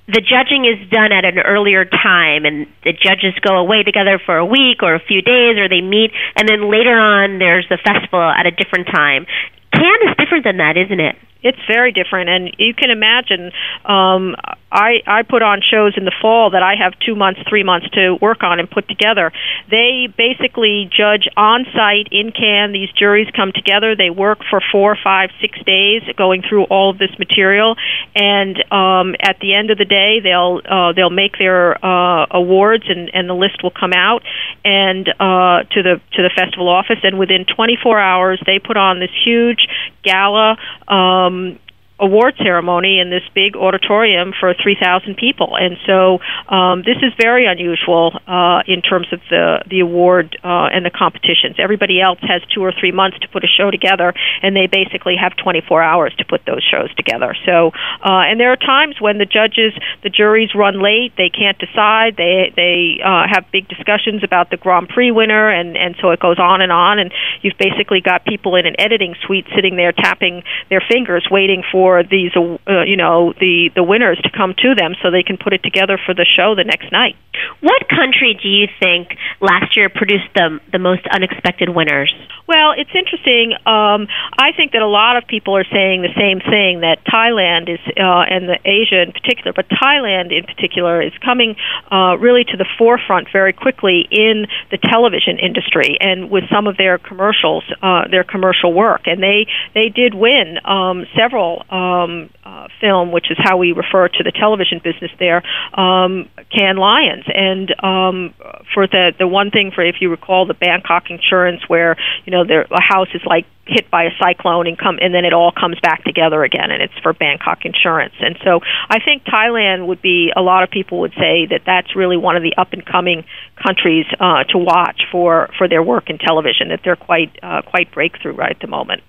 the 0.08 0.24
judging 0.24 0.64
is 0.64 0.80
done 0.88 1.12
at 1.12 1.24
an 1.24 1.38
earlier 1.38 1.84
time 1.84 2.48
and 2.48 2.66
the 2.82 2.96
judges 2.96 3.36
go 3.44 3.60
away 3.60 3.82
together 3.82 4.18
for 4.24 4.38
a 4.38 4.46
week 4.46 4.82
or 4.82 4.94
a 4.94 5.00
few 5.04 5.20
days 5.20 5.60
or 5.60 5.68
they 5.68 5.84
meet 5.84 6.10
and 6.34 6.48
then 6.48 6.72
later 6.72 6.96
on 6.96 7.38
there's 7.38 7.68
the 7.68 7.76
festival 7.76 8.20
at 8.20 8.46
a 8.46 8.50
different 8.50 8.88
time. 8.88 9.26
Cannes 9.68 10.08
is 10.08 10.16
different 10.16 10.44
than 10.44 10.56
that, 10.56 10.80
isn't 10.80 10.98
it? 10.98 11.14
It's 11.42 11.58
very 11.66 11.92
different, 11.92 12.28
and 12.30 12.54
you 12.58 12.74
can 12.74 12.90
imagine. 12.90 13.52
Um, 13.84 14.34
I 14.70 15.00
I 15.06 15.22
put 15.22 15.42
on 15.42 15.60
shows 15.62 15.94
in 15.96 16.04
the 16.04 16.12
fall 16.20 16.50
that 16.50 16.62
I 16.62 16.74
have 16.76 16.92
two 17.04 17.14
months, 17.14 17.40
three 17.48 17.62
months 17.62 17.88
to 17.90 18.16
work 18.20 18.42
on 18.42 18.60
and 18.60 18.70
put 18.70 18.86
together. 18.88 19.32
They 19.70 20.12
basically 20.14 20.90
judge 20.94 21.28
on 21.36 21.64
site 21.74 22.08
in 22.12 22.32
Cannes. 22.32 22.72
These 22.72 22.90
juries 22.92 23.28
come 23.34 23.52
together. 23.52 23.96
They 23.96 24.10
work 24.10 24.40
for 24.50 24.60
four, 24.72 24.96
five, 25.02 25.30
six 25.40 25.58
days, 25.64 26.02
going 26.16 26.42
through 26.42 26.64
all 26.64 26.90
of 26.90 26.98
this 26.98 27.10
material, 27.18 27.76
and 28.14 28.56
um, 28.70 29.14
at 29.20 29.40
the 29.40 29.54
end 29.54 29.70
of 29.70 29.78
the 29.78 29.86
day, 29.86 30.20
they'll 30.20 30.60
uh, 30.64 30.92
they'll 30.92 31.10
make 31.10 31.38
their 31.38 31.82
uh, 31.84 32.26
awards, 32.30 32.84
and 32.88 33.10
and 33.14 33.28
the 33.28 33.34
list 33.34 33.62
will 33.62 33.72
come 33.72 33.92
out 33.92 34.22
and 34.64 35.08
uh, 35.08 35.64
to 35.72 35.82
the 35.82 36.00
to 36.12 36.22
the 36.22 36.30
festival 36.36 36.68
office. 36.68 36.98
And 37.02 37.18
within 37.18 37.46
24 37.46 37.98
hours, 37.98 38.42
they 38.44 38.58
put 38.58 38.76
on 38.76 39.00
this 39.00 39.10
huge 39.24 39.66
gala. 40.04 40.56
Um, 40.86 41.58
award 42.00 42.34
ceremony 42.38 43.00
in 43.00 43.10
this 43.10 43.22
big 43.34 43.56
auditorium 43.56 44.32
for 44.38 44.54
3,000 44.54 45.16
people. 45.16 45.56
And 45.58 45.76
so 45.86 46.18
um, 46.48 46.82
this 46.86 46.96
is 47.02 47.12
very 47.18 47.46
unusual 47.46 48.14
uh, 48.26 48.62
in 48.66 48.82
terms 48.82 49.08
of 49.12 49.20
the, 49.30 49.64
the 49.68 49.80
award 49.80 50.38
uh, 50.44 50.70
and 50.70 50.86
the 50.86 50.94
competitions. 50.94 51.56
Everybody 51.58 52.00
else 52.00 52.18
has 52.22 52.42
two 52.54 52.62
or 52.62 52.72
three 52.72 52.92
months 52.92 53.18
to 53.20 53.28
put 53.28 53.42
a 53.42 53.50
show 53.50 53.70
together, 53.70 54.14
and 54.42 54.54
they 54.54 54.66
basically 54.70 55.16
have 55.18 55.36
24 55.36 55.82
hours 55.82 56.14
to 56.18 56.24
put 56.24 56.42
those 56.46 56.62
shows 56.62 56.94
together. 56.94 57.34
So, 57.44 57.72
uh, 58.02 58.30
and 58.30 58.38
there 58.38 58.52
are 58.52 58.56
times 58.56 59.00
when 59.00 59.18
the 59.18 59.26
judges, 59.26 59.74
the 60.02 60.10
juries 60.10 60.54
run 60.54 60.80
late, 60.80 61.14
they 61.16 61.30
can't 61.30 61.58
decide, 61.58 62.16
they, 62.16 62.52
they 62.54 63.02
uh, 63.02 63.26
have 63.26 63.50
big 63.50 63.66
discussions 63.68 64.22
about 64.22 64.50
the 64.50 64.56
Grand 64.56 64.88
Prix 64.88 65.10
winner, 65.10 65.50
and, 65.50 65.76
and 65.76 65.96
so 66.00 66.10
it 66.10 66.20
goes 66.20 66.38
on 66.38 66.60
and 66.60 66.70
on, 66.70 66.98
and 66.98 67.12
you've 67.42 67.58
basically 67.58 68.00
got 68.00 68.24
people 68.24 68.54
in 68.54 68.66
an 68.66 68.76
editing 68.78 69.16
suite 69.26 69.46
sitting 69.54 69.74
there 69.74 69.92
tapping 69.92 70.42
their 70.70 70.82
fingers, 70.88 71.26
waiting 71.30 71.64
for 71.72 71.87
for 71.88 72.02
these, 72.04 72.32
uh, 72.36 72.84
you 72.84 72.96
know, 72.96 73.32
the 73.40 73.70
the 73.74 73.82
winners 73.82 74.20
to 74.22 74.30
come 74.30 74.52
to 74.58 74.74
them 74.76 74.92
so 75.00 75.10
they 75.10 75.22
can 75.22 75.38
put 75.38 75.54
it 75.54 75.62
together 75.62 75.98
for 76.04 76.12
the 76.12 76.26
show 76.36 76.54
the 76.54 76.64
next 76.64 76.92
night. 76.92 77.16
What 77.60 77.88
country 77.88 78.36
do 78.36 78.48
you 78.48 78.66
think 78.80 79.16
last 79.40 79.76
year 79.76 79.88
produced 79.88 80.28
the 80.34 80.60
the 80.70 80.78
most 80.78 81.06
unexpected 81.10 81.68
winners? 81.70 82.12
Well, 82.46 82.72
it's 82.76 82.90
interesting. 82.92 83.56
Um, 83.64 84.08
I 84.36 84.52
think 84.56 84.72
that 84.72 84.82
a 84.82 84.88
lot 84.88 85.16
of 85.16 85.24
people 85.26 85.56
are 85.56 85.64
saying 85.64 86.02
the 86.02 86.12
same 86.16 86.40
thing 86.40 86.80
that 86.84 87.04
Thailand 87.08 87.72
is, 87.72 87.80
uh, 87.96 88.24
and 88.28 88.48
the 88.48 88.58
Asia 88.64 89.00
in 89.00 89.12
particular, 89.12 89.52
but 89.54 89.68
Thailand 89.68 90.28
in 90.36 90.44
particular 90.44 91.00
is 91.00 91.12
coming 91.24 91.56
uh, 91.92 92.16
really 92.18 92.44
to 92.44 92.56
the 92.56 92.68
forefront 92.76 93.28
very 93.32 93.52
quickly 93.52 94.04
in 94.10 94.46
the 94.70 94.78
television 94.78 95.38
industry 95.38 95.96
and 96.00 96.30
with 96.30 96.44
some 96.52 96.66
of 96.66 96.76
their 96.76 96.98
commercials, 96.98 97.64
uh, 97.80 98.08
their 98.10 98.24
commercial 98.24 98.72
work, 98.72 99.06
and 99.06 99.22
they 99.22 99.46
they 99.74 99.88
did 99.88 100.12
win 100.14 100.58
um, 100.64 101.06
several. 101.16 101.64
Uh, 101.70 101.77
um, 101.78 102.30
uh, 102.44 102.68
film, 102.80 103.12
which 103.12 103.30
is 103.30 103.38
how 103.38 103.56
we 103.56 103.72
refer 103.72 104.08
to 104.08 104.22
the 104.24 104.32
television 104.32 104.80
business 104.82 105.10
there, 105.18 105.42
um, 105.74 106.28
Cannes 106.50 106.78
Lions. 106.78 107.24
And 107.28 107.70
um, 107.82 108.34
for 108.74 108.86
the 108.86 109.12
the 109.18 109.26
one 109.26 109.50
thing, 109.50 109.70
for 109.74 109.84
if 109.84 109.96
you 110.00 110.10
recall, 110.10 110.46
the 110.46 110.54
Bangkok 110.54 111.10
insurance, 111.10 111.62
where 111.68 111.96
you 112.24 112.32
know 112.32 112.44
the 112.44 112.66
a 112.70 112.80
house 112.80 113.08
is 113.14 113.22
like 113.24 113.46
hit 113.68 113.90
by 113.90 114.04
a 114.04 114.10
cyclone 114.18 114.66
and 114.66 114.78
come 114.78 114.98
and 115.00 115.12
then 115.12 115.26
it 115.26 115.34
all 115.34 115.52
comes 115.52 115.78
back 115.80 116.02
together 116.04 116.42
again 116.42 116.70
and 116.70 116.82
it's 116.82 116.98
for 117.02 117.12
Bangkok 117.12 117.66
insurance 117.66 118.14
and 118.18 118.34
so 118.42 118.60
I 118.88 118.98
think 118.98 119.24
Thailand 119.24 119.86
would 119.86 120.00
be 120.00 120.32
a 120.34 120.40
lot 120.40 120.62
of 120.62 120.70
people 120.70 121.00
would 121.00 121.12
say 121.12 121.44
that 121.50 121.62
that's 121.66 121.94
really 121.94 122.16
one 122.16 122.34
of 122.34 122.42
the 122.42 122.54
up 122.56 122.72
and 122.72 122.84
coming 122.84 123.24
countries 123.62 124.06
uh, 124.18 124.44
to 124.44 124.58
watch 124.58 125.02
for 125.12 125.50
for 125.58 125.68
their 125.68 125.82
work 125.82 126.08
in 126.08 126.16
television 126.16 126.70
that 126.70 126.80
they're 126.82 126.96
quite 126.96 127.38
uh, 127.42 127.60
quite 127.60 127.92
breakthrough 127.92 128.32
right 128.32 128.52
at 128.52 128.60
the 128.60 128.68
moment 128.68 129.02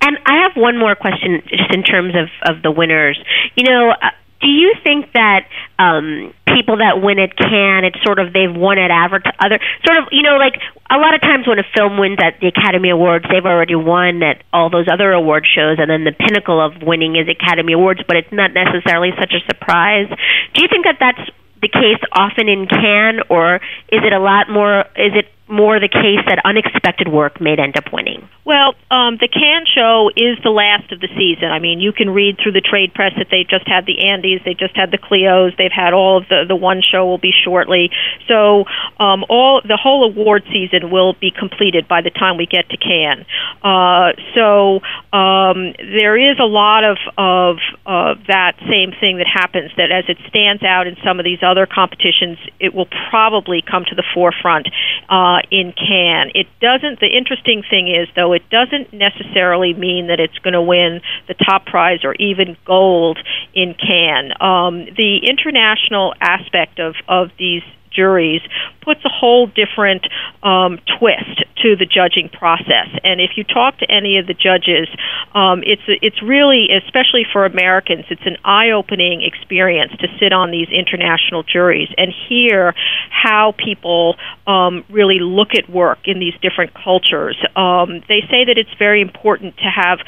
and 0.00 0.18
I 0.26 0.48
have 0.48 0.52
one 0.56 0.78
more 0.78 0.94
question, 0.94 1.42
just 1.48 1.72
in 1.74 1.82
terms 1.82 2.14
of 2.14 2.28
of 2.56 2.62
the 2.62 2.70
winners. 2.70 3.18
You 3.56 3.64
know, 3.64 3.90
uh, 3.90 4.10
do 4.40 4.48
you 4.48 4.74
think 4.82 5.12
that 5.12 5.46
um, 5.78 6.32
people 6.48 6.78
that 6.78 7.02
win 7.02 7.18
at 7.18 7.36
Cannes, 7.36 7.84
it's 7.84 8.02
sort 8.02 8.18
of 8.18 8.32
they've 8.32 8.52
won 8.52 8.78
at 8.78 8.90
advert 8.90 9.26
other 9.38 9.60
sort 9.84 9.98
of 9.98 10.08
you 10.10 10.22
know 10.22 10.36
like 10.36 10.56
a 10.88 10.96
lot 10.96 11.14
of 11.14 11.20
times 11.20 11.46
when 11.46 11.58
a 11.58 11.66
film 11.76 11.98
wins 11.98 12.18
at 12.22 12.40
the 12.40 12.48
Academy 12.48 12.90
Awards, 12.90 13.26
they've 13.30 13.44
already 13.44 13.76
won 13.76 14.22
at 14.22 14.42
all 14.52 14.70
those 14.70 14.88
other 14.90 15.12
award 15.12 15.46
shows, 15.46 15.76
and 15.78 15.90
then 15.90 16.04
the 16.04 16.12
pinnacle 16.12 16.58
of 16.58 16.82
winning 16.82 17.16
is 17.16 17.28
Academy 17.28 17.74
Awards, 17.74 18.00
but 18.08 18.16
it's 18.16 18.32
not 18.32 18.52
necessarily 18.52 19.10
such 19.20 19.32
a 19.36 19.40
surprise. 19.44 20.08
Do 20.54 20.62
you 20.62 20.68
think 20.68 20.84
that 20.84 20.96
that's 20.98 21.22
the 21.60 21.68
case 21.68 22.00
often 22.12 22.48
in 22.48 22.66
Cannes, 22.66 23.20
or 23.28 23.56
is 23.92 24.00
it 24.00 24.12
a 24.12 24.18
lot 24.18 24.48
more? 24.48 24.80
Is 24.96 25.12
it 25.12 25.28
more 25.50 25.80
the 25.80 25.88
case 25.88 26.22
that 26.26 26.40
unexpected 26.44 27.08
work 27.08 27.40
may 27.40 27.56
end 27.58 27.76
up 27.76 27.92
winning? 27.92 28.28
Well, 28.44 28.74
um, 28.90 29.18
the 29.20 29.28
Cannes 29.28 29.68
show 29.68 30.10
is 30.16 30.38
the 30.42 30.50
last 30.50 30.92
of 30.92 31.00
the 31.00 31.08
season. 31.18 31.50
I 31.50 31.58
mean, 31.58 31.78
you 31.80 31.92
can 31.92 32.10
read 32.10 32.38
through 32.42 32.52
the 32.52 32.60
trade 32.60 32.94
press 32.94 33.12
that 33.18 33.28
they 33.30 33.44
just 33.44 33.66
had 33.66 33.86
the 33.86 33.98
Andys, 34.02 34.44
they 34.44 34.54
just 34.54 34.74
had 34.74 34.90
the 34.90 34.98
Clios, 34.98 35.56
they've 35.56 35.70
had 35.70 35.92
all 35.92 36.18
of 36.18 36.28
the 36.28 36.44
the 36.48 36.56
one 36.56 36.82
show 36.82 37.06
will 37.06 37.18
be 37.18 37.32
shortly. 37.32 37.90
So 38.28 38.64
um, 38.98 39.24
all 39.28 39.60
the 39.62 39.76
whole 39.76 40.04
award 40.04 40.44
season 40.50 40.90
will 40.90 41.14
be 41.14 41.30
completed 41.30 41.86
by 41.86 42.02
the 42.02 42.10
time 42.10 42.38
we 42.38 42.46
get 42.46 42.68
to 42.70 42.76
Cannes. 42.76 43.26
Uh, 43.62 44.12
so 44.34 44.80
um, 45.12 45.74
there 45.78 46.16
is 46.16 46.38
a 46.38 46.48
lot 46.48 46.84
of 46.84 46.98
of 47.18 47.56
uh, 47.86 48.14
that 48.26 48.56
same 48.66 48.92
thing 48.98 49.18
that 49.18 49.28
happens. 49.28 49.70
That 49.76 49.90
as 49.90 50.04
it 50.08 50.18
stands 50.28 50.62
out 50.62 50.86
in 50.86 50.96
some 51.04 51.18
of 51.18 51.24
these 51.24 51.42
other 51.42 51.66
competitions, 51.66 52.38
it 52.58 52.74
will 52.74 52.88
probably 53.10 53.62
come 53.62 53.84
to 53.84 53.94
the 53.94 54.04
forefront. 54.14 54.68
Uh, 55.08 55.39
in 55.50 55.72
Cannes. 55.72 56.32
It 56.34 56.46
doesn't. 56.60 57.00
The 57.00 57.08
interesting 57.08 57.62
thing 57.68 57.88
is, 57.88 58.08
though, 58.14 58.32
it 58.32 58.48
doesn't 58.50 58.92
necessarily 58.92 59.74
mean 59.74 60.08
that 60.08 60.20
it's 60.20 60.38
going 60.38 60.54
to 60.54 60.62
win 60.62 61.00
the 61.28 61.34
top 61.34 61.66
prize 61.66 62.00
or 62.04 62.14
even 62.14 62.56
gold 62.64 63.18
in 63.54 63.74
Cannes. 63.74 64.32
Um, 64.40 64.86
the 64.96 65.20
international 65.24 66.14
aspect 66.20 66.78
of 66.78 66.94
of 67.08 67.30
these 67.38 67.62
juries 67.94 68.40
puts 68.82 69.00
a 69.04 69.08
whole 69.08 69.46
different 69.46 70.06
um, 70.42 70.78
twist 70.98 71.44
to 71.62 71.76
the 71.76 71.84
judging 71.84 72.28
process. 72.28 72.88
And 73.04 73.20
if 73.20 73.36
you 73.36 73.44
talk 73.44 73.78
to 73.78 73.90
any 73.90 74.18
of 74.18 74.26
the 74.26 74.34
judges, 74.34 74.88
um, 75.34 75.62
it's 75.64 75.82
it's 75.86 76.22
really, 76.22 76.68
especially 76.72 77.26
for 77.30 77.44
Americans, 77.44 78.04
it's 78.10 78.24
an 78.24 78.36
eye-opening 78.44 79.22
experience 79.22 79.92
to 80.00 80.08
sit 80.18 80.32
on 80.32 80.50
these 80.50 80.68
international 80.68 81.42
juries 81.42 81.88
and 81.98 82.12
hear 82.28 82.74
how 83.10 83.54
people 83.56 84.16
um, 84.46 84.84
really 84.88 85.18
look 85.20 85.54
at 85.54 85.68
work 85.68 86.00
in 86.06 86.18
these 86.18 86.34
different 86.40 86.72
cultures. 86.74 87.36
Um, 87.54 88.00
they 88.08 88.20
say 88.30 88.44
that 88.46 88.56
it's 88.56 88.74
very 88.78 89.02
important 89.02 89.56
to 89.58 89.68
have 89.68 89.98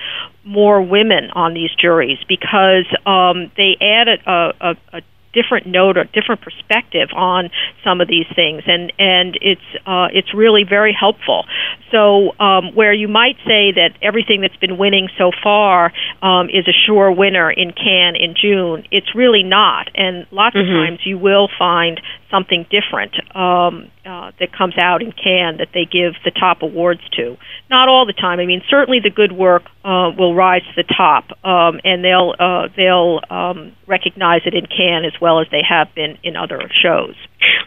more 0.45 0.83
women 0.83 1.31
on 1.35 1.55
these 1.55 1.71
juries 1.81 2.19
because 2.29 2.87
um, 3.07 3.53
they 3.57 3.77
add 3.81 4.09
a, 4.09 4.53
a, 4.61 4.77
a 4.99 5.03
different 5.33 5.67
note 5.67 5.97
or 5.97 6.05
different 6.05 6.41
perspective 6.41 7.09
on 7.15 7.51
some 7.85 8.01
of 8.01 8.09
these 8.09 8.27
things, 8.35 8.63
and 8.67 8.93
and 8.99 9.39
it's 9.41 9.69
uh, 9.87 10.09
it's 10.13 10.33
really 10.35 10.65
very 10.69 10.97
helpful. 10.99 11.45
So 11.91 12.33
um, 12.39 12.75
where 12.75 12.93
you 12.93 13.09
might 13.09 13.37
say 13.45 13.73
that 13.73 13.91
everything 14.01 14.41
that's 14.41 14.57
been 14.57 14.79
winning 14.79 15.09
so 15.19 15.31
far 15.43 15.93
um, 16.23 16.49
is 16.49 16.67
a 16.69 16.73
sure 16.87 17.13
winner 17.13 17.51
in 17.51 17.73
Cannes 17.73 18.17
in 18.17 18.35
June, 18.41 18.85
it's 18.91 19.15
really 19.15 19.43
not. 19.43 19.89
And 19.95 20.27
lots 20.31 20.53
Mm-hmm. 20.53 20.69
of 20.69 20.87
times 20.87 20.99
you 21.05 21.17
will 21.19 21.49
find 21.59 22.01
something 22.31 22.67
different 22.71 23.15
um, 23.35 23.91
uh, 24.05 24.33
that 24.41 24.53
comes 24.57 24.75
out 24.79 25.03
in 25.03 25.13
Cannes 25.13 25.59
that 25.59 25.69
they 25.73 25.85
give 25.85 26.15
the 26.25 26.33
top 26.33 26.63
awards 26.63 27.01
to. 27.17 27.37
Not 27.71 27.89
all 27.89 28.07
the 28.07 28.13
time. 28.13 28.41
I 28.41 28.47
mean, 28.47 28.63
certainly 28.69 28.99
the 29.03 29.11
good 29.11 29.33
work 29.33 29.63
uh, 29.85 30.11
will 30.17 30.35
rise 30.35 30.63
to 30.63 30.83
the 30.83 30.95
top, 30.97 31.31
um, 31.45 31.81
and 31.85 32.03
they'll 32.05 32.35
uh, 32.39 32.69
they'll 32.77 33.21
um, 33.31 33.73
recognize 33.87 34.43
it 34.45 34.55
in 34.55 34.67
Cannes 34.67 35.07
as 35.07 35.21
well 35.21 35.41
as 35.41 35.47
they 35.51 35.63
have 35.63 35.95
been 35.95 36.19
in 36.23 36.37
other 36.37 36.61
shows. 36.83 37.15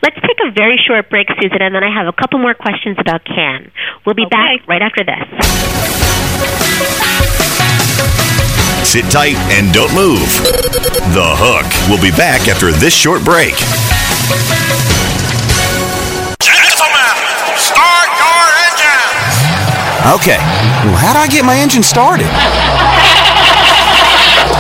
Let's 0.04 0.20
take 0.22 0.38
a 0.46 0.52
very 0.52 0.80
short 0.86 1.10
break, 1.10 1.28
Susan, 1.42 1.62
and 1.62 1.74
then 1.74 1.84
I 1.84 1.94
have 1.94 2.08
a 2.08 2.14
couple 2.14 2.40
more 2.40 2.54
questions 2.54 2.98
about 3.00 3.24
Cannes. 3.26 3.72
We'll 4.06 4.16
be 4.16 4.28
back 4.30 4.68
right 4.68 4.82
after 4.82 5.04
this. 5.04 5.24
Sit 8.86 9.10
tight 9.12 9.36
and 9.52 9.74
don't 9.74 9.94
move. 9.96 10.20
The 11.16 11.36
Hook 11.36 11.66
We'll 11.90 12.02
be 12.02 12.16
back 12.16 12.48
after 12.48 12.72
this 12.72 12.96
short 12.96 13.24
break. 13.24 13.54
Okay, 20.06 20.38
well, 20.38 20.96
how 21.02 21.14
do 21.14 21.20
I 21.20 21.28
get 21.28 21.44
my 21.44 21.58
engine 21.58 21.82
started? 21.82 22.30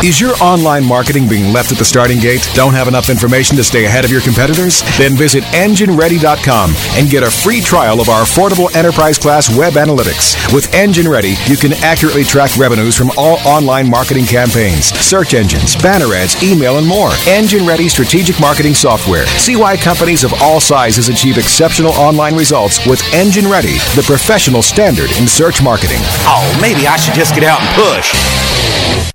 Is 0.04 0.20
your 0.20 0.34
online 0.41 0.86
marketing 0.86 1.28
being 1.28 1.54
left 1.54 1.72
at 1.72 1.78
the 1.78 1.86
starting 1.86 2.20
gate? 2.20 2.48
Don't 2.54 2.74
have 2.74 2.88
enough 2.88 3.10
information 3.10 3.56
to 3.56 3.64
stay 3.64 3.86
ahead 3.86 4.04
of 4.04 4.12
your 4.12 4.22
competitors? 4.22 4.84
Then 4.98 5.16
visit 5.16 5.43
EngineReady.com 5.56 6.74
and 7.00 7.10
get 7.10 7.24
a 7.24 7.32
free 7.32 7.62
trial 7.62 8.02
of 8.02 8.10
our 8.10 8.24
affordable 8.24 8.74
enterprise 8.76 9.18
class 9.18 9.56
web 9.56 9.74
analytics. 9.74 10.36
With 10.54 10.72
Engine 10.76 11.08
Ready, 11.08 11.36
you 11.48 11.56
can 11.56 11.74
accurately 11.82 12.24
track 12.24 12.56
revenues 12.58 12.96
from 12.96 13.10
all 13.18 13.39
online 13.48 13.89
marketing 13.89 14.26
campaigns, 14.26 14.88
search 15.00 15.34
engines, 15.34 15.76
banner 15.78 16.14
ads, 16.14 16.43
email, 16.43 16.78
and 16.78 16.86
more. 16.86 17.12
Engine 17.26 17.66
Ready 17.66 17.88
strategic 17.88 18.39
marketing 18.39 18.76
software. 18.76 19.26
See 19.39 19.56
why 19.56 19.78
companies 19.78 20.24
of 20.24 20.34
all 20.41 20.60
sizes 20.60 21.10
achieve 21.10 21.38
exceptional 21.38 21.93
online 21.93 22.36
results 22.36 22.86
with 22.86 23.02
Engine 23.14 23.50
Ready, 23.50 23.80
the 23.96 24.04
professional 24.06 24.62
standard 24.62 25.10
in 25.18 25.26
search 25.28 25.64
marketing. 25.64 26.00
Oh, 26.28 26.46
maybe 26.62 26.86
I 26.86 26.98
should 26.98 27.16
just 27.16 27.34
get 27.34 27.46
out 27.46 27.62
and 27.62 27.70
push. 27.76 29.14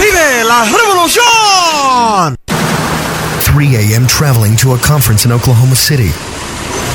¡Vive 0.00 0.44
la 0.44 0.64
revolución! 0.64 2.36
3 3.40 3.74
a.m. 3.76 4.06
traveling 4.06 4.56
to 4.56 4.72
a 4.72 4.78
conference 4.78 5.26
in 5.26 5.32
Oklahoma 5.32 5.76
City. 5.76 6.10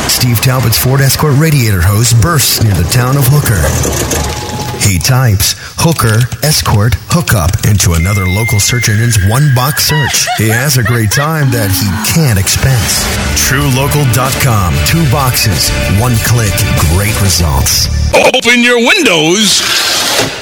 Steve 0.09 0.39
Talbot's 0.41 0.77
Ford 0.77 1.01
Escort 1.01 1.37
radiator 1.37 1.81
hose 1.81 2.13
bursts 2.13 2.63
near 2.63 2.73
the 2.73 2.83
town 2.89 3.15
of 3.15 3.25
Hooker. 3.27 4.44
He 4.81 4.97
types 4.99 5.55
hooker, 5.79 6.27
escort, 6.45 6.93
hookup 7.07 7.51
into 7.65 7.93
another 7.93 8.27
local 8.27 8.59
search 8.59 8.89
engine's 8.89 9.17
one 9.29 9.53
box 9.55 9.85
search. 9.87 10.27
He 10.37 10.49
has 10.49 10.77
a 10.77 10.83
great 10.83 11.11
time 11.11 11.49
that 11.51 11.71
he 11.71 11.87
can't 12.11 12.37
expense. 12.39 13.03
TrueLocal.com. 13.47 14.73
Two 14.89 15.05
boxes, 15.11 15.69
one 16.01 16.15
click, 16.27 16.51
great 16.93 17.15
results. 17.23 17.87
Open 18.35 18.61
your 18.61 18.77
windows 18.77 19.61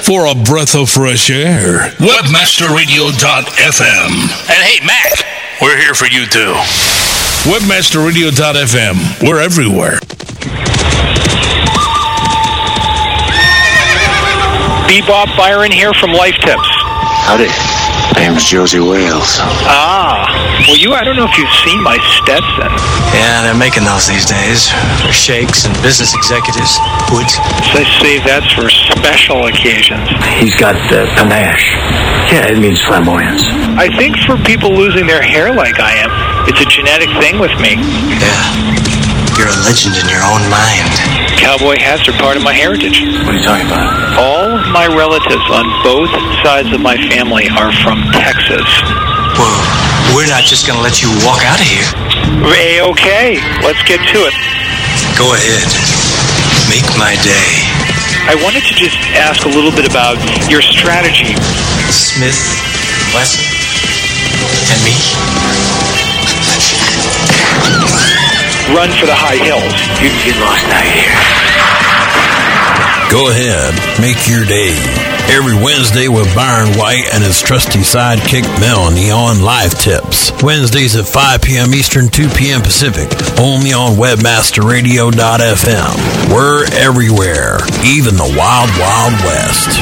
for 0.04 0.26
a 0.26 0.34
breath 0.34 0.74
of 0.74 0.90
fresh 0.90 1.30
air. 1.30 1.90
Webmasterradio.fm. 2.02 4.10
And 4.50 4.60
hey, 4.66 4.80
Mac, 4.84 5.12
we're 5.62 5.78
here 5.78 5.94
for 5.94 6.06
you 6.06 6.26
too. 6.26 6.52
Webmasterradio.fm. 7.48 9.22
We're 9.22 9.40
everywhere. 9.40 9.98
Bebop 14.94 15.26
Byron 15.36 15.72
here 15.74 15.90
from 15.92 16.14
Life 16.14 16.38
Tips. 16.38 16.70
Howdy. 17.26 17.50
My 18.14 18.30
name's 18.30 18.46
Josey 18.46 18.78
Wales. 18.78 19.42
Ah, 19.66 20.22
well, 20.70 20.78
you, 20.78 20.94
I 20.94 21.02
don't 21.02 21.18
know 21.18 21.26
if 21.26 21.34
you've 21.34 21.50
seen 21.66 21.82
my 21.82 21.98
Stetson. 22.22 22.70
Yeah, 23.10 23.42
they're 23.42 23.58
making 23.58 23.82
those 23.82 24.06
these 24.06 24.22
days 24.22 24.70
for 25.02 25.10
shakes 25.10 25.66
and 25.66 25.74
business 25.82 26.14
executives. 26.14 26.78
Would 27.10 27.26
They 27.74 27.82
say 27.98 28.22
that's 28.22 28.46
for 28.54 28.70
special 28.70 29.50
occasions. 29.50 30.06
He's 30.38 30.54
got 30.54 30.78
uh, 30.94 31.10
panache. 31.18 31.74
Yeah, 32.30 32.54
it 32.54 32.62
means 32.62 32.78
flamboyance. 32.86 33.42
I 33.74 33.90
think 33.98 34.14
for 34.22 34.38
people 34.46 34.70
losing 34.70 35.10
their 35.10 35.26
hair 35.26 35.50
like 35.50 35.82
I 35.82 36.06
am, 36.06 36.10
it's 36.46 36.62
a 36.62 36.70
genetic 36.70 37.10
thing 37.18 37.42
with 37.42 37.50
me. 37.58 37.82
Yeah. 38.22 38.93
You're 39.34 39.50
a 39.50 39.60
legend 39.66 39.98
in 39.98 40.06
your 40.06 40.22
own 40.22 40.46
mind. 40.46 40.94
Cowboy 41.42 41.74
hats 41.76 42.06
are 42.06 42.16
part 42.22 42.38
of 42.38 42.42
my 42.46 42.54
heritage. 42.54 43.02
What 43.26 43.34
are 43.34 43.38
you 43.38 43.42
talking 43.42 43.66
about? 43.66 44.14
All 44.14 44.62
my 44.70 44.86
relatives 44.86 45.44
on 45.50 45.66
both 45.82 46.10
sides 46.46 46.70
of 46.70 46.78
my 46.80 46.94
family 47.10 47.50
are 47.50 47.74
from 47.82 47.98
Texas. 48.14 48.66
Well, 49.34 49.58
we're 50.14 50.30
not 50.30 50.46
just 50.46 50.70
going 50.70 50.78
to 50.78 50.84
let 50.86 51.02
you 51.02 51.10
walk 51.26 51.42
out 51.42 51.58
of 51.58 51.66
here. 51.66 51.90
A-okay. 52.46 53.42
Let's 53.66 53.82
get 53.82 53.98
to 54.14 54.18
it. 54.22 54.34
Go 55.18 55.26
ahead. 55.34 55.66
Make 56.70 56.86
my 56.94 57.18
day. 57.26 57.50
I 58.30 58.38
wanted 58.40 58.62
to 58.70 58.74
just 58.78 58.96
ask 59.18 59.44
a 59.44 59.50
little 59.50 59.74
bit 59.74 59.84
about 59.90 60.16
your 60.48 60.62
strategy. 60.62 61.34
Smith, 61.90 62.38
Wesson, 63.12 63.44
and 64.72 64.80
me. 64.86 65.53
Run 68.72 68.88
for 68.96 69.04
the 69.04 69.12
high 69.12 69.36
hills. 69.36 69.76
You 70.00 70.08
can 70.08 70.24
get 70.24 70.40
lost 70.40 70.64
out 70.72 70.88
here. 70.88 71.12
Go 73.12 73.28
ahead, 73.28 73.76
make 74.00 74.24
your 74.26 74.46
day. 74.48 74.72
Every 75.28 75.54
Wednesday 75.54 76.08
with 76.08 76.34
Byron 76.34 76.76
White 76.78 77.04
and 77.12 77.22
his 77.22 77.40
trusty 77.40 77.80
sidekick 77.80 78.44
Melanie 78.60 79.10
on 79.10 79.42
Life 79.42 79.78
Tips. 79.78 80.32
Wednesdays 80.42 80.96
at 80.96 81.06
5 81.06 81.42
p.m. 81.42 81.74
Eastern, 81.74 82.08
2 82.08 82.28
p.m. 82.30 82.62
Pacific. 82.62 83.08
Only 83.38 83.72
on 83.72 83.96
WebmasterRadio.fm. 83.96 86.32
We're 86.32 86.64
everywhere, 86.72 87.58
even 87.84 88.16
the 88.16 88.34
Wild 88.36 88.70
Wild 88.80 89.12
West. 89.28 89.78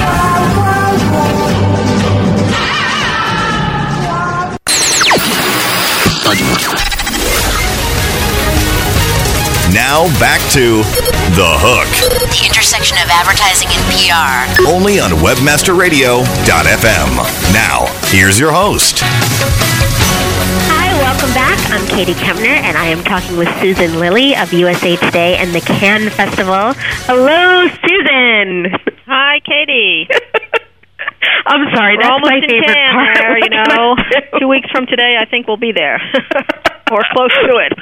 Now 9.72 10.04
back 10.20 10.40
to 10.52 10.84
The 11.32 11.48
Hook. 11.56 11.88
The 12.28 12.44
intersection 12.44 12.98
of 13.00 13.08
advertising 13.08 13.68
and 13.72 13.80
PR. 13.88 14.44
Only 14.68 15.00
on 15.00 15.10
WebmasterRadio.fm. 15.24 17.10
Now, 17.56 17.86
here's 18.12 18.38
your 18.38 18.52
host. 18.52 19.00
Hi, 20.68 20.92
welcome 21.00 21.32
back. 21.32 21.56
I'm 21.72 21.86
Katie 21.88 22.12
Kempner, 22.12 22.52
and 22.52 22.76
I 22.76 22.86
am 22.86 23.02
talking 23.04 23.38
with 23.38 23.48
Susan 23.60 23.98
Lilley 23.98 24.36
of 24.36 24.52
USA 24.52 24.96
Today 24.96 25.36
and 25.38 25.54
the 25.54 25.60
Cannes 25.60 26.10
Festival. 26.10 26.74
Hello, 27.08 27.64
Susan. 27.80 28.76
Hi, 29.06 29.40
Katie. 29.40 30.08
I'm 31.46 31.74
sorry, 31.74 31.96
We're 31.96 32.02
that's 32.02 32.28
my 32.28 32.36
in 32.36 32.42
favorite 32.44 32.66
Cannes 32.66 32.92
part. 32.92 33.16
there, 33.16 33.38
you 33.44 33.48
know. 33.48 33.96
Two 34.38 34.48
weeks 34.48 34.68
from 34.70 34.84
today, 34.86 35.16
I 35.20 35.24
think 35.24 35.46
we'll 35.48 35.56
be 35.56 35.72
there, 35.72 35.96
or 36.92 37.00
close 37.12 37.32
to 37.48 37.56
it. 37.56 37.72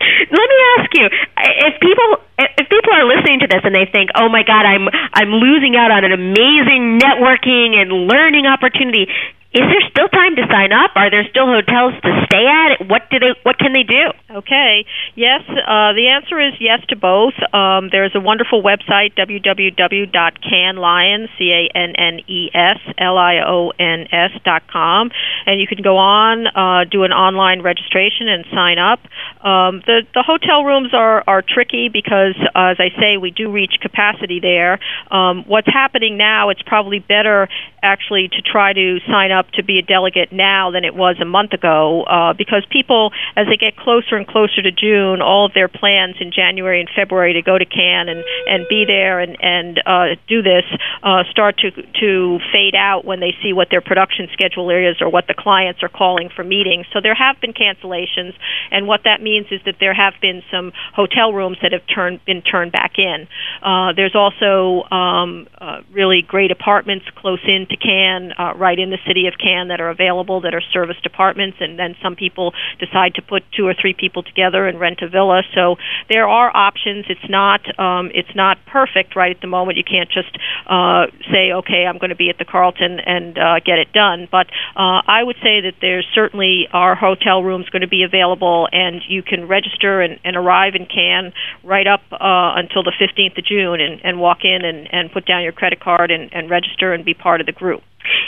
Let 0.00 0.46
me 0.48 0.58
ask 0.78 0.88
you: 0.94 1.06
if 1.06 1.80
people 1.80 2.10
if 2.58 2.68
people 2.68 2.92
are 2.92 3.04
listening 3.04 3.40
to 3.40 3.48
this 3.48 3.60
and 3.64 3.74
they 3.74 3.86
think, 3.86 4.10
"Oh 4.14 4.28
my 4.28 4.42
God, 4.42 4.64
I'm 4.64 4.88
I'm 5.12 5.32
losing 5.32 5.76
out 5.76 5.90
on 5.90 6.04
an 6.04 6.12
amazing 6.12 6.98
networking 6.98 7.76
and 7.76 8.08
learning 8.08 8.46
opportunity," 8.46 9.08
Is 9.50 9.66
there 9.66 9.82
still 9.90 10.06
time 10.06 10.36
to 10.36 10.46
sign 10.46 10.70
up? 10.70 10.92
Are 10.94 11.10
there 11.10 11.26
still 11.28 11.46
hotels 11.46 11.94
to 12.06 12.22
stay 12.30 12.46
at? 12.46 12.86
What 12.86 13.10
do 13.10 13.18
they? 13.18 13.34
What 13.42 13.58
can 13.58 13.72
they 13.72 13.82
do? 13.82 14.12
Okay. 14.30 14.84
Yes. 15.16 15.42
Uh, 15.50 15.90
the 15.98 16.06
answer 16.06 16.38
is 16.38 16.54
yes 16.60 16.78
to 16.90 16.94
both. 16.94 17.34
Um, 17.52 17.88
there's 17.90 18.14
a 18.14 18.20
wonderful 18.20 18.62
website 18.62 19.16
www.canneslions 19.18 21.28
c 21.36 21.50
a 21.50 21.68
n 21.74 21.96
n 21.98 22.20
e 22.28 22.48
s 22.54 22.78
l 22.96 23.18
i 23.18 23.42
o 23.42 23.72
n 23.76 24.06
s 24.12 24.30
dot 24.44 24.68
com, 24.70 25.10
and 25.46 25.60
you 25.60 25.66
can 25.66 25.82
go 25.82 25.96
on, 25.96 26.46
uh, 26.46 26.84
do 26.88 27.02
an 27.02 27.10
online 27.10 27.62
registration, 27.62 28.28
and 28.28 28.44
sign 28.54 28.78
up. 28.78 29.00
Um, 29.42 29.82
the 29.82 30.06
the 30.14 30.22
hotel 30.22 30.62
rooms 30.62 30.94
are 30.94 31.24
are 31.26 31.42
tricky 31.42 31.88
because, 31.88 32.36
uh, 32.54 32.70
as 32.70 32.78
I 32.78 32.90
say, 33.00 33.16
we 33.16 33.32
do 33.32 33.50
reach 33.50 33.80
capacity 33.82 34.38
there. 34.38 34.78
Um, 35.10 35.42
what's 35.48 35.66
happening 35.66 36.16
now? 36.16 36.50
It's 36.50 36.62
probably 36.62 37.00
better 37.00 37.48
actually 37.82 38.28
to 38.28 38.42
try 38.42 38.74
to 38.74 39.00
sign 39.10 39.32
up 39.32 39.39
to 39.52 39.64
be 39.64 39.78
a 39.78 39.82
delegate 39.82 40.32
now 40.32 40.70
than 40.70 40.84
it 40.84 40.94
was 40.94 41.16
a 41.20 41.24
month 41.24 41.52
ago 41.52 42.02
uh, 42.04 42.32
because 42.32 42.64
people, 42.70 43.12
as 43.36 43.46
they 43.46 43.56
get 43.56 43.76
closer 43.76 44.16
and 44.16 44.26
closer 44.26 44.62
to 44.62 44.72
June, 44.72 45.20
all 45.20 45.46
of 45.46 45.54
their 45.54 45.68
plans 45.68 46.16
in 46.20 46.32
January 46.32 46.80
and 46.80 46.88
February 46.94 47.34
to 47.34 47.42
go 47.42 47.58
to 47.58 47.64
Cannes 47.64 48.08
and, 48.08 48.24
and 48.46 48.66
be 48.68 48.84
there 48.86 49.20
and, 49.20 49.36
and 49.40 49.80
uh, 49.86 50.16
do 50.28 50.42
this 50.42 50.64
uh, 51.02 51.24
start 51.30 51.58
to, 51.58 51.70
to 51.70 52.38
fade 52.52 52.74
out 52.74 53.04
when 53.04 53.20
they 53.20 53.32
see 53.42 53.52
what 53.52 53.68
their 53.70 53.80
production 53.80 54.28
schedule 54.32 54.70
is 54.70 55.00
or 55.00 55.08
what 55.08 55.26
the 55.26 55.34
clients 55.34 55.82
are 55.82 55.88
calling 55.88 56.28
for 56.34 56.44
meetings. 56.44 56.86
So 56.92 57.00
there 57.02 57.14
have 57.14 57.40
been 57.40 57.52
cancellations, 57.52 58.34
and 58.70 58.86
what 58.86 59.02
that 59.04 59.22
means 59.22 59.46
is 59.50 59.60
that 59.64 59.76
there 59.80 59.94
have 59.94 60.14
been 60.20 60.42
some 60.50 60.72
hotel 60.94 61.32
rooms 61.32 61.58
that 61.62 61.72
have 61.72 61.82
turned, 61.92 62.24
been 62.24 62.42
turned 62.42 62.72
back 62.72 62.98
in. 62.98 63.28
Uh, 63.62 63.92
there's 63.94 64.14
also 64.14 64.88
um, 64.90 65.46
uh, 65.58 65.80
really 65.92 66.22
great 66.26 66.50
apartments 66.50 67.06
close 67.16 67.40
in 67.46 67.66
to 67.68 67.76
Cannes, 67.76 68.32
uh, 68.38 68.54
right 68.56 68.78
in 68.78 68.90
the 68.90 68.98
city 69.06 69.26
of 69.26 69.29
Cannes, 69.38 69.68
that 69.68 69.80
are 69.80 69.90
available 69.90 70.40
that 70.42 70.54
are 70.54 70.62
service 70.72 70.96
departments, 71.02 71.58
and 71.60 71.78
then 71.78 71.96
some 72.02 72.16
people 72.16 72.52
decide 72.78 73.14
to 73.14 73.22
put 73.22 73.42
two 73.56 73.66
or 73.66 73.74
three 73.74 73.94
people 73.94 74.22
together 74.22 74.66
and 74.66 74.80
rent 74.80 75.00
a 75.02 75.08
villa. 75.08 75.42
So 75.54 75.76
there 76.08 76.28
are 76.28 76.54
options. 76.54 77.06
It's 77.08 77.28
not 77.28 77.60
um, 77.78 78.10
it's 78.14 78.34
not 78.34 78.58
perfect 78.66 79.16
right 79.16 79.34
at 79.34 79.40
the 79.40 79.46
moment. 79.46 79.78
You 79.78 79.84
can't 79.84 80.10
just 80.10 80.36
uh, 80.66 81.06
say, 81.30 81.52
okay, 81.52 81.86
I'm 81.86 81.98
going 81.98 82.10
to 82.10 82.16
be 82.16 82.30
at 82.30 82.38
the 82.38 82.44
Carlton 82.44 83.00
and 83.00 83.38
uh, 83.38 83.60
get 83.64 83.78
it 83.78 83.92
done. 83.92 84.28
But 84.30 84.46
uh, 84.76 85.02
I 85.06 85.22
would 85.22 85.36
say 85.36 85.62
that 85.62 85.74
there's 85.80 86.06
certainly 86.14 86.68
are 86.72 86.94
hotel 86.94 87.42
rooms 87.42 87.68
going 87.70 87.82
to 87.82 87.88
be 87.88 88.02
available, 88.02 88.68
and 88.72 89.02
you 89.08 89.22
can 89.22 89.48
register 89.48 90.00
and, 90.00 90.18
and 90.24 90.36
arrive 90.36 90.74
in 90.74 90.86
Cannes 90.86 91.32
right 91.64 91.86
up 91.86 92.02
uh, 92.12 92.56
until 92.56 92.82
the 92.82 92.92
15th 93.00 93.38
of 93.38 93.44
June, 93.44 93.80
and, 93.80 94.00
and 94.04 94.20
walk 94.20 94.38
in 94.44 94.64
and, 94.64 94.88
and 94.92 95.12
put 95.12 95.26
down 95.26 95.42
your 95.42 95.52
credit 95.52 95.80
card 95.80 96.10
and, 96.10 96.32
and 96.32 96.50
register 96.50 96.92
and 96.92 97.04
be 97.04 97.14
part 97.14 97.40
of 97.40 97.46
the 97.46 97.52
group. 97.52 97.82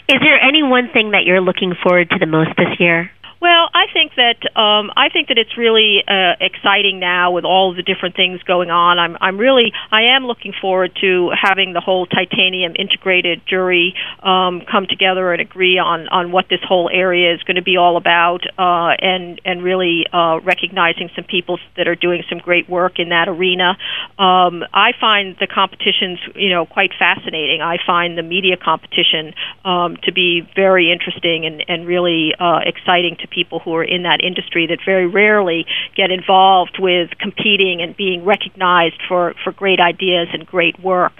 Is 0.09 0.21
there 0.21 0.41
any 0.41 0.63
one 0.63 0.89
thing 0.93 1.13
that 1.13 1.25
you're 1.25 1.41
looking 1.41 1.75
forward 1.83 2.11
to 2.11 2.19
the 2.19 2.27
most 2.27 2.51
this 2.57 2.79
year? 2.79 3.11
Well, 3.43 3.69
I 3.75 3.87
think 3.93 4.13
that 4.15 4.39
um, 4.55 4.93
I 4.95 5.09
think 5.09 5.27
that 5.27 5.37
it's 5.37 5.59
really 5.59 5.99
uh, 6.07 6.39
exciting 6.39 7.01
now 7.01 7.33
with 7.33 7.45
all 7.45 7.75
the 7.75 7.83
different 7.83 8.15
things 8.15 8.41
going 8.45 8.71
on. 8.71 9.01
I'm 9.01 9.17
I'm 9.21 9.37
really 9.37 9.73
I 9.91 10.15
am 10.15 10.27
looking 10.27 10.53
forward 10.61 10.97
to 11.01 11.33
having 11.35 11.73
the 11.73 11.81
whole 11.81 12.07
titanium 12.07 12.77
integrated 12.79 13.43
jury 13.51 13.95
um, 14.23 14.63
come 14.71 14.87
together 14.89 15.33
and 15.33 15.43
agree 15.43 15.77
on 15.77 16.07
on 16.07 16.31
what 16.31 16.45
this 16.51 16.61
whole 16.63 16.89
area 16.89 17.35
is 17.35 17.43
going 17.43 17.57
to 17.57 17.67
be 17.67 17.77
all 17.77 17.97
about, 17.97 18.47
uh, 18.59 18.95
and 19.03 19.41
and 19.45 19.65
really 19.65 20.07
uh, 20.13 20.39
recognizing 20.45 21.11
some 21.17 21.25
people 21.25 21.59
that 21.77 21.89
are 21.89 21.97
doing 21.97 22.23
some 22.31 22.39
great 22.39 22.71
work 22.71 23.01
in 23.01 23.09
that 23.09 23.29
arena. 23.29 23.77
Um, 24.23 24.63
I 24.73 24.93
find 25.01 25.35
the 25.41 25.49
competitions 25.49 26.21
you 26.37 26.51
know 26.51 26.65
quite 26.65 26.93
fascinating. 26.97 27.61
I 27.61 27.79
find 27.85 28.17
the 28.17 28.23
media 28.23 28.57
competition 28.57 29.35
um, 29.65 29.97
to 30.05 30.13
be 30.13 30.47
very 30.55 30.93
interesting 30.93 31.45
and 31.45 31.65
and 31.67 31.89
really 31.89 32.35
uh, 32.39 32.61
exciting 32.65 33.17
to 33.19 33.32
people 33.33 33.59
who 33.59 33.75
are 33.75 33.85
in 33.85 34.03
that 34.03 34.21
industry 34.23 34.67
that 34.69 34.79
very 34.85 35.07
rarely 35.07 35.67
get 35.97 36.11
involved 36.11 36.77
with 36.79 37.11
competing 37.19 37.81
and 37.83 37.97
being 37.97 38.25
recognized 38.25 39.01
for, 39.09 39.35
for 39.43 39.53
great 39.53 39.81
ideas 39.81 40.29
and 40.33 40.47
great 40.47 40.79
work. 40.81 41.13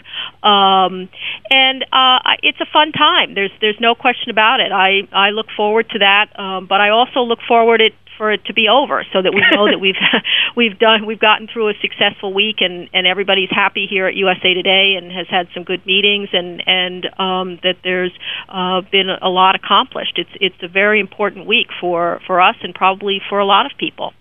Um, 0.43 1.09
and 1.51 1.83
uh, 1.93 2.19
it's 2.43 2.61
a 2.61 2.67
fun 2.73 2.93
time. 2.93 3.35
There's 3.35 3.51
there's 3.61 3.81
no 3.81 3.95
question 3.95 4.31
about 4.31 4.61
it. 4.61 4.73
I 4.73 5.09
I 5.13 5.31
look 5.31 5.47
forward 5.57 5.89
to 5.91 5.99
that, 5.99 6.39
um, 6.39 6.67
but 6.67 6.81
I 6.81 6.91
also 6.91 7.21
look 7.21 7.39
forward 7.47 7.81
it 7.81 7.95
for 8.23 8.31
it 8.31 8.45
to 8.45 8.55
be 8.55 8.69
over 8.69 9.05
so 9.13 9.21
that 9.21 9.35
we 9.35 9.43
know 9.51 9.67
that 9.67 9.81
we've 9.81 9.99
we've 10.57 10.79
done 10.79 11.07
we've 11.07 11.19
gotten 11.19 11.49
through 11.53 11.71
a 11.71 11.75
successful 11.83 12.33
week 12.33 12.61
and 12.61 12.89
and 12.95 13.05
everybody's 13.05 13.51
happy 13.51 13.89
here 13.91 14.07
at 14.07 14.15
USA 14.15 14.55
Today 14.55 14.95
and 14.97 15.11
has 15.11 15.27
had 15.29 15.49
some 15.53 15.65
good 15.65 15.85
meetings 15.85 16.29
and 16.33 16.63
and 16.65 17.07
um, 17.19 17.59
that 17.65 17.79
there's 17.83 18.13
uh, 18.49 18.83
been 18.93 19.11
a 19.11 19.29
lot 19.29 19.57
accomplished. 19.57 20.19
It's 20.19 20.31
it's 20.41 20.63
a 20.63 20.69
very 20.69 21.01
important 21.01 21.49
week 21.49 21.67
for 21.81 22.21
for 22.29 22.41
us 22.41 22.55
and 22.63 22.73
probably 22.73 23.21
for 23.29 23.41
a 23.41 23.45
lot 23.45 23.67
of 23.67 23.73
people. 23.77 24.13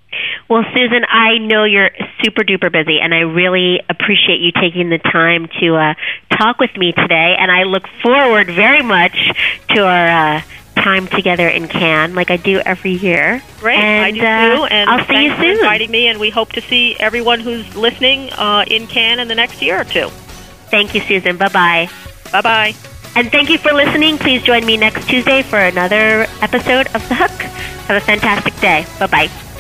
Well, 0.50 0.64
Susan, 0.76 1.06
I 1.08 1.38
know 1.38 1.64
you're 1.64 1.92
super 2.24 2.44
duper 2.44 2.72
busy, 2.72 3.00
and 3.00 3.14
I 3.14 3.20
really 3.20 3.80
appreciate 3.88 4.42
you 4.42 4.52
taking 4.52 4.90
the 4.90 4.98
time 4.98 5.48
to 5.62 5.76
uh, 5.76 5.94
talk 6.38 6.60
with 6.60 6.76
me 6.76 6.92
today. 6.92 7.36
And 7.40 7.50
I 7.50 7.64
look 7.64 7.84
forward 8.02 8.48
very 8.48 8.82
much 8.82 9.32
to 9.70 9.86
our 9.86 10.38
uh, 10.38 10.42
time 10.76 11.08
together 11.08 11.48
in 11.48 11.68
Cannes, 11.68 12.16
like 12.16 12.32
I 12.32 12.38
do 12.38 12.60
every 12.60 12.94
year. 12.94 13.42
Great, 13.60 13.78
and, 13.78 14.06
I 14.06 14.12
do 14.12 14.22
uh, 14.22 14.56
too. 14.56 14.74
And 14.74 14.90
I'll 14.90 15.06
see 15.06 15.26
you 15.26 15.36
for 15.36 15.42
soon. 15.42 15.60
inviting 15.60 15.92
me, 15.92 16.08
and 16.08 16.20
we 16.20 16.30
hope 16.30 16.54
to 16.54 16.62
see 16.62 16.96
everyone 17.00 17.40
who's 17.40 17.76
listening 17.76 18.32
uh, 18.34 18.66
in 18.68 18.88
Cannes 18.88 19.20
in 19.20 19.28
the 19.28 19.36
next 19.36 19.62
year 19.62 19.82
or 19.82 19.84
two. 19.84 20.10
Thank 20.70 20.96
you, 20.96 21.02
Susan. 21.02 21.38
Bye 21.38 21.50
bye. 21.50 21.90
Bye 22.32 22.42
bye. 22.42 22.76
And 23.16 23.30
thank 23.30 23.50
you 23.50 23.58
for 23.58 23.74
listening. 23.74 24.18
Please 24.18 24.42
join 24.42 24.66
me 24.66 24.78
next 24.78 25.08
Tuesday 25.08 25.44
for 25.44 25.60
another 25.60 26.28
episode 26.42 26.88
of 26.96 27.08
The 27.10 27.16
Hook. 27.16 27.32
Have 27.88 28.02
a 28.02 28.06
fantastic 28.06 28.56
day. 28.62 28.86
Bye 29.00 29.08
bye. 29.08 29.51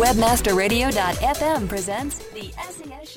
Webmasterradio.fm 0.00 1.68
presents 1.68 2.18
the 2.32 2.50
SES. 2.70 3.09